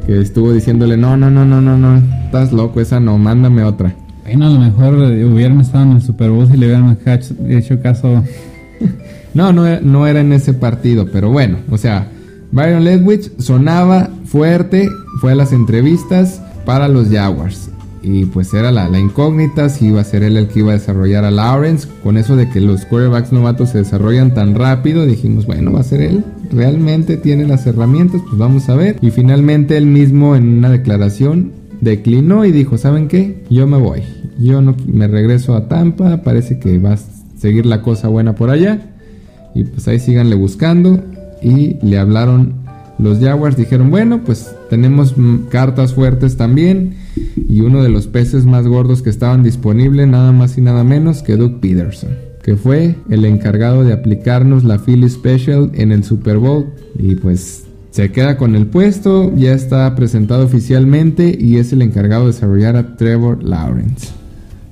que 0.07 0.21
estuvo 0.21 0.53
diciéndole, 0.53 0.97
no, 0.97 1.17
no, 1.17 1.31
no, 1.31 1.45
no, 1.45 1.61
no, 1.61 1.77
no, 1.79 1.97
estás 2.25 2.53
loco, 2.53 2.81
esa 2.81 3.01
no, 3.01 3.19
mándame 3.19 3.65
otra. 3.65 3.95
Bueno, 4.25 4.47
a 4.47 4.51
lo 4.51 4.61
mejor 4.61 4.95
eh, 5.11 5.25
hubieran 5.25 5.61
estado 5.61 5.85
en 5.85 5.93
el 5.93 6.03
Super 6.03 6.31
Bowl 6.31 6.47
si 6.49 6.57
le 6.57 6.67
hubieran 6.67 6.97
hecho- 7.49 7.81
caso. 7.83 8.23
No, 9.35 9.51
no, 9.51 9.81
no 9.81 10.07
era 10.07 10.21
en 10.21 10.31
ese 10.35 10.53
partido, 10.53 11.07
pero 11.11 11.31
bueno, 11.31 11.57
o 11.71 11.79
sea, 11.79 12.07
Byron 12.53 12.85
Leftwich 12.85 13.31
sonaba 13.39 14.11
fuerte, 14.27 14.89
fue 15.21 15.33
a 15.33 15.35
las 15.35 15.53
entrevistas 15.53 16.41
para 16.67 16.87
los 16.87 17.09
Jaguars. 17.09 17.71
Y 18.03 18.27
pues 18.27 18.53
era 18.53 18.73
la, 18.73 18.89
la 18.89 18.99
incógnita 18.99 19.69
si 19.69 19.87
iba 19.87 20.01
a 20.01 20.05
ser 20.05 20.25
él 20.25 20.37
el 20.37 20.49
que 20.49 20.59
iba 20.59 20.73
a 20.73 20.75
desarrollar 20.75 21.25
a 21.25 21.31
Lawrence. 21.31 21.89
Con 22.03 22.19
eso 22.19 22.37
de 22.37 22.49
que 22.49 22.61
los 22.61 22.85
quarterbacks 22.85 23.33
novatos 23.33 23.71
se 23.71 23.79
desarrollan 23.79 24.35
tan 24.35 24.55
rápido, 24.55 25.07
dijimos, 25.07 25.47
bueno, 25.47 25.73
va 25.73 25.81
a 25.81 25.85
ser 25.85 26.03
él. 26.03 26.25
Realmente 26.51 27.17
tiene 27.17 27.47
las 27.47 27.67
herramientas, 27.67 28.21
pues 28.27 28.37
vamos 28.37 28.69
a 28.69 28.75
ver. 28.75 28.99
Y 29.01 29.11
finalmente 29.13 29.77
él 29.77 29.87
mismo 29.87 30.37
en 30.37 30.59
una 30.59 30.69
declaración 30.69 31.53
declinó 31.81 32.45
y 32.45 32.53
dijo, 32.53 32.77
¿saben 32.77 33.09
qué? 33.09 33.45
Yo 33.49 33.67
me 33.67 33.79
voy. 33.79 34.03
Yo 34.39 34.61
no 34.61 34.77
me 34.87 35.07
regreso 35.07 35.55
a 35.55 35.69
Tampa, 35.69 36.23
parece 36.23 36.59
que 36.59 36.79
va 36.79 36.95
a 36.95 36.99
seguir 37.39 37.67
la 37.67 37.83
cosa 37.83 38.09
buena 38.09 38.35
por 38.35 38.51
allá. 38.51 38.91
Y 39.55 39.65
pues 39.65 39.87
ahí 39.87 40.01
síganle 40.01 40.35
buscando. 40.35 41.03
Y 41.43 41.79
le 41.83 41.99
hablaron 41.99 42.55
los 42.99 43.19
Jaguars. 43.19 43.57
Dijeron, 43.57 43.91
bueno, 43.91 44.23
pues 44.25 44.55
tenemos 44.71 45.15
cartas 45.51 45.95
fuertes 45.95 46.37
también. 46.37 46.95
Y 47.49 47.61
uno 47.61 47.83
de 47.83 47.89
los 47.89 48.07
peces 48.07 48.47
más 48.47 48.67
gordos 48.67 49.03
que 49.03 49.11
estaban 49.11 49.43
disponibles, 49.43 50.07
nada 50.09 50.33
más 50.33 50.57
y 50.59 50.61
nada 50.61 50.85
menos 50.85 51.23
que 51.23 51.37
Doug 51.37 51.61
Peterson. 51.61 52.11
Que 52.43 52.57
fue 52.57 52.97
el 53.09 53.25
encargado 53.25 53.85
de 53.85 53.93
aplicarnos 53.93 54.65
la 54.65 54.79
Philly 54.79 55.09
Special 55.09 55.71
en 55.75 55.93
el 55.93 56.05
Super 56.05 56.39
Bowl. 56.39 56.67
Y 56.99 57.15
pues 57.17 57.65
se 57.91 58.11
queda 58.11 58.37
con 58.37 58.55
el 58.55 58.67
puesto. 58.67 59.35
Ya 59.37 59.53
está 59.53 59.95
presentado 59.95 60.45
oficialmente. 60.45 61.37
Y 61.39 61.57
es 61.59 61.73
el 61.73 61.83
encargado 61.83 62.23
de 62.23 62.33
desarrollar 62.33 62.77
a 62.77 62.97
Trevor 62.97 63.43
Lawrence. 63.45 64.09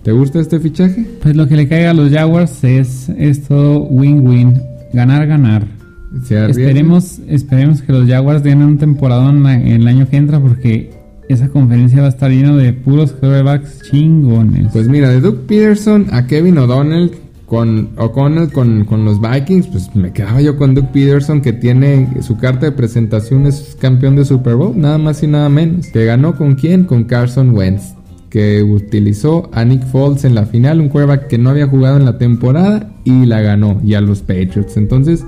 ¿Te 0.02 0.12
gusta 0.12 0.40
este 0.40 0.58
fichaje? 0.58 1.04
Pues 1.22 1.36
lo 1.36 1.46
que 1.46 1.56
le 1.56 1.68
caiga 1.68 1.90
a 1.90 1.94
los 1.94 2.10
Jaguars 2.10 2.64
es, 2.64 3.10
es 3.10 3.42
todo 3.44 3.80
win-win. 3.82 4.60
Ganar, 4.94 5.26
ganar. 5.26 5.66
Se 5.66 5.68
arriesga. 5.68 5.79
Esperemos, 6.12 7.20
esperemos 7.28 7.82
que 7.82 7.92
los 7.92 8.08
Jaguars 8.08 8.42
den 8.42 8.62
un 8.62 8.78
temporadón 8.78 9.46
en 9.46 9.68
el 9.68 9.86
año 9.86 10.08
que 10.08 10.16
entra 10.16 10.40
porque 10.40 10.90
esa 11.28 11.48
conferencia 11.48 12.00
va 12.00 12.06
a 12.06 12.10
estar 12.10 12.30
llena 12.30 12.56
de 12.56 12.72
puros 12.72 13.12
quarterbacks 13.12 13.82
chingones. 13.88 14.72
Pues 14.72 14.88
mira, 14.88 15.08
de 15.08 15.20
Doug 15.20 15.46
Peterson 15.46 16.06
a 16.10 16.26
Kevin 16.26 16.58
O'Donnell 16.58 17.12
con 17.46 17.90
O'Connell 17.96 18.50
con, 18.50 18.84
con 18.84 19.04
los 19.04 19.20
Vikings, 19.20 19.68
pues 19.68 19.94
me 19.94 20.12
quedaba 20.12 20.40
yo 20.40 20.56
con 20.56 20.74
Doug 20.74 20.90
Peterson 20.92 21.40
que 21.40 21.52
tiene 21.52 22.08
su 22.22 22.36
carta 22.36 22.66
de 22.66 22.72
presentación 22.72 23.46
es 23.46 23.76
campeón 23.80 24.16
de 24.16 24.24
Super 24.24 24.56
Bowl, 24.56 24.72
nada 24.76 24.98
más 24.98 25.22
y 25.22 25.28
nada 25.28 25.48
menos. 25.48 25.88
Que 25.88 26.04
ganó 26.04 26.36
con 26.36 26.54
quién? 26.56 26.84
Con 26.84 27.04
Carson 27.04 27.50
Wentz. 27.50 27.94
Que 28.28 28.62
utilizó 28.62 29.50
a 29.52 29.64
Nick 29.64 29.84
Foles 29.86 30.24
en 30.24 30.36
la 30.36 30.46
final, 30.46 30.80
un 30.80 30.88
quarterback 30.88 31.26
que 31.26 31.38
no 31.38 31.50
había 31.50 31.66
jugado 31.66 31.96
en 31.96 32.04
la 32.04 32.18
temporada 32.18 32.92
y 33.04 33.26
la 33.26 33.40
ganó, 33.40 33.80
y 33.84 33.94
a 33.94 34.00
los 34.00 34.20
Patriots. 34.20 34.76
Entonces 34.76 35.24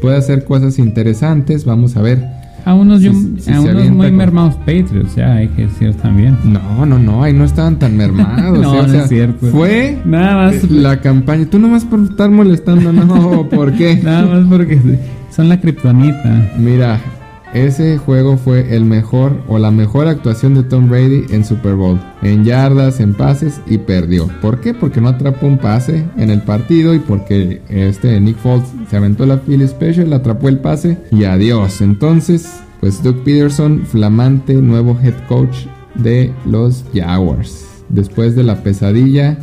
puede 0.00 0.16
hacer 0.16 0.44
cosas 0.44 0.78
interesantes, 0.78 1.64
vamos 1.64 1.96
a 1.96 2.02
ver. 2.02 2.24
a 2.64 2.74
unos, 2.74 3.00
si- 3.00 3.36
si 3.40 3.52
a 3.52 3.60
unos 3.60 3.88
muy 3.90 4.08
con- 4.08 4.16
mermados 4.16 4.54
Patriots, 4.56 5.16
ya 5.16 5.32
hay 5.34 5.48
que 5.48 5.62
decir 5.62 5.94
también. 5.94 6.36
No, 6.44 6.84
no, 6.84 6.98
no, 6.98 7.22
ahí 7.22 7.32
no 7.32 7.44
estaban 7.44 7.78
tan 7.78 7.96
mermados. 7.96 8.58
No, 8.58 8.74
eh, 8.84 8.86
no 8.86 8.94
es 9.02 9.08
cierto. 9.08 9.46
Fue 9.46 9.98
Nada 10.04 10.34
más, 10.50 10.70
la 10.70 11.00
campaña. 11.00 11.46
Tú 11.46 11.58
nomás 11.58 11.84
por 11.84 12.00
estar 12.02 12.30
molestando, 12.30 12.92
no, 12.92 13.48
¿por 13.50 13.72
qué? 13.72 14.00
nada 14.02 14.26
más 14.26 14.46
porque 14.48 14.78
son 15.34 15.48
la 15.48 15.58
kriptonita. 15.60 16.50
Mira, 16.58 17.00
ese 17.52 17.98
juego 17.98 18.36
fue 18.36 18.76
el 18.76 18.84
mejor 18.84 19.42
o 19.48 19.58
la 19.58 19.70
mejor 19.70 20.06
actuación 20.06 20.54
de 20.54 20.62
Tom 20.62 20.88
Brady 20.88 21.24
en 21.30 21.44
Super 21.44 21.74
Bowl. 21.74 22.00
En 22.22 22.44
yardas, 22.44 23.00
en 23.00 23.14
pases 23.14 23.60
y 23.66 23.78
perdió. 23.78 24.28
¿Por 24.40 24.60
qué? 24.60 24.72
Porque 24.72 25.00
no 25.00 25.08
atrapó 25.08 25.46
un 25.46 25.58
pase 25.58 26.04
en 26.16 26.30
el 26.30 26.42
partido 26.42 26.94
y 26.94 27.00
porque 27.00 27.60
este 27.68 28.20
Nick 28.20 28.36
Foles 28.36 28.68
se 28.88 28.96
aventó 28.96 29.26
la 29.26 29.38
Philly 29.38 29.66
Special, 29.66 30.12
atrapó 30.12 30.48
el 30.48 30.58
pase 30.58 30.98
y 31.10 31.24
adiós. 31.24 31.80
Entonces, 31.80 32.60
pues 32.80 33.02
Doug 33.02 33.24
Peterson, 33.24 33.84
flamante 33.84 34.54
nuevo 34.54 34.98
head 35.02 35.14
coach 35.28 35.66
de 35.94 36.32
los 36.46 36.84
Jaguars. 36.94 37.66
después 37.88 38.36
de 38.36 38.44
la 38.44 38.62
pesadilla 38.62 39.36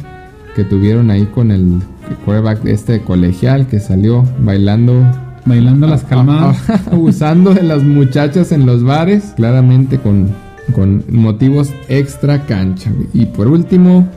que 0.55 0.63
tuvieron 0.63 1.11
ahí 1.11 1.25
con 1.25 1.51
el 1.51 1.81
quarterback 2.25 2.65
este 2.65 3.01
colegial 3.01 3.67
que 3.67 3.79
salió 3.79 4.23
bailando 4.39 5.05
bailando 5.47 5.87
las 5.87 6.03
calmadas, 6.03 6.57
abusando 6.91 7.53
de 7.53 7.63
las 7.63 7.83
muchachas 7.83 8.51
en 8.51 8.65
los 8.65 8.83
bares, 8.83 9.33
claramente 9.35 9.97
con, 9.99 10.27
con 10.73 11.03
motivos 11.09 11.71
extra 11.89 12.45
cancha. 12.45 12.91
Y 13.13 13.25
por 13.25 13.47
último, 13.47 14.07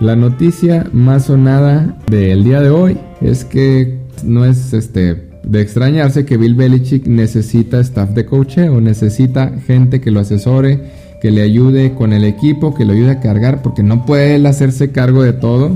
la 0.00 0.16
noticia 0.16 0.86
más 0.92 1.26
sonada 1.26 1.96
del 2.08 2.44
día 2.44 2.60
de 2.60 2.70
hoy 2.70 2.98
es 3.20 3.44
que 3.44 3.98
no 4.22 4.44
es 4.44 4.72
este 4.72 5.28
de 5.42 5.60
extrañarse 5.62 6.24
que 6.24 6.36
Bill 6.36 6.54
Belichick 6.54 7.06
necesita 7.06 7.80
staff 7.80 8.10
de 8.10 8.26
o 8.68 8.80
necesita 8.80 9.50
gente 9.66 10.00
que 10.00 10.10
lo 10.10 10.20
asesore, 10.20 10.80
que 11.22 11.30
le 11.30 11.42
ayude 11.42 11.94
con 11.94 12.12
el 12.12 12.24
equipo, 12.24 12.74
que 12.74 12.84
lo 12.84 12.92
ayude 12.92 13.12
a 13.12 13.20
cargar, 13.20 13.62
porque 13.62 13.82
no 13.82 14.04
puede 14.04 14.36
él 14.36 14.46
hacerse 14.46 14.90
cargo 14.90 15.22
de 15.22 15.32
todo. 15.32 15.72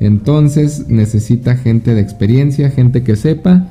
Entonces 0.00 0.88
necesita 0.88 1.56
gente 1.56 1.94
de 1.94 2.00
experiencia, 2.00 2.70
gente 2.70 3.02
que 3.02 3.16
sepa 3.16 3.68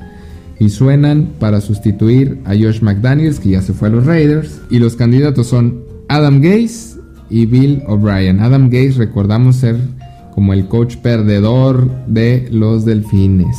y 0.58 0.70
suenan 0.70 1.28
para 1.38 1.60
sustituir 1.60 2.38
a 2.44 2.50
Josh 2.50 2.80
McDaniels, 2.80 3.40
que 3.40 3.50
ya 3.50 3.62
se 3.62 3.72
fue 3.72 3.88
a 3.88 3.90
los 3.90 4.06
Raiders. 4.06 4.60
Y 4.70 4.78
los 4.78 4.96
candidatos 4.96 5.48
son 5.48 5.82
Adam 6.08 6.40
Gase 6.40 6.98
y 7.30 7.46
Bill 7.46 7.82
O'Brien. 7.86 8.40
Adam 8.40 8.70
Gase 8.70 8.94
recordamos 8.98 9.56
ser 9.56 9.76
como 10.34 10.52
el 10.52 10.66
coach 10.66 10.96
perdedor 10.96 11.90
de 12.06 12.48
los 12.50 12.84
Delfines. 12.84 13.56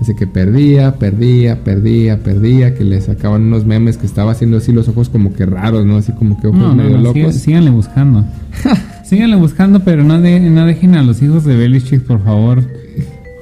Dice 0.00 0.16
que 0.16 0.26
perdía, 0.26 0.94
perdía, 0.94 1.62
perdía, 1.62 2.22
perdía, 2.22 2.74
que 2.74 2.84
le 2.84 3.00
sacaban 3.02 3.42
unos 3.42 3.66
memes 3.66 3.98
que 3.98 4.06
estaba 4.06 4.32
haciendo 4.32 4.56
así 4.56 4.72
los 4.72 4.88
ojos 4.88 5.10
como 5.10 5.34
que 5.34 5.44
raros, 5.44 5.84
¿no? 5.84 5.98
Así 5.98 6.12
como 6.12 6.40
que 6.40 6.46
ojos 6.46 6.74
medio 6.74 6.96
locos. 6.96 7.34
síganle 7.34 7.70
buscando. 7.70 8.24
síganle 9.04 9.36
buscando, 9.36 9.80
pero 9.80 10.02
no, 10.02 10.18
de, 10.20 10.40
no 10.40 10.64
dejen 10.64 10.94
a 10.94 11.02
los 11.02 11.20
hijos 11.20 11.44
de 11.44 11.54
Belichick, 11.54 12.00
por 12.02 12.24
favor. 12.24 12.62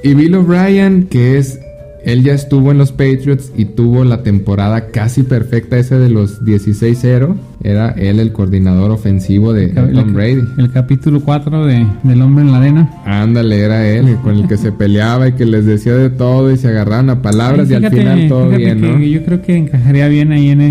Y 0.03 0.15
Bill 0.15 0.35
O'Brien, 0.35 1.07
que 1.09 1.39
es 1.39 1.61
él 2.09 2.25
ya 2.25 2.33
estuvo 2.33 2.71
en 2.71 2.79
los 2.79 2.91
Patriots 2.91 3.53
y 3.55 3.67
tuvo 3.67 4.03
la 4.03 4.23
temporada 4.23 4.87
casi 4.87 5.25
perfecta 5.25 5.77
ese 5.77 5.99
de 5.99 6.09
los 6.09 6.43
16-0. 6.43 7.35
Era 7.63 7.91
él 7.91 8.19
el 8.19 8.33
coordinador 8.33 8.91
ofensivo 8.93 9.53
de 9.53 9.69
Tom 9.69 10.15
Brady. 10.15 10.41
El 10.57 10.73
capítulo 10.73 11.21
4 11.21 11.67
de, 11.67 11.87
del 12.05 12.23
hombre 12.23 12.45
en 12.45 12.53
la 12.53 12.59
arena. 12.61 12.91
Ándale, 13.05 13.61
era 13.61 13.87
él 13.87 14.17
con 14.23 14.37
el 14.37 14.49
que 14.49 14.57
se 14.57 14.73
peleaba 14.73 15.29
y 15.29 15.33
que 15.33 15.45
les 15.45 15.67
decía 15.67 15.97
de 15.97 16.09
todo 16.09 16.51
y 16.51 16.57
se 16.57 16.69
agarraban 16.69 17.11
a 17.11 17.21
palabras 17.21 17.71
y 17.71 17.75
al 17.75 17.91
final 17.91 18.27
todo 18.27 18.49
bien, 18.49 18.81
¿no? 18.81 18.99
Yo 18.99 19.23
creo 19.27 19.43
que 19.43 19.59
encajaría 19.59 20.09
bien 20.09 20.33
ahí 20.33 20.49
en, 20.49 20.63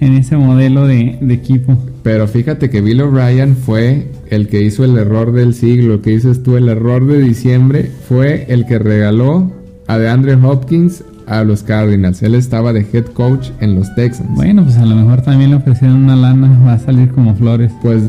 en 0.00 0.16
ese 0.16 0.36
modelo 0.36 0.86
de, 0.86 1.16
de 1.18 1.32
equipo. 1.32 1.78
Pero 2.02 2.28
fíjate 2.28 2.68
que 2.68 2.82
Bill 2.82 3.00
O'Brien 3.00 3.56
fue 3.56 4.08
el 4.28 4.48
que 4.48 4.60
hizo 4.60 4.84
el 4.84 4.98
error 4.98 5.32
del 5.32 5.54
siglo, 5.54 6.02
que 6.02 6.10
dices 6.10 6.42
tú, 6.42 6.58
el 6.58 6.68
error 6.68 7.06
de 7.06 7.22
diciembre, 7.22 7.90
fue 8.06 8.44
el 8.50 8.66
que 8.66 8.78
regaló 8.78 9.57
a 9.88 9.98
DeAndre 9.98 10.34
Hopkins 10.34 11.02
a 11.26 11.44
los 11.44 11.62
Cardinals. 11.62 12.22
Él 12.22 12.34
estaba 12.34 12.72
de 12.72 12.86
head 12.92 13.06
coach 13.06 13.50
en 13.60 13.74
los 13.74 13.94
Texans. 13.94 14.30
Bueno, 14.34 14.64
pues 14.64 14.76
a 14.78 14.84
lo 14.84 14.94
mejor 14.94 15.22
también 15.22 15.50
le 15.50 15.56
ofrecieron 15.56 16.04
una 16.04 16.16
lana, 16.16 16.58
va 16.64 16.74
a 16.74 16.78
salir 16.78 17.10
como 17.10 17.34
flores. 17.34 17.72
Pues 17.82 18.02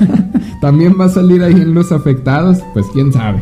también 0.60 0.94
va 1.00 1.06
a 1.06 1.08
salir 1.08 1.42
ahí 1.42 1.54
en 1.54 1.74
los 1.74 1.92
afectados, 1.92 2.58
pues 2.72 2.86
quién 2.92 3.12
sabe. 3.12 3.40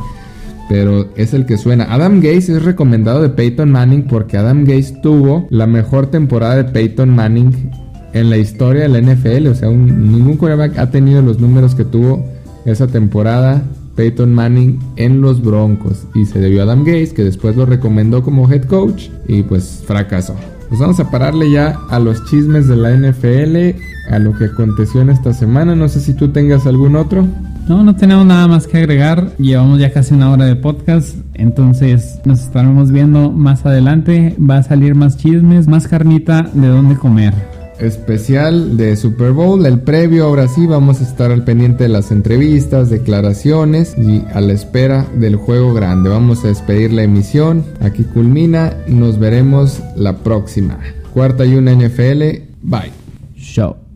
Pero 0.69 1.09
es 1.17 1.35
el 1.35 1.47
que 1.47 1.59
suena. 1.59 1.93
Adam 1.93 2.21
Gaze 2.21 2.57
es 2.57 2.63
recomendado 2.63 3.21
de 3.21 3.31
Peyton 3.31 3.71
Manning 3.71 4.05
porque 4.05 4.37
Adam 4.37 4.65
Gaze 4.65 5.01
tuvo 5.03 5.47
la 5.51 5.67
mejor 5.67 6.07
temporada 6.07 6.57
de 6.57 6.65
Peyton 6.65 7.11
Manning 7.11 7.71
en 8.13 8.31
la 8.31 8.37
historia 8.37 8.83
de 8.83 8.89
la 8.89 9.01
NFL. 9.01 9.49
O 9.49 9.55
sea, 9.55 9.69
ningún 9.69 10.37
quarterback 10.37 10.79
ha 10.79 10.91
tenido 10.91 11.23
los 11.23 11.41
números 11.41 11.75
que 11.75 11.85
tuvo 11.85 12.25
esa 12.65 12.87
temporada 12.87 13.63
Peyton 13.97 14.35
Manning 14.35 14.79
en 14.97 15.21
los 15.21 15.43
Broncos 15.43 16.05
y 16.15 16.27
se 16.27 16.41
debió 16.41 16.61
a 16.61 16.65
Adam 16.65 16.85
Gaze 16.85 17.13
que 17.15 17.25
después 17.25 17.57
lo 17.57 17.67
recomendó 17.67 18.23
como 18.23 18.51
head 18.51 18.65
coach 18.65 19.09
y 19.29 19.43
pues 19.43 19.83
fracasó. 19.87 20.35
Pues 20.69 20.81
vamos 20.81 21.01
a 21.01 21.11
pararle 21.11 21.51
ya 21.51 21.77
a 21.91 21.99
los 21.99 22.25
chismes 22.27 22.69
de 22.69 22.77
la 22.77 22.93
NFL, 22.93 23.77
a 24.13 24.21
lo 24.21 24.33
que 24.39 24.45
aconteció 24.45 25.01
en 25.01 25.11
esta 25.11 25.33
semana. 25.35 25.75
No 25.75 25.89
sé 25.89 26.01
si 26.01 26.15
tú 26.15 26.29
tengas 26.29 26.65
algún 26.65 26.95
otro. 26.95 27.27
No, 27.69 27.83
no 27.83 27.97
tenemos 27.97 28.25
nada 28.25 28.47
más 28.47 28.69
que 28.69 28.79
agregar. 28.79 29.37
Llevamos 29.37 29.81
ya 29.81 29.93
casi 29.93 30.15
una 30.15 30.31
hora 30.31 30.45
de 30.45 30.55
podcast. 30.55 31.17
Entonces 31.35 32.21
nos 32.25 32.41
estaremos 32.41 32.93
viendo 32.93 33.33
más 33.33 33.67
adelante. 33.67 34.37
Va 34.39 34.59
a 34.59 34.63
salir 34.63 34.95
más 34.95 35.17
chismes, 35.17 35.67
más 35.67 35.89
carnita 35.89 36.49
de 36.55 36.69
dónde 36.69 36.95
comer 36.95 37.60
especial 37.81 38.77
de 38.77 38.97
Super 38.97 39.33
Bowl, 39.33 39.65
el 39.67 39.81
previo, 39.81 40.25
ahora 40.25 40.49
sí 40.49 40.67
vamos 40.67 41.01
a 41.01 41.05
estar 41.05 41.31
al 41.31 41.45
pendiente 41.45 41.85
de 41.85 41.89
las 41.89 42.11
entrevistas, 42.11 42.91
declaraciones 42.91 43.97
y 43.99 44.23
a 44.33 44.41
la 44.41 44.53
espera 44.53 45.07
del 45.15 45.37
juego 45.37 45.75
grande. 45.75 46.11
Vamos 46.11 46.45
a 46.45 46.49
despedir 46.49 46.93
la 46.93 47.03
emisión, 47.03 47.65
aquí 47.81 48.05
culmina, 48.05 48.75
nos 48.87 49.19
veremos 49.19 49.81
la 49.97 50.19
próxima. 50.19 50.79
Cuarta 51.13 51.45
y 51.45 51.55
una 51.55 51.73
NFL, 51.73 52.23
bye. 52.63 52.93
Show. 53.37 53.90